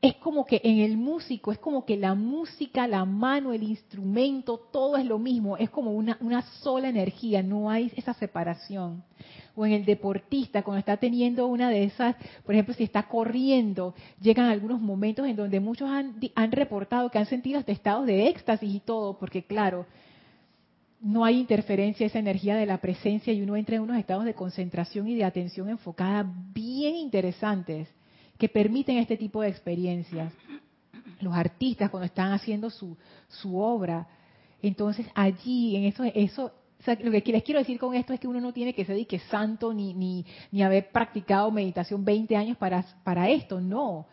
es 0.02 0.14
como 0.16 0.46
que 0.46 0.62
en 0.64 0.78
el 0.78 0.96
músico, 0.96 1.52
es 1.52 1.58
como 1.58 1.84
que 1.84 1.96
la 1.96 2.14
música, 2.14 2.86
la 2.86 3.04
mano, 3.04 3.52
el 3.52 3.62
instrumento, 3.62 4.58
todo 4.72 4.96
es 4.96 5.04
lo 5.04 5.18
mismo, 5.18 5.58
es 5.58 5.68
como 5.68 5.92
una, 5.92 6.42
sola 6.62 6.88
energía, 6.88 7.42
no 7.42 7.70
hay 7.70 7.92
esa 7.96 8.14
separación. 8.14 9.04
O 9.54 9.66
en 9.66 9.72
el 9.72 9.84
deportista, 9.84 10.62
cuando 10.62 10.78
está 10.78 10.96
teniendo 10.96 11.46
una 11.46 11.68
de 11.68 11.84
esas, 11.84 12.16
por 12.46 12.54
ejemplo, 12.54 12.72
si 12.72 12.84
está 12.84 13.02
corriendo, 13.08 13.94
llegan 14.22 14.46
algunos 14.46 14.80
momentos 14.80 15.26
en 15.26 15.36
donde 15.36 15.60
muchos 15.60 15.90
han, 15.90 16.14
han 16.34 16.52
reportado 16.52 17.10
que 17.10 17.18
han 17.18 17.26
sentido 17.26 17.58
hasta 17.58 17.72
estados 17.72 18.06
de 18.06 18.28
éxtasis 18.28 18.74
y 18.74 18.80
todo, 18.80 19.18
porque 19.18 19.44
claro, 19.44 19.84
no 21.02 21.26
hay 21.26 21.38
interferencia, 21.38 22.06
esa 22.06 22.18
energía 22.18 22.56
de 22.56 22.64
la 22.64 22.78
presencia 22.78 23.34
y 23.34 23.42
uno 23.42 23.54
entra 23.56 23.76
en 23.76 23.82
unos 23.82 23.98
estados 23.98 24.24
de 24.24 24.34
concentración 24.34 25.08
y 25.08 25.14
de 25.14 25.24
atención 25.24 25.68
enfocada 25.68 26.24
bien 26.54 26.94
interesantes 26.94 27.88
que 28.40 28.48
permiten 28.48 28.96
este 28.96 29.18
tipo 29.18 29.42
de 29.42 29.48
experiencias. 29.48 30.32
Los 31.20 31.34
artistas 31.34 31.90
cuando 31.90 32.06
están 32.06 32.32
haciendo 32.32 32.70
su, 32.70 32.96
su 33.28 33.58
obra, 33.58 34.08
entonces 34.62 35.06
allí, 35.14 35.76
en 35.76 35.84
eso, 35.84 36.04
eso 36.04 36.52
lo 36.86 37.10
que 37.10 37.32
les 37.32 37.42
quiero 37.42 37.60
decir 37.60 37.78
con 37.78 37.94
esto 37.94 38.14
es 38.14 38.20
que 38.20 38.26
uno 38.26 38.40
no 38.40 38.54
tiene 38.54 38.72
que 38.72 38.86
ser 38.86 39.06
que 39.06 39.18
santo 39.18 39.74
ni, 39.74 39.92
ni, 39.92 40.24
ni 40.50 40.62
haber 40.62 40.90
practicado 40.90 41.50
meditación 41.50 42.02
20 42.02 42.34
años 42.34 42.56
para, 42.56 42.82
para 43.04 43.28
esto, 43.28 43.60
no. 43.60 44.06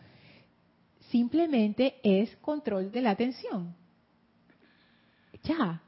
Simplemente 1.08 1.94
es 2.02 2.36
control 2.36 2.92
de 2.92 3.00
la 3.00 3.10
atención. 3.12 3.74
Ya. 5.42 5.80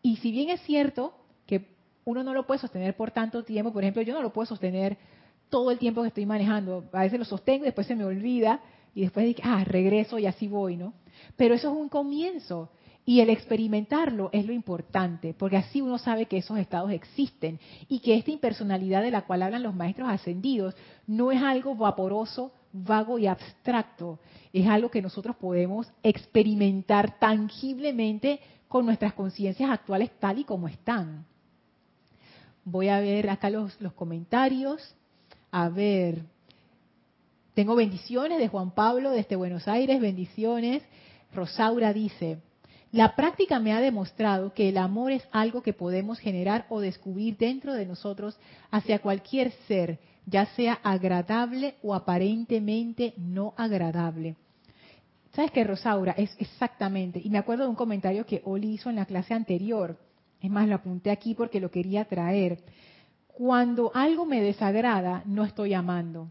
Y 0.00 0.16
si 0.18 0.30
bien 0.30 0.50
es 0.50 0.60
cierto 0.60 1.12
que 1.44 1.66
uno 2.04 2.22
no 2.22 2.32
lo 2.32 2.46
puede 2.46 2.60
sostener 2.60 2.96
por 2.96 3.10
tanto 3.10 3.42
tiempo, 3.42 3.72
por 3.72 3.82
ejemplo, 3.82 4.02
yo 4.02 4.14
no 4.14 4.22
lo 4.22 4.32
puedo 4.32 4.46
sostener 4.46 4.96
todo 5.48 5.70
el 5.70 5.78
tiempo 5.78 6.02
que 6.02 6.08
estoy 6.08 6.26
manejando. 6.26 6.84
A 6.92 7.02
veces 7.02 7.18
lo 7.18 7.24
sostengo 7.24 7.64
después 7.64 7.86
se 7.86 7.96
me 7.96 8.04
olvida 8.04 8.60
y 8.94 9.02
después 9.02 9.26
digo, 9.26 9.40
ah, 9.44 9.64
regreso 9.64 10.18
y 10.18 10.26
así 10.26 10.48
voy, 10.48 10.76
¿no? 10.76 10.94
Pero 11.36 11.54
eso 11.54 11.70
es 11.70 11.76
un 11.76 11.88
comienzo. 11.88 12.70
Y 13.04 13.20
el 13.20 13.30
experimentarlo 13.30 14.28
es 14.32 14.44
lo 14.44 14.52
importante, 14.52 15.34
porque 15.38 15.56
así 15.56 15.80
uno 15.80 15.96
sabe 15.96 16.26
que 16.26 16.36
esos 16.36 16.58
estados 16.58 16.90
existen 16.90 17.58
y 17.88 18.00
que 18.00 18.14
esta 18.14 18.30
impersonalidad 18.30 19.02
de 19.02 19.10
la 19.10 19.22
cual 19.22 19.42
hablan 19.42 19.62
los 19.62 19.74
maestros 19.74 20.10
ascendidos 20.10 20.76
no 21.06 21.32
es 21.32 21.42
algo 21.42 21.74
vaporoso, 21.74 22.52
vago 22.70 23.18
y 23.18 23.26
abstracto, 23.26 24.18
es 24.52 24.66
algo 24.66 24.90
que 24.90 25.00
nosotros 25.00 25.36
podemos 25.36 25.90
experimentar 26.02 27.18
tangiblemente 27.18 28.40
con 28.68 28.84
nuestras 28.84 29.14
conciencias 29.14 29.70
actuales 29.70 30.10
tal 30.18 30.40
y 30.40 30.44
como 30.44 30.68
están. 30.68 31.24
Voy 32.64 32.88
a 32.88 33.00
ver 33.00 33.30
acá 33.30 33.48
los, 33.48 33.80
los 33.80 33.94
comentarios. 33.94 34.94
A 35.50 35.68
ver, 35.68 36.22
tengo 37.54 37.74
bendiciones 37.74 38.38
de 38.38 38.48
Juan 38.48 38.70
Pablo 38.72 39.10
desde 39.10 39.36
Buenos 39.36 39.66
Aires, 39.66 40.00
bendiciones. 40.00 40.82
Rosaura 41.32 41.92
dice, 41.92 42.38
la 42.92 43.16
práctica 43.16 43.58
me 43.58 43.72
ha 43.72 43.80
demostrado 43.80 44.52
que 44.52 44.68
el 44.68 44.78
amor 44.78 45.12
es 45.12 45.26
algo 45.32 45.62
que 45.62 45.72
podemos 45.72 46.18
generar 46.18 46.66
o 46.68 46.80
descubrir 46.80 47.36
dentro 47.36 47.72
de 47.72 47.86
nosotros 47.86 48.38
hacia 48.70 49.00
cualquier 49.00 49.52
ser, 49.66 49.98
ya 50.26 50.46
sea 50.54 50.74
agradable 50.82 51.76
o 51.82 51.94
aparentemente 51.94 53.14
no 53.16 53.54
agradable. 53.56 54.36
¿Sabes 55.32 55.50
qué, 55.50 55.64
Rosaura? 55.64 56.12
Es 56.12 56.34
exactamente. 56.38 57.20
Y 57.22 57.30
me 57.30 57.38
acuerdo 57.38 57.64
de 57.64 57.70
un 57.70 57.76
comentario 57.76 58.26
que 58.26 58.42
Oli 58.44 58.74
hizo 58.74 58.90
en 58.90 58.96
la 58.96 59.06
clase 59.06 59.34
anterior. 59.34 59.98
Es 60.40 60.50
más, 60.50 60.68
lo 60.68 60.74
apunté 60.74 61.10
aquí 61.10 61.34
porque 61.34 61.60
lo 61.60 61.70
quería 61.70 62.04
traer 62.04 62.58
cuando 63.38 63.92
algo 63.94 64.26
me 64.26 64.42
desagrada, 64.42 65.22
no 65.24 65.44
estoy 65.44 65.72
amando. 65.72 66.28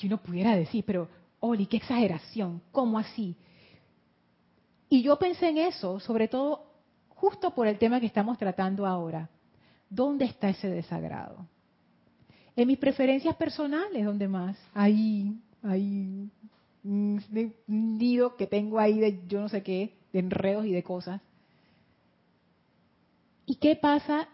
Y 0.00 0.06
uno 0.06 0.18
pudiera 0.18 0.54
decir, 0.54 0.84
pero, 0.86 1.08
Oli, 1.40 1.66
qué 1.66 1.78
exageración, 1.78 2.62
¿cómo 2.70 3.00
así? 3.00 3.34
Y 4.88 5.02
yo 5.02 5.18
pensé 5.18 5.48
en 5.48 5.58
eso, 5.58 5.98
sobre 5.98 6.28
todo 6.28 6.70
justo 7.08 7.52
por 7.52 7.66
el 7.66 7.78
tema 7.78 7.98
que 7.98 8.06
estamos 8.06 8.38
tratando 8.38 8.86
ahora. 8.86 9.28
¿Dónde 9.90 10.26
está 10.26 10.50
ese 10.50 10.68
desagrado? 10.68 11.44
En 12.54 12.68
mis 12.68 12.78
preferencias 12.78 13.34
personales, 13.34 14.04
¿dónde 14.04 14.28
más? 14.28 14.56
Ahí, 14.72 15.36
ahí, 15.64 16.30
un 16.84 17.20
nido 17.66 18.36
que 18.36 18.46
tengo 18.46 18.78
ahí 18.78 19.00
de 19.00 19.26
yo 19.26 19.40
no 19.40 19.48
sé 19.48 19.64
qué, 19.64 19.96
de 20.12 20.20
enredos 20.20 20.64
y 20.64 20.70
de 20.70 20.84
cosas. 20.84 21.20
¿Y 23.46 23.56
qué 23.56 23.74
pasa 23.74 24.28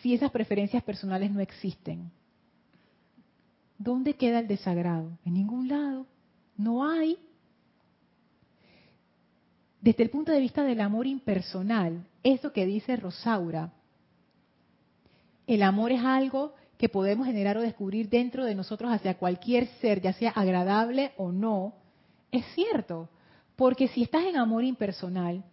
si 0.00 0.14
esas 0.14 0.30
preferencias 0.30 0.82
personales 0.82 1.30
no 1.30 1.40
existen? 1.40 2.10
¿Dónde 3.78 4.14
queda 4.14 4.40
el 4.40 4.48
desagrado? 4.48 5.18
En 5.24 5.34
ningún 5.34 5.68
lado. 5.68 6.06
No 6.56 6.88
hay. 6.88 7.18
Desde 9.80 10.02
el 10.02 10.10
punto 10.10 10.32
de 10.32 10.40
vista 10.40 10.62
del 10.62 10.80
amor 10.80 11.06
impersonal, 11.06 12.06
eso 12.22 12.52
que 12.52 12.66
dice 12.66 12.96
Rosaura, 12.96 13.72
el 15.46 15.62
amor 15.62 15.92
es 15.92 16.04
algo 16.04 16.54
que 16.76 16.88
podemos 16.88 17.26
generar 17.26 17.56
o 17.56 17.62
descubrir 17.62 18.08
dentro 18.08 18.44
de 18.44 18.54
nosotros 18.54 18.92
hacia 18.92 19.18
cualquier 19.18 19.66
ser, 19.80 20.00
ya 20.00 20.12
sea 20.12 20.30
agradable 20.30 21.12
o 21.16 21.32
no, 21.32 21.74
es 22.30 22.44
cierto. 22.54 23.08
Porque 23.56 23.88
si 23.88 24.02
estás 24.02 24.24
en 24.24 24.36
amor 24.36 24.64
impersonal, 24.64 25.44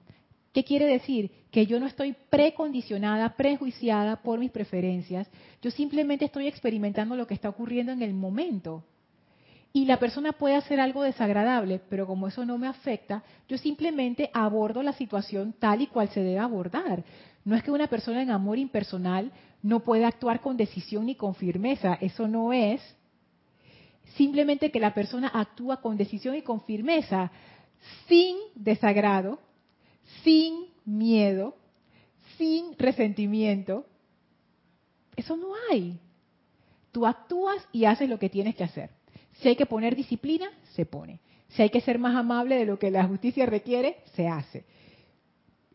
¿Qué 0.58 0.64
quiere 0.64 0.88
decir? 0.88 1.30
Que 1.52 1.68
yo 1.68 1.80
no 1.80 1.86
estoy 1.86 2.16
precondicionada, 2.32 3.36
prejuiciada 3.36 4.24
por 4.24 4.40
mis 4.40 4.50
preferencias. 4.50 5.30
Yo 5.62 5.70
simplemente 5.70 6.26
estoy 6.26 6.48
experimentando 6.48 7.16
lo 7.16 7.28
que 7.28 7.36
está 7.36 7.48
ocurriendo 7.48 7.92
en 7.92 8.02
el 8.02 8.16
momento. 8.16 8.84
y 9.72 9.86
la 9.86 10.00
persona 10.00 10.32
puede 10.32 10.56
hacer 10.56 10.80
algo 10.80 11.04
desagradable, 11.04 11.80
pero 11.90 12.08
como 12.08 12.28
eso 12.28 12.44
no 12.44 12.58
me 12.58 12.66
afecta, 12.66 13.22
yo 13.48 13.60
simplemente 13.60 14.32
abordo 14.34 14.82
la 14.82 14.94
situación 14.94 15.54
tal 15.60 15.84
y 15.84 15.86
cual 15.86 16.10
se 16.10 16.22
debe 16.22 16.40
abordar. 16.40 17.04
No 17.46 17.56
es 17.56 17.62
que 17.62 17.70
una 17.70 17.86
persona 17.86 18.24
en 18.24 18.32
amor 18.32 18.58
impersonal 18.58 19.32
no 19.62 19.82
pueda 19.82 20.08
actuar 20.08 20.42
con 20.42 20.58
decisión 20.58 21.06
ni 21.06 21.14
con 21.14 21.36
firmeza, 21.36 22.00
eso 22.02 22.28
no 22.28 22.52
es. 22.52 22.82
Simplemente 24.16 24.72
que 24.72 24.80
la 24.80 24.96
persona 24.96 25.28
actúa 25.28 25.82
con 25.82 25.98
decisión 25.98 26.34
y 26.34 26.42
con 26.42 26.62
firmeza, 26.62 27.32
sin 28.08 28.38
desagrado, 28.56 29.38
sin 30.24 30.68
miedo, 30.86 31.56
sin 32.38 32.78
resentimiento. 32.78 33.86
Eso 35.16 35.36
no 35.38 35.50
hay. 35.70 36.00
Tú 36.92 37.06
actúas 37.06 37.68
y 37.72 37.86
haces 37.86 38.10
lo 38.10 38.20
que 38.20 38.30
tienes 38.30 38.56
que 38.56 38.64
hacer. 38.64 38.92
Si 39.34 39.48
hay 39.48 39.56
que 39.56 39.66
poner 39.66 39.96
disciplina, 39.96 40.50
se 40.74 40.86
pone. 40.86 41.20
Si 41.50 41.62
hay 41.62 41.70
que 41.70 41.82
ser 41.82 42.00
más 42.00 42.16
amable 42.16 42.56
de 42.56 42.66
lo 42.66 42.80
que 42.80 42.92
la 42.92 43.06
justicia 43.06 43.46
requiere, 43.46 43.98
se 44.16 44.28
hace. 44.28 44.66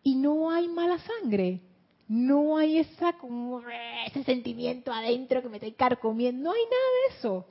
Y 0.02 0.16
no 0.16 0.50
hay 0.50 0.68
mala 0.68 0.98
sangre. 0.98 1.60
No 2.08 2.58
hay 2.58 2.86
como 3.20 3.62
ese 4.06 4.22
sentimiento 4.24 4.92
adentro 4.92 5.40
que 5.40 5.48
me 5.48 5.56
está 5.56 5.72
carcomiendo. 5.76 6.42
No 6.42 6.52
hay 6.52 6.62
nada 6.64 7.08
de 7.08 7.18
eso. 7.18 7.46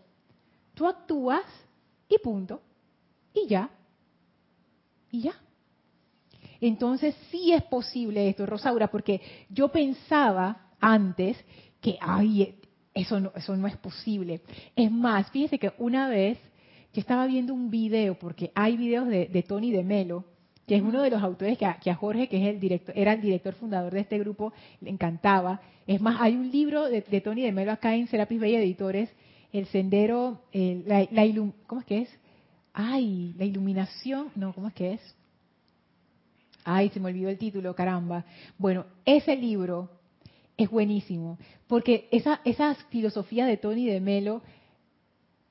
Tú 0.74 0.86
actúas 0.86 1.46
y 2.08 2.18
punto. 2.20 2.62
Y 3.34 3.48
ya. 3.48 3.70
Y 5.10 5.22
ya. 5.22 5.34
Entonces 6.62 7.16
sí 7.32 7.52
es 7.52 7.64
posible 7.64 8.30
esto, 8.30 8.46
Rosaura, 8.46 8.88
porque 8.88 9.20
yo 9.50 9.70
pensaba 9.70 10.70
antes 10.80 11.38
que, 11.82 11.98
ay, 12.00 12.56
eso 12.94 13.20
no, 13.20 13.32
eso 13.36 13.58
no 13.58 13.68
es 13.68 13.76
posible. 13.78 14.42
Es 14.76 14.92
más, 14.92 15.30
fíjese 15.32 15.58
que 15.58 15.74
una 15.80 16.08
vez 16.08 16.38
yo 16.94 17.00
estaba 17.00 17.26
viendo 17.26 17.54
un 17.54 17.72
video, 17.72 18.16
porque 18.20 18.52
hay 18.54 18.78
videos 18.78 19.08
de, 19.08 19.46
Tony 19.48 19.72
de 19.72 19.84
Melo, 19.84 20.26
que 20.68 20.76
es 20.76 20.82
uno 20.84 21.02
de 21.02 21.10
los 21.10 21.24
autores 21.24 21.58
que 21.58 21.66
a, 21.66 21.96
Jorge, 21.96 22.28
que 22.28 22.38
es 22.38 22.54
el 22.54 22.60
director, 22.60 22.98
era 22.98 23.14
el 23.14 23.22
director 23.22 23.54
fundador 23.56 23.94
de 23.94 24.02
este 24.02 24.20
grupo, 24.20 24.54
le 24.82 24.90
encantaba. 24.90 25.62
Es 25.88 26.00
más, 26.00 26.22
hay 26.22 26.36
un 26.36 26.52
libro 26.52 26.90
de, 26.90 27.02
Tony 27.22 27.42
de 27.42 27.52
Melo 27.52 27.72
acá 27.72 27.96
en 27.96 28.08
Serapis 28.08 28.40
Bella 28.40 28.60
Editores, 28.60 29.10
El 29.52 29.66
Sendero, 29.68 30.42
la, 30.54 31.08
¿cómo 31.66 31.82
es 31.82 31.88
que 31.88 32.02
es? 32.02 32.20
Ay, 32.74 33.34
la 33.38 33.46
iluminación, 33.46 34.28
no, 34.36 34.54
¿cómo 34.54 34.68
es 34.68 34.74
que 34.74 34.94
es? 34.94 35.16
Ay, 36.64 36.90
se 36.90 37.00
me 37.00 37.10
olvidó 37.10 37.30
el 37.30 37.38
título, 37.38 37.76
caramba. 37.76 38.26
Bueno, 38.58 38.86
ese 39.06 39.36
libro 39.36 39.90
es 40.58 40.70
buenísimo, 40.70 41.38
porque 41.68 42.08
esa, 42.12 42.42
esa 42.46 42.76
filosofía 42.90 43.46
de 43.46 43.58
Tony 43.58 43.86
de 43.88 44.00
Melo 44.00 44.42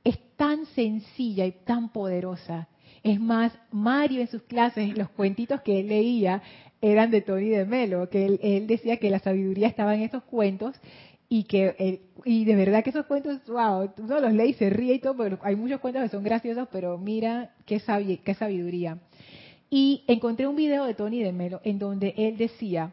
es 0.05 0.19
tan 0.37 0.67
sencilla 0.67 1.47
y 1.47 1.53
tan 1.53 1.91
poderosa. 1.91 2.69
Es 3.03 3.21
más, 3.21 3.53
Mario 3.71 4.21
en 4.21 4.29
sus 4.29 4.43
clases, 4.43 4.97
los 4.97 5.09
cuentitos 5.11 5.63
que 5.63 5.81
él 5.81 5.89
leía 5.89 6.43
eran 6.81 7.11
de 7.11 7.23
Tony 7.23 7.49
de 7.49 7.65
Melo, 7.65 8.09
que 8.09 8.39
él, 8.41 8.67
decía 8.67 8.99
que 8.99 9.11
la 9.11 9.19
sabiduría 9.19 9.69
estaba 9.69 9.95
en 9.95 10.03
esos 10.03 10.23
cuentos 10.25 10.77
y 11.29 11.45
que 11.45 12.01
y 12.25 12.45
de 12.45 12.57
verdad 12.57 12.83
que 12.83 12.91
esos 12.91 13.07
cuentos, 13.07 13.41
wow, 13.47 13.91
uno 13.99 14.21
los 14.21 14.33
lee 14.33 14.51
y 14.51 14.55
se 14.55 14.69
ríe 14.69 14.95
y 14.95 14.99
todo, 14.99 15.17
pero 15.17 15.39
hay 15.43 15.57
muchos 15.57 15.81
cuentos 15.81 16.03
que 16.03 16.09
son 16.09 16.25
graciosos, 16.25 16.69
pero 16.73 16.99
mira 16.99 17.55
qué, 17.67 17.81
qué 18.25 18.35
sabiduría. 18.35 18.99
Y 19.71 20.03
encontré 20.09 20.49
un 20.49 20.57
video 20.57 20.85
de 20.85 20.95
Tony 20.95 21.23
de 21.23 21.33
Melo 21.33 21.61
en 21.63 21.79
donde 21.79 22.13
él 22.17 22.37
decía 22.37 22.93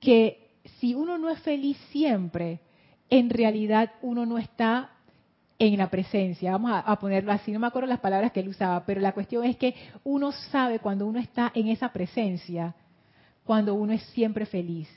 que 0.00 0.48
si 0.80 0.94
uno 0.94 1.16
no 1.16 1.30
es 1.30 1.40
feliz 1.40 1.76
siempre, 1.90 2.60
en 3.08 3.30
realidad 3.30 3.92
uno 4.02 4.26
no 4.26 4.36
está 4.36 4.90
en 5.58 5.76
la 5.76 5.88
presencia. 5.88 6.52
Vamos 6.52 6.72
a, 6.84 6.96
ponerlo 6.98 7.32
así, 7.32 7.52
no 7.52 7.60
me 7.60 7.66
acuerdo 7.66 7.88
las 7.88 8.00
palabras 8.00 8.32
que 8.32 8.40
él 8.40 8.48
usaba, 8.48 8.84
pero 8.84 9.00
la 9.00 9.12
cuestión 9.12 9.44
es 9.44 9.56
que 9.56 9.74
uno 10.04 10.32
sabe 10.32 10.78
cuando 10.78 11.06
uno 11.06 11.18
está 11.18 11.50
en 11.54 11.68
esa 11.68 11.92
presencia, 11.92 12.74
cuando 13.44 13.74
uno 13.74 13.92
es 13.92 14.02
siempre 14.10 14.46
feliz. 14.46 14.88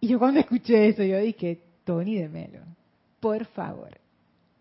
Y 0.00 0.08
yo 0.08 0.18
cuando 0.18 0.40
escuché 0.40 0.88
eso, 0.88 1.02
yo 1.04 1.18
dije, 1.18 1.60
Tony 1.84 2.16
de 2.16 2.28
Melo, 2.28 2.60
por 3.20 3.44
favor. 3.46 3.98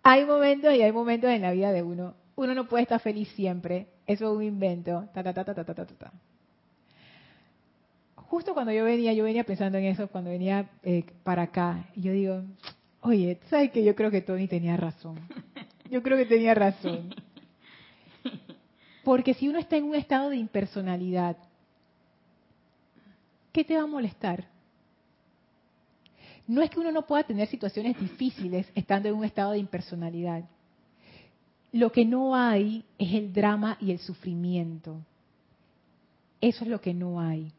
Hay 0.03 0.25
momentos 0.25 0.73
y 0.73 0.81
hay 0.81 0.91
momentos 0.91 1.29
en 1.29 1.41
la 1.41 1.51
vida 1.51 1.71
de 1.71 1.83
uno. 1.83 2.15
Uno 2.35 2.55
no 2.55 2.67
puede 2.67 2.83
estar 2.83 2.99
feliz 2.99 3.27
siempre. 3.29 3.87
Eso 4.07 4.31
es 4.31 4.37
un 4.37 4.43
invento. 4.43 5.07
Ta, 5.13 5.23
ta, 5.23 5.33
ta, 5.33 5.43
ta, 5.43 5.53
ta, 5.53 5.63
ta, 5.63 5.85
ta 5.85 6.11
justo 8.31 8.53
cuando 8.53 8.71
yo 8.71 8.85
venía, 8.85 9.11
yo 9.11 9.25
venía 9.25 9.43
pensando 9.43 9.77
en 9.77 9.83
eso 9.83 10.07
cuando 10.07 10.29
venía 10.29 10.69
eh, 10.83 11.03
para 11.21 11.41
acá. 11.43 11.89
Y 11.97 12.03
yo 12.03 12.13
digo, 12.13 12.41
oye, 13.01 13.37
¿sabes 13.49 13.71
que 13.71 13.83
Yo 13.83 13.93
creo 13.93 14.09
que 14.09 14.21
Tony 14.21 14.47
tenía 14.47 14.77
razón. 14.77 15.19
Yo 15.91 16.01
creo 16.01 16.17
que 16.17 16.25
tenía 16.25 16.53
razón. 16.53 17.13
Porque 19.03 19.33
si 19.33 19.49
uno 19.49 19.59
está 19.59 19.75
en 19.75 19.83
un 19.83 19.95
estado 19.95 20.29
de 20.29 20.37
impersonalidad, 20.37 21.35
¿qué 23.51 23.65
te 23.65 23.75
va 23.75 23.83
a 23.83 23.87
molestar? 23.87 24.45
No 26.47 26.61
es 26.61 26.69
que 26.69 26.79
uno 26.79 26.93
no 26.93 27.05
pueda 27.05 27.23
tener 27.23 27.49
situaciones 27.49 27.99
difíciles 27.99 28.65
estando 28.75 29.09
en 29.09 29.15
un 29.15 29.25
estado 29.25 29.51
de 29.51 29.57
impersonalidad. 29.57 30.45
Lo 31.71 31.91
que 31.91 32.05
no 32.05 32.35
hay 32.35 32.83
es 32.97 33.13
el 33.13 33.31
drama 33.31 33.77
y 33.79 33.91
el 33.91 33.99
sufrimiento. 33.99 34.97
Eso 36.41 36.63
es 36.63 36.69
lo 36.69 36.81
que 36.81 36.93
no 36.93 37.19
hay. 37.19 37.53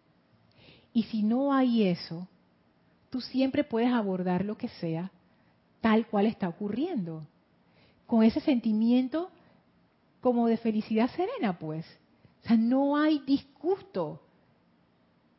Y 0.93 1.05
si 1.05 1.23
no 1.23 1.53
hay 1.53 1.85
eso, 1.85 2.29
tú 3.09 3.21
siempre 3.21 3.65
puedes 3.65 3.93
abordar 3.93 4.45
lo 4.45 4.57
que 4.59 4.69
sea 4.69 5.11
tal 5.83 6.07
cual 6.07 6.27
está 6.27 6.49
ocurriendo, 6.49 7.27
con 8.07 8.23
ese 8.23 8.41
sentimiento 8.41 9.31
como 10.21 10.47
de 10.47 10.57
felicidad 10.57 11.11
serena, 11.11 11.59
pues. 11.59 11.85
O 12.43 12.47
sea, 12.47 12.57
no 12.57 12.97
hay 12.97 13.19
disgusto, 13.27 14.23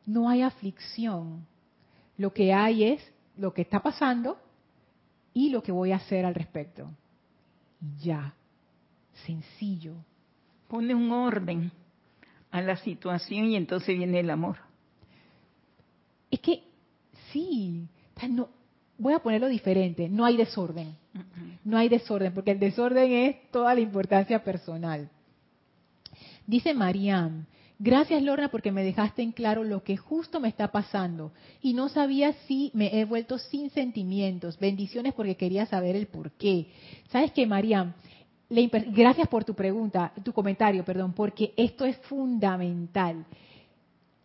no 0.06 0.28
hay 0.28 0.42
aflicción. 0.42 1.46
Lo 2.16 2.32
que 2.32 2.52
hay 2.52 2.84
es 2.84 3.12
lo 3.36 3.52
que 3.52 3.62
está 3.62 3.80
pasando 3.80 4.38
y 5.32 5.48
lo 5.48 5.62
que 5.62 5.72
voy 5.72 5.92
a 5.92 5.96
hacer 5.96 6.24
al 6.26 6.34
respecto. 6.34 6.90
Ya, 8.02 8.34
sencillo. 9.26 9.94
Pone 10.68 10.94
un 10.94 11.10
orden 11.12 11.70
a 12.50 12.60
la 12.62 12.76
situación 12.76 13.46
y 13.46 13.56
entonces 13.56 13.96
viene 13.96 14.20
el 14.20 14.30
amor. 14.30 14.58
Es 16.30 16.40
que 16.40 16.62
sí, 17.32 17.88
no, 18.28 18.48
voy 18.98 19.14
a 19.14 19.18
ponerlo 19.18 19.48
diferente, 19.48 20.08
no 20.08 20.24
hay 20.24 20.36
desorden. 20.36 20.96
No 21.64 21.78
hay 21.78 21.88
desorden, 21.88 22.34
porque 22.34 22.50
el 22.50 22.58
desorden 22.58 23.12
es 23.12 23.50
toda 23.50 23.74
la 23.74 23.80
importancia 23.80 24.42
personal. 24.42 25.08
Dice 26.46 26.74
Mariam, 26.74 27.46
gracias 27.78 28.22
Lorna 28.22 28.50
porque 28.50 28.70
me 28.70 28.84
dejaste 28.84 29.22
en 29.22 29.32
claro 29.32 29.64
lo 29.64 29.82
que 29.82 29.96
justo 29.96 30.40
me 30.40 30.48
está 30.48 30.72
pasando 30.72 31.32
y 31.62 31.72
no 31.72 31.88
sabía 31.88 32.34
si 32.46 32.70
me 32.74 33.00
he 33.00 33.04
vuelto 33.04 33.38
sin 33.38 33.70
sentimientos. 33.70 34.58
Bendiciones 34.58 35.14
porque 35.14 35.36
quería 35.36 35.66
saber 35.66 35.96
el 35.96 36.06
por 36.06 36.32
qué. 36.32 36.66
¿Sabes 37.10 37.32
qué, 37.32 37.46
Mariam? 37.46 37.94
Gracias 38.48 39.28
por 39.28 39.44
tu 39.44 39.54
pregunta, 39.54 40.12
tu 40.22 40.32
comentario, 40.32 40.84
perdón, 40.84 41.12
porque 41.12 41.54
esto 41.56 41.84
es 41.84 41.96
fundamental. 41.98 43.24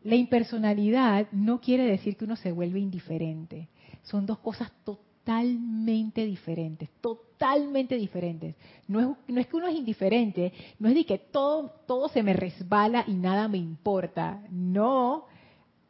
La 0.04 0.16
impersonalidad 0.16 1.28
no 1.32 1.60
quiere 1.60 1.84
decir 1.84 2.16
que 2.16 2.26
uno 2.26 2.36
se 2.36 2.52
vuelve 2.52 2.80
indiferente. 2.80 3.68
Son 4.04 4.26
dos 4.26 4.40
cosas 4.40 4.72
totalmente 4.84 6.26
diferentes, 6.26 6.90
totalmente 7.02 7.96
diferentes. 7.96 8.56
No 8.88 9.00
es, 9.00 9.08
no 9.28 9.42
es 9.42 9.48
que 9.48 9.56
uno 9.58 9.68
es 9.68 9.76
indiferente, 9.76 10.54
no 10.80 10.90
es 10.90 10.96
de 10.96 11.06
que 11.06 11.18
todo, 11.18 11.70
todo 11.86 12.08
se 12.10 12.24
me 12.24 12.34
resbala 12.34 13.04
y 13.08 13.14
nada 13.14 13.48
me 13.48 13.58
importa. 13.58 14.42
No, 14.50 15.26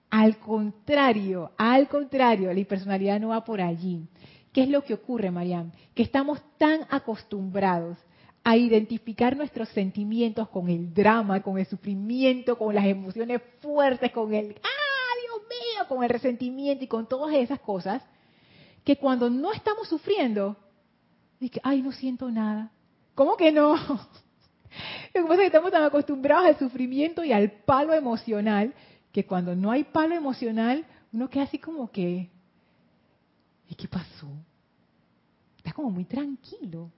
al 0.10 0.38
contrario, 0.40 1.52
al 1.58 1.88
contrario, 1.88 2.52
la 2.52 2.60
impersonalidad 2.60 3.20
no 3.20 3.30
va 3.30 3.44
por 3.44 3.62
allí. 3.62 4.08
¿Qué 4.52 4.64
es 4.64 4.70
lo 4.70 4.84
que 4.84 4.96
ocurre, 4.96 5.30
Mariam? 5.30 5.72
Que 5.94 6.02
estamos 6.02 6.42
tan 6.58 6.82
acostumbrados 6.90 7.98
a 8.50 8.58
identificar 8.58 9.38
nuestros 9.38 9.70
sentimientos 9.70 10.50
con 10.50 10.70
el 10.70 10.92
drama, 10.92 11.40
con 11.44 11.60
el 11.60 11.68
sufrimiento, 11.68 12.58
con 12.58 12.74
las 12.74 12.84
emociones 12.84 13.44
fuertes, 13.62 14.12
con 14.12 14.34
el, 14.34 14.56
ah, 14.64 15.14
Dios 15.22 15.42
mío, 15.48 15.88
con 15.88 16.04
el 16.04 16.10
resentimiento 16.10 16.84
y 16.84 16.88
con 16.88 17.08
todas 17.08 17.36
esas 17.36 17.60
cosas, 17.60 18.02
que 18.84 18.96
cuando 18.96 19.30
no 19.30 19.54
estamos 19.54 19.88
sufriendo, 19.88 20.58
dice, 21.40 21.62
ay, 21.62 21.84
no 21.84 21.92
siento 21.92 22.32
nada. 22.32 22.72
¿Cómo 23.14 23.38
que 23.38 23.52
no? 23.52 23.76
Lo 25.14 25.22
que 25.22 25.22
pasa 25.22 25.34
es 25.34 25.40
que 25.42 25.46
estamos 25.46 25.72
tan 25.72 25.84
acostumbrados 25.84 26.48
al 26.48 26.58
sufrimiento 26.58 27.24
y 27.24 27.32
al 27.32 27.52
palo 27.52 27.94
emocional, 27.94 28.74
que 29.12 29.28
cuando 29.28 29.56
no 29.56 29.70
hay 29.70 29.84
palo 29.84 30.16
emocional, 30.16 30.88
uno 31.14 31.30
queda 31.30 31.44
así 31.44 31.60
como 31.60 31.92
que, 31.92 32.32
¿y 33.70 33.76
qué 33.76 33.88
pasó? 33.88 34.28
Está 35.56 35.72
como 35.72 35.92
muy 35.92 36.06
tranquilo. 36.06 36.90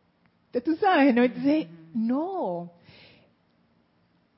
Tú 0.60 0.76
sabes, 0.76 1.16
¿no? 1.16 1.24
Entonces, 1.24 1.68
no. 1.94 2.72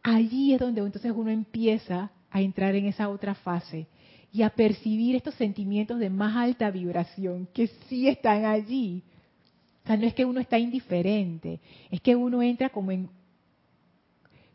Allí 0.03 0.53
es 0.53 0.59
donde 0.59 0.81
entonces 0.81 1.11
uno 1.15 1.31
empieza 1.31 2.11
a 2.29 2.41
entrar 2.41 2.75
en 2.75 2.85
esa 2.85 3.09
otra 3.09 3.35
fase 3.35 3.87
y 4.31 4.41
a 4.41 4.49
percibir 4.49 5.15
estos 5.15 5.35
sentimientos 5.35 5.99
de 5.99 6.09
más 6.09 6.35
alta 6.35 6.71
vibración 6.71 7.47
que 7.53 7.67
sí 7.87 8.07
están 8.07 8.45
allí. 8.45 9.03
O 9.83 9.87
sea, 9.87 9.97
no 9.97 10.05
es 10.05 10.13
que 10.13 10.25
uno 10.25 10.39
está 10.39 10.57
indiferente, 10.57 11.59
es 11.91 12.01
que 12.01 12.15
uno 12.15 12.41
entra 12.41 12.69
como 12.69 12.91
en 12.91 13.09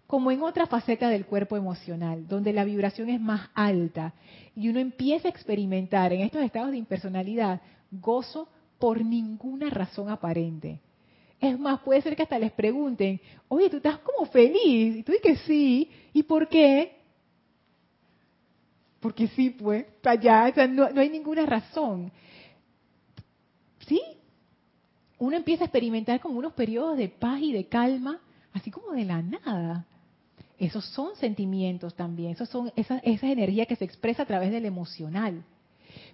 como 0.07 0.31
en 0.31 0.43
otra 0.43 0.67
faceta 0.67 1.11
del 1.11 1.27
cuerpo 1.27 1.55
emocional, 1.59 2.27
donde 2.27 2.55
la 2.55 2.65
vibración 2.65 3.11
es 3.11 3.21
más 3.21 3.51
alta 3.55 4.15
y 4.57 4.71
uno 4.71 4.81
empieza 4.81 5.29
a 5.29 5.31
experimentar 5.31 6.15
en 6.15 6.23
estos 6.23 6.43
estados 6.43 6.71
de 6.71 6.79
impersonalidad 6.79 7.61
gozo 7.91 8.49
por 8.79 9.05
ninguna 9.05 9.69
razón 9.69 10.09
aparente. 10.09 10.81
Es 11.41 11.59
más, 11.59 11.81
puede 11.81 12.03
ser 12.03 12.17
que 12.17 12.23
hasta 12.23 12.39
les 12.39 12.53
pregunten, 12.53 13.21
oye, 13.47 13.71
tú 13.71 13.77
estás 13.77 13.99
como 13.99 14.27
feliz, 14.27 14.97
y 14.97 15.03
tú 15.03 15.13
dices 15.13 15.23
que 15.23 15.37
sí, 15.47 15.91
¿y 16.13 16.23
por 16.25 16.49
qué? 16.49 16.97
Porque 19.01 19.29
sí, 19.29 19.51
pues, 19.51 19.87
allá, 20.05 20.49
o 20.51 20.55
sea, 20.55 20.67
no, 20.67 20.91
no 20.91 21.01
hay 21.01 21.09
ninguna 21.09 21.47
razón. 21.47 22.11
¿Sí? 23.87 24.01
Uno 25.19 25.37
empieza 25.37 25.65
a 25.65 25.67
experimentar 25.67 26.21
como 26.21 26.39
unos 26.39 26.53
periodos 26.55 26.97
de 26.97 27.09
paz 27.09 27.41
y 27.41 27.53
de 27.53 27.67
calma, 27.67 28.21
así 28.53 28.71
como 28.71 28.93
de 28.93 29.05
la 29.05 29.23
nada. 29.23 29.87
Esos 30.59 30.85
son 30.87 31.15
sentimientos 31.17 31.95
también, 31.95 32.33
esos 32.33 32.49
son 32.49 32.73
esa, 32.75 32.99
esa 32.99 33.31
energía 33.31 33.67
que 33.67 33.77
se 33.77 33.85
expresa 33.85 34.25
a 34.25 34.27
través 34.27 34.51
del 34.51 34.65
emocional. 34.65 35.45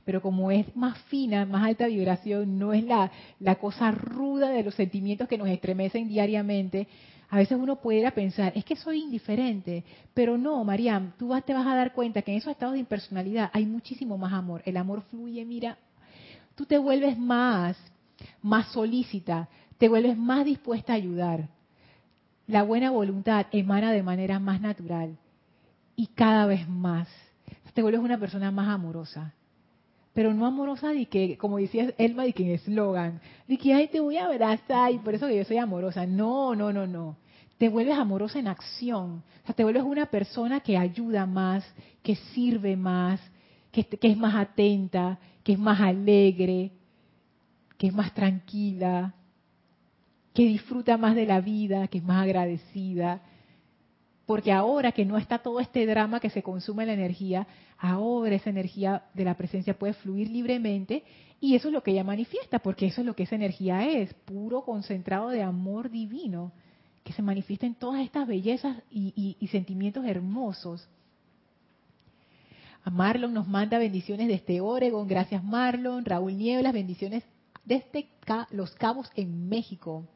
Pero 0.04 0.20
como 0.20 0.50
es 0.50 0.74
más 0.76 0.98
fina, 1.04 1.46
más 1.46 1.64
alta 1.64 1.86
vibración, 1.86 2.58
no 2.58 2.72
es 2.72 2.84
la, 2.84 3.10
la 3.40 3.56
cosa 3.56 3.90
ruda 3.90 4.50
de 4.50 4.62
los 4.62 4.74
sentimientos 4.74 5.28
que 5.28 5.38
nos 5.38 5.48
estremecen 5.48 6.08
diariamente, 6.08 6.88
a 7.30 7.38
veces 7.38 7.58
uno 7.58 7.76
puede 7.76 8.10
pensar, 8.12 8.52
es 8.54 8.64
que 8.64 8.76
soy 8.76 9.00
indiferente, 9.00 9.82
pero 10.12 10.38
no, 10.38 10.62
Mariam, 10.62 11.12
tú 11.18 11.30
te 11.44 11.54
vas 11.54 11.66
a 11.66 11.74
dar 11.74 11.92
cuenta 11.92 12.22
que 12.22 12.32
en 12.32 12.38
esos 12.38 12.52
estados 12.52 12.74
de 12.74 12.80
impersonalidad 12.80 13.50
hay 13.52 13.66
muchísimo 13.66 14.18
más 14.18 14.32
amor. 14.32 14.62
El 14.66 14.76
amor 14.76 15.02
fluye, 15.10 15.44
mira, 15.44 15.78
tú 16.54 16.66
te 16.66 16.78
vuelves 16.78 17.18
más, 17.18 17.76
más 18.42 18.68
solícita, 18.68 19.48
te 19.78 19.88
vuelves 19.88 20.16
más 20.16 20.44
dispuesta 20.44 20.92
a 20.92 20.96
ayudar 20.96 21.48
la 22.46 22.62
buena 22.62 22.90
voluntad 22.90 23.46
emana 23.52 23.92
de 23.92 24.02
manera 24.02 24.38
más 24.38 24.60
natural 24.60 25.16
y 25.96 26.08
cada 26.08 26.46
vez 26.46 26.68
más. 26.68 27.08
Te 27.72 27.82
vuelves 27.82 28.02
una 28.02 28.18
persona 28.18 28.50
más 28.50 28.68
amorosa. 28.68 29.34
Pero 30.14 30.32
no 30.32 30.46
amorosa 30.46 30.90
de 30.90 31.06
que, 31.06 31.36
como 31.36 31.58
decía 31.58 31.92
Elma, 31.98 32.22
de 32.22 32.32
que 32.32 32.44
en 32.44 32.50
eslogan, 32.52 33.20
de 33.48 33.58
que, 33.58 33.74
ay, 33.74 33.88
te 33.88 33.98
voy 33.98 34.16
a 34.16 34.26
abrazar 34.26 34.92
y 34.92 34.98
por 34.98 35.14
eso 35.14 35.26
que 35.26 35.36
yo 35.36 35.44
soy 35.44 35.58
amorosa. 35.58 36.06
No, 36.06 36.54
no, 36.54 36.72
no, 36.72 36.86
no. 36.86 37.16
Te 37.58 37.68
vuelves 37.68 37.98
amorosa 37.98 38.38
en 38.38 38.46
acción. 38.46 39.24
O 39.42 39.46
sea, 39.46 39.54
te 39.54 39.64
vuelves 39.64 39.82
una 39.82 40.06
persona 40.06 40.60
que 40.60 40.78
ayuda 40.78 41.26
más, 41.26 41.64
que 42.02 42.14
sirve 42.32 42.76
más, 42.76 43.20
que, 43.72 43.84
que 43.84 44.08
es 44.08 44.16
más 44.16 44.36
atenta, 44.36 45.18
que 45.42 45.54
es 45.54 45.58
más 45.58 45.80
alegre, 45.80 46.70
que 47.76 47.88
es 47.88 47.92
más 47.92 48.14
tranquila, 48.14 49.14
que 50.32 50.44
disfruta 50.44 50.96
más 50.96 51.16
de 51.16 51.26
la 51.26 51.40
vida, 51.40 51.88
que 51.88 51.98
es 51.98 52.04
más 52.04 52.22
agradecida, 52.22 53.20
porque 54.26 54.52
ahora 54.52 54.92
que 54.92 55.04
no 55.04 55.18
está 55.18 55.38
todo 55.38 55.60
este 55.60 55.86
drama 55.86 56.20
que 56.20 56.30
se 56.30 56.42
consume 56.42 56.86
la 56.86 56.94
energía, 56.94 57.46
ahora 57.78 58.34
esa 58.34 58.50
energía 58.50 59.04
de 59.14 59.24
la 59.24 59.34
presencia 59.34 59.78
puede 59.78 59.92
fluir 59.92 60.30
libremente 60.30 61.04
y 61.40 61.54
eso 61.54 61.68
es 61.68 61.74
lo 61.74 61.82
que 61.82 61.90
ella 61.90 62.04
manifiesta, 62.04 62.58
porque 62.58 62.86
eso 62.86 63.02
es 63.02 63.06
lo 63.06 63.14
que 63.14 63.24
esa 63.24 63.34
energía 63.34 63.86
es, 63.86 64.14
puro 64.14 64.62
concentrado 64.62 65.28
de 65.28 65.42
amor 65.42 65.90
divino, 65.90 66.52
que 67.02 67.12
se 67.12 67.20
manifiesta 67.20 67.66
en 67.66 67.74
todas 67.74 68.02
estas 68.02 68.26
bellezas 68.26 68.78
y, 68.90 69.36
sentimientos 69.50 70.06
hermosos. 70.06 70.88
A 72.82 72.90
Marlon 72.90 73.34
nos 73.34 73.46
manda 73.46 73.78
bendiciones 73.78 74.28
desde 74.28 74.62
Oregon, 74.62 75.06
gracias 75.06 75.44
Marlon. 75.44 76.04
Raúl 76.04 76.36
Nieblas, 76.36 76.72
bendiciones 76.72 77.24
desde 77.64 78.08
Los 78.50 78.74
Cabos 78.74 79.10
en 79.14 79.48
México. 79.48 80.06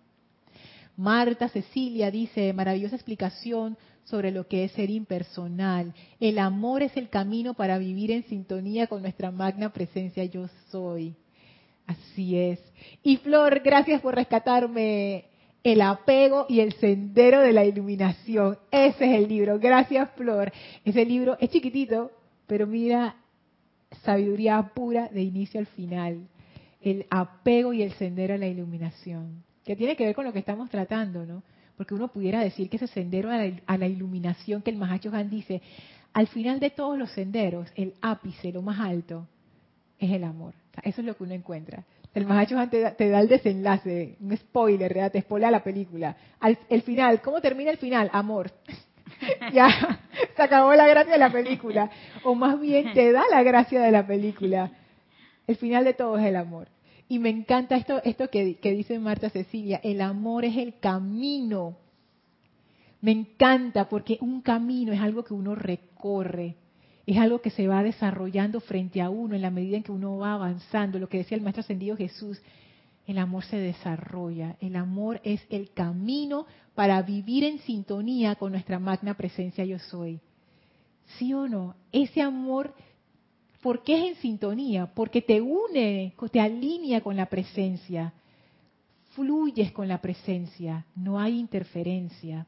Marta 0.96 1.48
Cecilia 1.48 2.10
dice, 2.10 2.52
maravillosa 2.52 2.96
explicación 2.96 3.76
sobre 4.10 4.30
lo 4.30 4.46
que 4.46 4.64
es 4.64 4.72
ser 4.72 4.90
impersonal. 4.90 5.94
El 6.20 6.38
amor 6.38 6.82
es 6.82 6.96
el 6.96 7.08
camino 7.08 7.54
para 7.54 7.78
vivir 7.78 8.10
en 8.10 8.24
sintonía 8.24 8.86
con 8.86 9.02
nuestra 9.02 9.30
magna 9.30 9.72
presencia 9.72 10.24
yo 10.24 10.48
soy. 10.70 11.14
Así 11.86 12.36
es. 12.36 12.60
Y 13.02 13.16
Flor, 13.18 13.60
gracias 13.60 14.00
por 14.00 14.14
rescatarme 14.14 15.24
el 15.62 15.80
apego 15.80 16.46
y 16.48 16.60
el 16.60 16.72
sendero 16.74 17.40
de 17.40 17.52
la 17.52 17.64
iluminación. 17.64 18.58
Ese 18.70 19.04
es 19.04 19.22
el 19.22 19.28
libro. 19.28 19.58
Gracias, 19.58 20.10
Flor. 20.16 20.52
Ese 20.84 21.04
libro 21.04 21.36
es 21.40 21.50
chiquitito, 21.50 22.10
pero 22.46 22.66
mira, 22.66 23.16
sabiduría 24.04 24.70
pura 24.74 25.08
de 25.08 25.22
inicio 25.22 25.60
al 25.60 25.66
final. 25.66 26.28
El 26.80 27.06
apego 27.10 27.72
y 27.72 27.82
el 27.82 27.92
sendero 27.92 28.34
a 28.34 28.38
la 28.38 28.46
iluminación 28.46 29.48
que 29.68 29.76
tiene 29.76 29.96
que 29.96 30.06
ver 30.06 30.14
con 30.14 30.24
lo 30.24 30.32
que 30.32 30.38
estamos 30.38 30.70
tratando, 30.70 31.26
¿no? 31.26 31.42
Porque 31.78 31.94
uno 31.94 32.08
pudiera 32.08 32.40
decir 32.40 32.68
que 32.68 32.76
ese 32.76 32.88
sendero 32.88 33.30
a 33.30 33.78
la, 33.78 33.86
iluminación 33.86 34.62
que 34.62 34.70
el 34.70 34.76
Mahacho 34.76 35.14
Han 35.14 35.30
dice, 35.30 35.62
al 36.12 36.26
final 36.26 36.58
de 36.58 36.70
todos 36.70 36.98
los 36.98 37.08
senderos, 37.12 37.68
el 37.76 37.94
ápice, 38.02 38.52
lo 38.52 38.62
más 38.62 38.80
alto, 38.80 39.28
es 39.96 40.10
el 40.10 40.24
amor. 40.24 40.54
eso 40.82 41.00
es 41.00 41.06
lo 41.06 41.16
que 41.16 41.22
uno 41.22 41.34
encuentra. 41.34 41.84
El 42.14 42.26
Mahacho 42.26 42.58
Han 42.58 42.68
te 42.68 42.80
da, 42.80 43.20
el 43.20 43.28
desenlace, 43.28 44.16
un 44.18 44.36
spoiler, 44.36 44.92
¿verdad? 44.92 45.12
te 45.12 45.20
spoilea 45.20 45.52
la 45.52 45.62
película. 45.62 46.16
Al, 46.40 46.58
el 46.68 46.82
final, 46.82 47.22
¿cómo 47.22 47.40
termina 47.40 47.70
el 47.70 47.78
final? 47.78 48.10
Amor. 48.12 48.50
ya, 49.52 50.00
se 50.36 50.42
acabó 50.42 50.74
la 50.74 50.88
gracia 50.88 51.12
de 51.12 51.18
la 51.18 51.30
película. 51.30 51.90
O 52.24 52.34
más 52.34 52.60
bien 52.60 52.92
te 52.92 53.12
da 53.12 53.22
la 53.30 53.44
gracia 53.44 53.80
de 53.80 53.92
la 53.92 54.04
película. 54.04 54.72
El 55.46 55.54
final 55.54 55.84
de 55.84 55.94
todo 55.94 56.18
es 56.18 56.26
el 56.26 56.34
amor. 56.34 56.66
Y 57.08 57.18
me 57.18 57.30
encanta 57.30 57.76
esto, 57.76 58.02
esto 58.04 58.28
que, 58.28 58.58
dice 58.62 58.98
Marta 58.98 59.30
Cecilia, 59.30 59.80
el 59.82 60.02
amor 60.02 60.44
es 60.44 60.56
el 60.56 60.78
camino. 60.78 61.76
Me 63.00 63.12
encanta 63.12 63.88
porque 63.88 64.18
un 64.20 64.42
camino 64.42 64.92
es 64.92 65.00
algo 65.00 65.24
que 65.24 65.32
uno 65.32 65.54
recorre, 65.54 66.56
es 67.06 67.16
algo 67.16 67.40
que 67.40 67.50
se 67.50 67.66
va 67.66 67.82
desarrollando 67.82 68.60
frente 68.60 69.00
a 69.00 69.08
uno 69.08 69.34
en 69.34 69.42
la 69.42 69.50
medida 69.50 69.78
en 69.78 69.82
que 69.82 69.92
uno 69.92 70.18
va 70.18 70.34
avanzando. 70.34 70.98
Lo 70.98 71.08
que 71.08 71.18
decía 71.18 71.36
el 71.36 71.42
Maestro 71.42 71.60
Ascendido 71.60 71.96
Jesús, 71.96 72.42
el 73.06 73.16
amor 73.16 73.44
se 73.44 73.56
desarrolla, 73.56 74.56
el 74.60 74.76
amor 74.76 75.20
es 75.24 75.40
el 75.48 75.70
camino 75.72 76.44
para 76.74 77.00
vivir 77.00 77.44
en 77.44 77.60
sintonía 77.60 78.34
con 78.34 78.52
nuestra 78.52 78.78
magna 78.78 79.14
presencia 79.14 79.64
yo 79.64 79.78
soy. 79.78 80.20
¿Sí 81.16 81.32
o 81.32 81.48
no? 81.48 81.74
Ese 81.90 82.20
amor 82.20 82.74
¿Por 83.62 83.82
qué 83.82 83.96
es 83.96 84.16
en 84.16 84.22
sintonía? 84.22 84.86
Porque 84.94 85.20
te 85.20 85.40
une, 85.40 86.14
te 86.30 86.40
alinea 86.40 87.00
con 87.00 87.16
la 87.16 87.26
presencia, 87.26 88.12
fluyes 89.14 89.72
con 89.72 89.88
la 89.88 90.00
presencia, 90.00 90.86
no 90.94 91.18
hay 91.18 91.38
interferencia. 91.38 92.46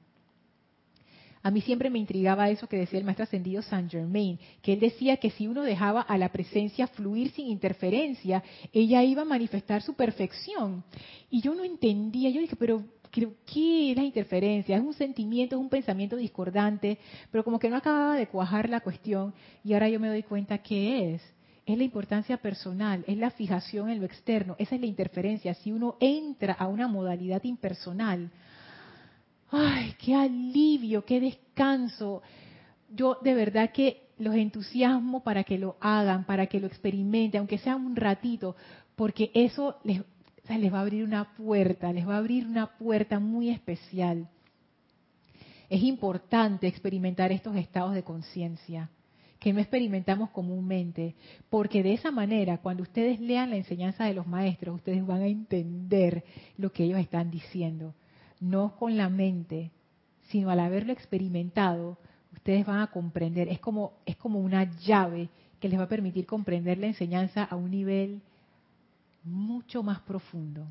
A 1.43 1.51
mí 1.51 1.63
siempre 1.63 1.89
me 1.89 1.99
intrigaba 1.99 2.51
eso 2.51 2.69
que 2.69 2.77
decía 2.77 2.99
el 2.99 3.05
maestro 3.05 3.25
ascendido 3.25 3.63
Saint 3.63 3.91
Germain, 3.91 4.39
que 4.61 4.75
él 4.75 4.81
decía 4.81 5.17
que 5.17 5.31
si 5.31 5.47
uno 5.47 5.63
dejaba 5.63 6.03
a 6.03 6.19
la 6.19 6.29
presencia 6.31 6.87
fluir 6.87 7.31
sin 7.33 7.49
interferencia, 7.49 8.45
ella 8.73 9.03
iba 9.03 9.23
a 9.23 9.25
manifestar 9.25 9.81
su 9.81 9.95
perfección. 9.95 10.85
Y 11.31 11.41
yo 11.41 11.55
no 11.55 11.65
entendía, 11.65 12.29
yo 12.29 12.43
dije, 12.43 12.57
pero 12.57 12.85
¿qué 13.11 13.91
es 13.91 13.97
la 13.97 14.05
interferencia? 14.05 14.77
Es 14.77 14.83
un 14.83 14.95
sentimiento, 14.95 15.57
es 15.57 15.61
un 15.61 15.69
pensamiento 15.69 16.17
discordante, 16.17 16.99
pero 17.31 17.45
como 17.45 17.59
que 17.59 17.69
no 17.69 17.77
acababa 17.77 18.17
de 18.17 18.29
cuajar 18.29 18.69
la 18.69 18.81
cuestión 18.81 19.35
y 19.65 19.73
ahora 19.73 19.89
yo 19.89 20.01
me 20.01 20.09
doy 20.09 20.23
cuenta 20.23 20.59
que 20.59 21.15
es. 21.15 21.23
Es 21.67 21.77
la 21.77 21.85
importancia 21.85 22.37
personal, 22.39 23.05
es 23.07 23.17
la 23.17 23.31
fijación 23.31 23.91
en 23.91 24.01
lo 24.01 24.07
externo, 24.07 24.57
esa 24.59 24.75
es 24.75 24.81
la 24.81 24.87
interferencia. 24.87 25.55
Si 25.55 25.71
uno 25.71 25.97
entra 26.01 26.55
a 26.55 26.67
una 26.67 26.89
modalidad 26.89 27.45
impersonal, 27.45 28.31
¡ay, 29.51 29.95
qué 29.99 30.15
alivio, 30.15 31.05
qué 31.05 31.21
descanso! 31.21 32.23
Yo 32.93 33.19
de 33.23 33.35
verdad 33.35 33.71
que 33.73 34.09
los 34.19 34.35
entusiasmo 34.35 35.23
para 35.23 35.45
que 35.45 35.59
lo 35.59 35.77
hagan, 35.81 36.25
para 36.25 36.47
que 36.47 36.61
lo 36.61 36.67
experimenten, 36.67 37.41
aunque 37.41 37.59
sea 37.59 37.77
un 37.77 37.95
ratito, 37.95 38.57
porque 38.97 39.31
eso 39.35 39.79
les, 39.85 40.03
les 40.59 40.73
va 40.73 40.79
a 40.79 40.83
abrir 40.83 41.05
una 41.05 41.35
puerta, 41.35 41.93
les 41.93 42.07
va 42.09 42.15
a 42.15 42.19
abrir 42.19 42.47
una 42.47 42.79
puerta 42.79 43.19
muy 43.19 43.51
especial. 43.51 44.29
Es 45.69 45.83
importante 45.83 46.67
experimentar 46.67 47.31
estos 47.31 47.55
estados 47.57 47.95
de 47.95 48.03
conciencia 48.03 48.91
que 49.39 49.55
no 49.55 49.61
experimentamos 49.61 50.31
comúnmente, 50.31 51.15
porque 51.49 51.83
de 51.83 51.95
esa 51.95 52.11
manera, 52.11 52.59
cuando 52.59 52.83
ustedes 52.83 53.21
lean 53.21 53.51
la 53.51 53.57
enseñanza 53.57 54.05
de 54.05 54.13
los 54.13 54.27
maestros, 54.27 54.77
ustedes 54.77 55.05
van 55.07 55.23
a 55.23 55.27
entender 55.27 56.25
lo 56.59 56.73
que 56.73 56.85
ellos 56.85 57.01
están 57.01 57.31
diciendo, 57.31 57.95
no 58.39 58.77
con 58.77 58.99
la 58.99 59.09
mente, 59.09 59.71
sino 60.29 60.51
al 60.51 60.61
haberlo 60.61 60.93
experimentado, 60.93 61.97
ustedes 62.35 62.67
van 62.67 62.81
a 62.81 62.89
comprender, 62.89 63.49
es 63.49 63.61
como 63.61 63.95
es 64.05 64.17
como 64.17 64.41
una 64.41 64.65
llave 64.81 65.31
que 65.59 65.69
les 65.71 65.79
va 65.79 65.85
a 65.85 65.89
permitir 65.89 66.27
comprender 66.27 66.77
la 66.77 66.89
enseñanza 66.89 67.43
a 67.45 67.57
un 67.57 67.71
nivel 67.71 68.21
mucho 69.25 69.83
más 69.83 70.01
profundo. 70.01 70.67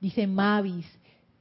Dice 0.00 0.26
Mavis, 0.26 0.86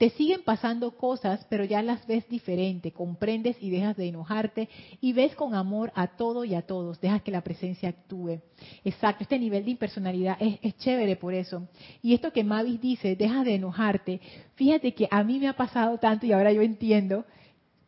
te 0.01 0.09
siguen 0.09 0.41
pasando 0.43 0.97
cosas, 0.97 1.45
pero 1.47 1.63
ya 1.63 1.83
las 1.83 2.07
ves 2.07 2.27
diferente, 2.27 2.91
comprendes 2.91 3.55
y 3.61 3.69
dejas 3.69 3.95
de 3.95 4.07
enojarte 4.07 4.67
y 4.99 5.13
ves 5.13 5.35
con 5.35 5.53
amor 5.53 5.91
a 5.93 6.07
todo 6.07 6.43
y 6.43 6.55
a 6.55 6.63
todos, 6.63 6.99
dejas 6.99 7.21
que 7.21 7.29
la 7.29 7.41
presencia 7.41 7.89
actúe. 7.89 8.39
Exacto, 8.83 9.21
este 9.21 9.37
nivel 9.37 9.63
de 9.63 9.69
impersonalidad 9.69 10.37
es, 10.39 10.75
chévere 10.77 11.17
por 11.17 11.35
eso. 11.35 11.67
Y 12.01 12.15
esto 12.15 12.33
que 12.33 12.43
Mavis 12.43 12.81
dice, 12.81 13.15
deja 13.15 13.43
de 13.43 13.53
enojarte, 13.53 14.19
fíjate 14.55 14.95
que 14.95 15.07
a 15.11 15.23
mí 15.23 15.37
me 15.37 15.47
ha 15.47 15.53
pasado 15.53 15.99
tanto 15.99 16.25
y 16.25 16.31
ahora 16.31 16.51
yo 16.51 16.63
entiendo 16.63 17.23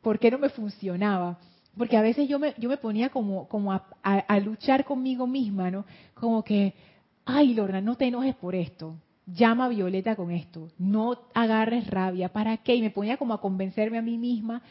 por 0.04 0.20
qué 0.20 0.30
no 0.30 0.38
me 0.38 0.50
funcionaba. 0.50 1.40
Porque 1.76 1.98
a 1.98 2.04
veces 2.04 2.30
yo 2.30 2.38
me, 2.38 2.54
yo 2.60 2.70
me 2.70 2.78
ponía 2.78 3.10
como, 3.10 3.48
como 3.48 3.74
a, 3.74 3.88
a 4.04 4.40
luchar 4.40 4.86
conmigo 4.86 5.26
misma, 5.26 5.72
¿no? 5.72 5.84
Como 6.14 6.44
que, 6.44 6.76
ay, 7.26 7.54
Lorna, 7.54 7.82
no 7.82 7.96
te 7.96 8.06
enojes 8.06 8.36
por 8.36 8.56
esto 8.56 8.96
llama 9.26 9.66
a 9.66 9.70
Violeta 9.70 10.16
con 10.16 10.32
esto, 10.32 10.70
no 10.78 11.18
agarres 11.34 11.88
rabia, 11.88 12.30
¿para 12.30 12.58
qué? 12.58 12.76
Y 12.76 12.82
me 12.82 12.90
ponía 12.90 13.18
como 13.18 13.34
a 13.34 13.42
convencerme 13.42 13.98
a 13.98 14.02
mí 14.02 14.18
misma, 14.18 14.62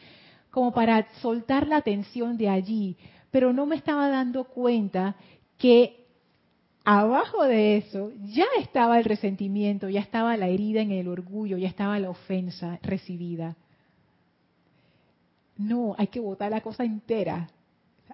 como 0.51 0.73
para 0.73 1.09
soltar 1.21 1.67
la 1.67 1.81
tensión 1.81 2.37
de 2.37 2.49
allí, 2.49 2.97
pero 3.31 3.53
no 3.53 3.67
me 3.67 3.77
estaba 3.77 4.09
dando 4.09 4.45
cuenta 4.45 5.17
que 5.57 6.05
abajo 6.85 7.45
de 7.45 7.79
eso 7.79 8.13
ya 8.25 8.47
estaba 8.59 8.99
el 8.99 9.05
resentimiento, 9.05 9.89
ya 9.89 10.01
estaba 10.01 10.37
la 10.37 10.49
herida 10.49 10.83
en 10.83 10.91
el 10.91 11.09
orgullo, 11.09 11.57
ya 11.57 11.69
estaba 11.69 11.99
la 11.99 12.11
ofensa 12.11 12.79
recibida. 12.83 13.57
No, 15.57 15.95
hay 15.97 16.09
que 16.09 16.21
votar 16.21 16.51
la 16.51 16.61
cosa 16.61 16.85
entera. 16.85 17.49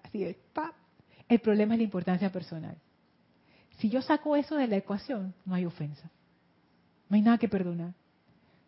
Así 0.05 0.23
es, 0.23 0.37
El 1.29 1.39
problema 1.41 1.75
es 1.75 1.79
la 1.79 1.85
importancia 1.85 2.31
personal. 2.31 2.77
Si 3.79 3.89
yo 3.89 4.03
saco 4.03 4.37
eso 4.37 4.57
de 4.57 4.67
la 4.67 4.77
ecuación, 4.77 5.35
no 5.45 5.55
hay 5.55 5.65
ofensa. 5.65 6.11
No 7.09 7.17
hay 7.17 7.23
nada 7.23 7.39
que 7.39 7.49
perdonar. 7.49 7.95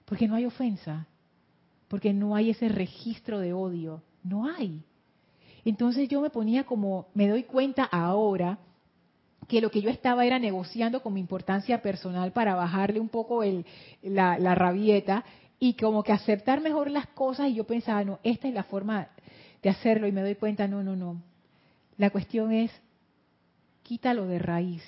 Porque 0.05 0.29
no 0.29 0.35
hay 0.35 0.47
ofensa. 0.47 1.07
Porque 1.89 2.13
no 2.13 2.35
hay 2.35 2.51
ese 2.51 2.69
registro 2.69 3.41
de 3.41 3.53
odio. 3.53 4.03
No 4.23 4.47
hay. 4.49 4.85
Entonces 5.65 6.09
yo 6.09 6.21
me 6.21 6.31
ponía 6.31 6.65
como, 6.65 7.09
me 7.15 7.29
doy 7.29 7.43
cuenta 7.43 7.85
ahora 7.85 8.59
que 9.49 9.61
lo 9.61 9.71
que 9.71 9.83
yo 9.83 9.91
estaba 9.91 10.25
era 10.25 10.39
negociando 10.39 11.03
con 11.03 11.13
mi 11.13 11.21
importancia 11.21 11.83
personal 11.83 12.33
para 12.33 12.55
bajarle 12.55 13.01
un 13.01 13.09
poco 13.09 13.43
el, 13.43 13.67
la, 14.03 14.39
la 14.39 14.55
rabieta 14.55 15.25
y 15.59 15.75
como 15.75 16.05
que 16.05 16.13
aceptar 16.13 16.61
mejor 16.61 16.91
las 16.91 17.09
cosas 17.09 17.49
y 17.49 17.55
yo 17.55 17.65
pensaba, 17.65 18.05
no, 18.05 18.21
esta 18.23 18.47
es 18.47 18.55
la 18.55 18.63
forma 18.63 19.09
de 19.63 19.69
hacerlo 19.69 20.07
y 20.07 20.13
me 20.13 20.23
doy 20.23 20.37
cuenta, 20.37 20.69
no, 20.69 20.83
no, 20.85 20.95
no. 20.95 21.21
La 21.99 22.11
cuestión 22.11 22.53
es, 22.53 22.71
quítalo 23.83 24.27
de 24.27 24.39
raíz. 24.39 24.83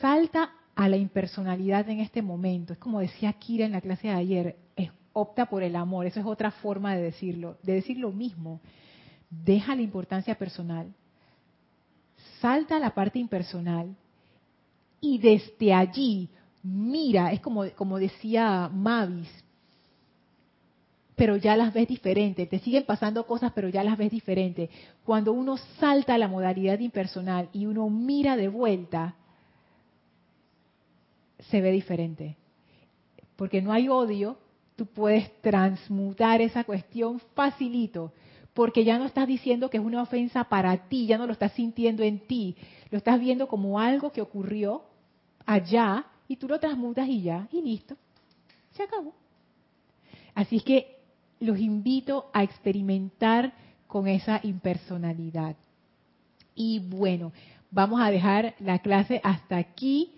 Salta 0.00 0.52
a 0.74 0.88
la 0.88 0.96
impersonalidad 0.96 1.88
en 1.88 2.00
este 2.00 2.22
momento. 2.22 2.72
Es 2.72 2.78
como 2.78 3.00
decía 3.00 3.32
Kira 3.34 3.66
en 3.66 3.72
la 3.72 3.80
clase 3.80 4.08
de 4.08 4.14
ayer, 4.14 4.56
opta 5.12 5.46
por 5.46 5.62
el 5.62 5.76
amor. 5.76 6.06
Eso 6.06 6.20
es 6.20 6.26
otra 6.26 6.50
forma 6.50 6.94
de 6.94 7.02
decirlo, 7.02 7.58
de 7.62 7.74
decir 7.74 7.98
lo 7.98 8.12
mismo. 8.12 8.60
Deja 9.28 9.76
la 9.76 9.82
importancia 9.82 10.34
personal, 10.36 10.92
salta 12.40 12.76
a 12.76 12.80
la 12.80 12.94
parte 12.94 13.18
impersonal 13.18 13.94
y 15.00 15.18
desde 15.18 15.72
allí 15.72 16.28
mira, 16.62 17.32
es 17.32 17.40
como, 17.40 17.64
como 17.76 17.98
decía 17.98 18.68
Mavis, 18.72 19.28
pero 21.14 21.36
ya 21.36 21.56
las 21.56 21.72
ves 21.72 21.86
diferente, 21.86 22.46
te 22.46 22.58
siguen 22.60 22.84
pasando 22.84 23.26
cosas, 23.26 23.52
pero 23.54 23.68
ya 23.68 23.84
las 23.84 23.98
ves 23.98 24.10
diferente. 24.10 24.70
Cuando 25.04 25.32
uno 25.32 25.58
salta 25.78 26.14
a 26.14 26.18
la 26.18 26.28
modalidad 26.28 26.78
impersonal 26.78 27.50
y 27.52 27.66
uno 27.66 27.88
mira 27.90 28.36
de 28.36 28.48
vuelta, 28.48 29.16
se 31.48 31.60
ve 31.60 31.70
diferente. 31.72 32.36
Porque 33.36 33.62
no 33.62 33.72
hay 33.72 33.88
odio, 33.88 34.38
tú 34.76 34.86
puedes 34.86 35.30
transmutar 35.40 36.40
esa 36.40 36.64
cuestión 36.64 37.20
facilito, 37.34 38.12
porque 38.54 38.84
ya 38.84 38.98
no 38.98 39.06
estás 39.06 39.26
diciendo 39.26 39.70
que 39.70 39.78
es 39.78 39.84
una 39.84 40.02
ofensa 40.02 40.44
para 40.44 40.76
ti, 40.88 41.06
ya 41.06 41.18
no 41.18 41.26
lo 41.26 41.32
estás 41.32 41.52
sintiendo 41.52 42.02
en 42.02 42.20
ti, 42.20 42.56
lo 42.90 42.98
estás 42.98 43.20
viendo 43.20 43.46
como 43.48 43.78
algo 43.78 44.12
que 44.12 44.20
ocurrió 44.20 44.82
allá 45.46 46.06
y 46.28 46.36
tú 46.36 46.48
lo 46.48 46.60
transmutas 46.60 47.08
y 47.08 47.22
ya, 47.22 47.48
y 47.52 47.62
listo, 47.62 47.96
se 48.72 48.82
acabó. 48.82 49.14
Así 50.34 50.56
es 50.56 50.62
que 50.62 50.96
los 51.40 51.58
invito 51.58 52.30
a 52.32 52.42
experimentar 52.42 53.52
con 53.86 54.06
esa 54.06 54.40
impersonalidad. 54.42 55.56
Y 56.54 56.78
bueno, 56.78 57.32
vamos 57.70 58.00
a 58.00 58.10
dejar 58.10 58.54
la 58.60 58.78
clase 58.78 59.20
hasta 59.24 59.56
aquí. 59.56 60.12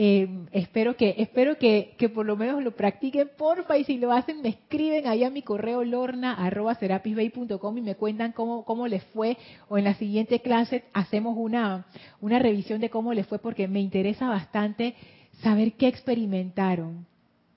Eh, 0.00 0.28
espero 0.52 0.96
que 0.96 1.16
espero 1.18 1.58
que, 1.58 1.96
que, 1.98 2.08
por 2.08 2.24
lo 2.24 2.36
menos 2.36 2.62
lo 2.62 2.70
practiquen, 2.70 3.32
porfa, 3.36 3.78
y 3.78 3.82
si 3.82 3.98
lo 3.98 4.12
hacen 4.12 4.40
me 4.42 4.50
escriben 4.50 5.08
ahí 5.08 5.24
a 5.24 5.30
mi 5.30 5.42
correo 5.42 5.82
lorna.serapisbay.com 5.82 7.78
y 7.78 7.82
me 7.82 7.96
cuentan 7.96 8.30
cómo, 8.30 8.64
cómo 8.64 8.86
les 8.86 9.02
fue, 9.06 9.36
o 9.68 9.76
en 9.76 9.82
la 9.82 9.94
siguiente 9.94 10.38
clase 10.38 10.84
hacemos 10.92 11.34
una, 11.36 11.84
una 12.20 12.38
revisión 12.38 12.80
de 12.80 12.90
cómo 12.90 13.12
les 13.12 13.26
fue, 13.26 13.40
porque 13.40 13.66
me 13.66 13.80
interesa 13.80 14.28
bastante 14.28 14.94
saber 15.42 15.72
qué 15.72 15.88
experimentaron. 15.88 17.04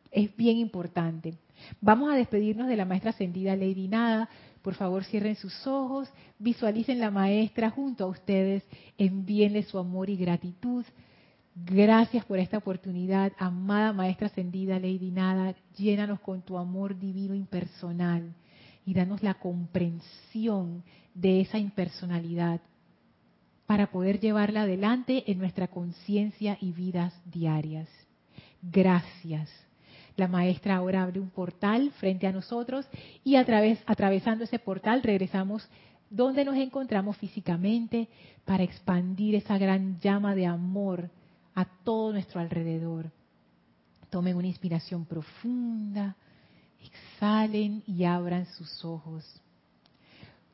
Es 0.10 0.36
bien 0.36 0.58
importante. 0.58 1.36
Vamos 1.80 2.12
a 2.12 2.16
despedirnos 2.16 2.68
de 2.68 2.76
la 2.76 2.86
maestra 2.86 3.12
ascendida 3.12 3.56
Lady 3.56 3.88
Nada. 3.88 4.30
Por 4.64 4.74
favor, 4.74 5.04
cierren 5.04 5.36
sus 5.36 5.68
ojos, 5.68 6.10
visualicen 6.40 7.00
la 7.00 7.12
maestra 7.12 7.70
junto 7.70 8.06
a 8.06 8.08
ustedes, 8.08 8.64
envíenle 8.98 9.62
su 9.62 9.78
amor 9.78 10.10
y 10.10 10.18
gratitud. 10.18 10.86
Gracias 11.54 12.24
por 12.24 12.40
esta 12.40 12.58
oportunidad, 12.58 13.34
amada 13.38 13.92
Maestra 13.92 14.28
Ascendida 14.28 14.80
Lady 14.80 15.12
Nada. 15.12 15.54
Llénanos 15.76 16.22
con 16.22 16.42
tu 16.44 16.58
amor 16.58 16.98
divino 16.98 17.36
impersonal 17.36 18.34
y 18.86 18.94
danos 18.94 19.22
la 19.22 19.34
comprensión 19.34 20.82
de 21.14 21.42
esa 21.42 21.58
impersonalidad 21.58 22.62
para 23.66 23.92
poder 23.92 24.22
llevarla 24.22 24.62
adelante 24.62 25.30
en 25.30 25.40
nuestra 25.40 25.68
conciencia 25.68 26.58
y 26.62 26.72
vidas 26.72 27.14
diarias. 27.26 27.90
Gracias. 28.62 29.50
La 30.16 30.30
maestra 30.30 30.78
ahora 30.78 31.04
abre 31.04 31.20
un 31.20 31.32
portal 31.32 31.92
frente 32.00 32.28
a 32.28 32.32
nosotros 32.32 32.88
y 33.26 33.36
a 33.36 33.46
través, 33.46 33.84
atravesando 33.88 34.46
ese 34.46 34.60
portal 34.60 35.04
regresamos 35.04 35.68
donde 36.10 36.46
nos 36.46 36.56
encontramos 36.56 37.18
físicamente 37.18 38.08
para 38.46 38.64
expandir 38.64 39.36
esa 39.36 39.58
gran 39.58 40.00
llama 40.00 40.34
de 40.34 40.46
amor 40.46 41.10
a 41.56 41.66
todo 41.66 42.14
nuestro 42.14 42.40
alrededor. 42.40 43.12
Tomen 44.10 44.36
una 44.36 44.48
inspiración 44.48 45.06
profunda, 45.06 46.16
exhalen 46.84 47.84
y 47.88 48.04
abran 48.04 48.46
sus 48.46 48.84
ojos. 48.84 49.42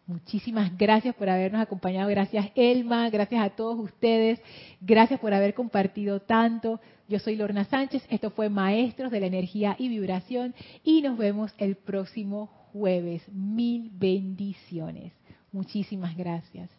Muchísimas 0.08 0.78
gracias 0.78 1.14
por 1.16 1.28
habernos 1.28 1.62
acompañado. 1.62 2.10
Gracias 2.10 2.50
Elma, 2.56 3.10
gracias 3.10 3.44
a 3.44 3.50
todos 3.50 3.78
ustedes. 3.78 4.40
Gracias 4.80 5.20
por 5.20 5.34
haber 5.34 5.54
compartido 5.54 6.22
tanto. 6.22 6.80
Yo 7.10 7.20
soy 7.20 7.36
Lorna 7.36 7.66
Sánchez. 7.66 8.06
Esto 8.10 8.30
fue 8.30 8.50
Maestros 8.50 9.12
de 9.12 9.20
la 9.20 9.28
Energía 9.28 9.76
y 9.78 9.90
Vibración 9.90 10.56
y 10.84 11.02
nos 11.02 11.18
vemos 11.18 11.54
el 11.58 11.76
próximo 11.76 12.48
jueves. 12.72 13.22
Mil 13.34 13.92
bendiciones. 13.94 15.12
Muchísimas 15.52 16.16
gracias. 16.16 16.70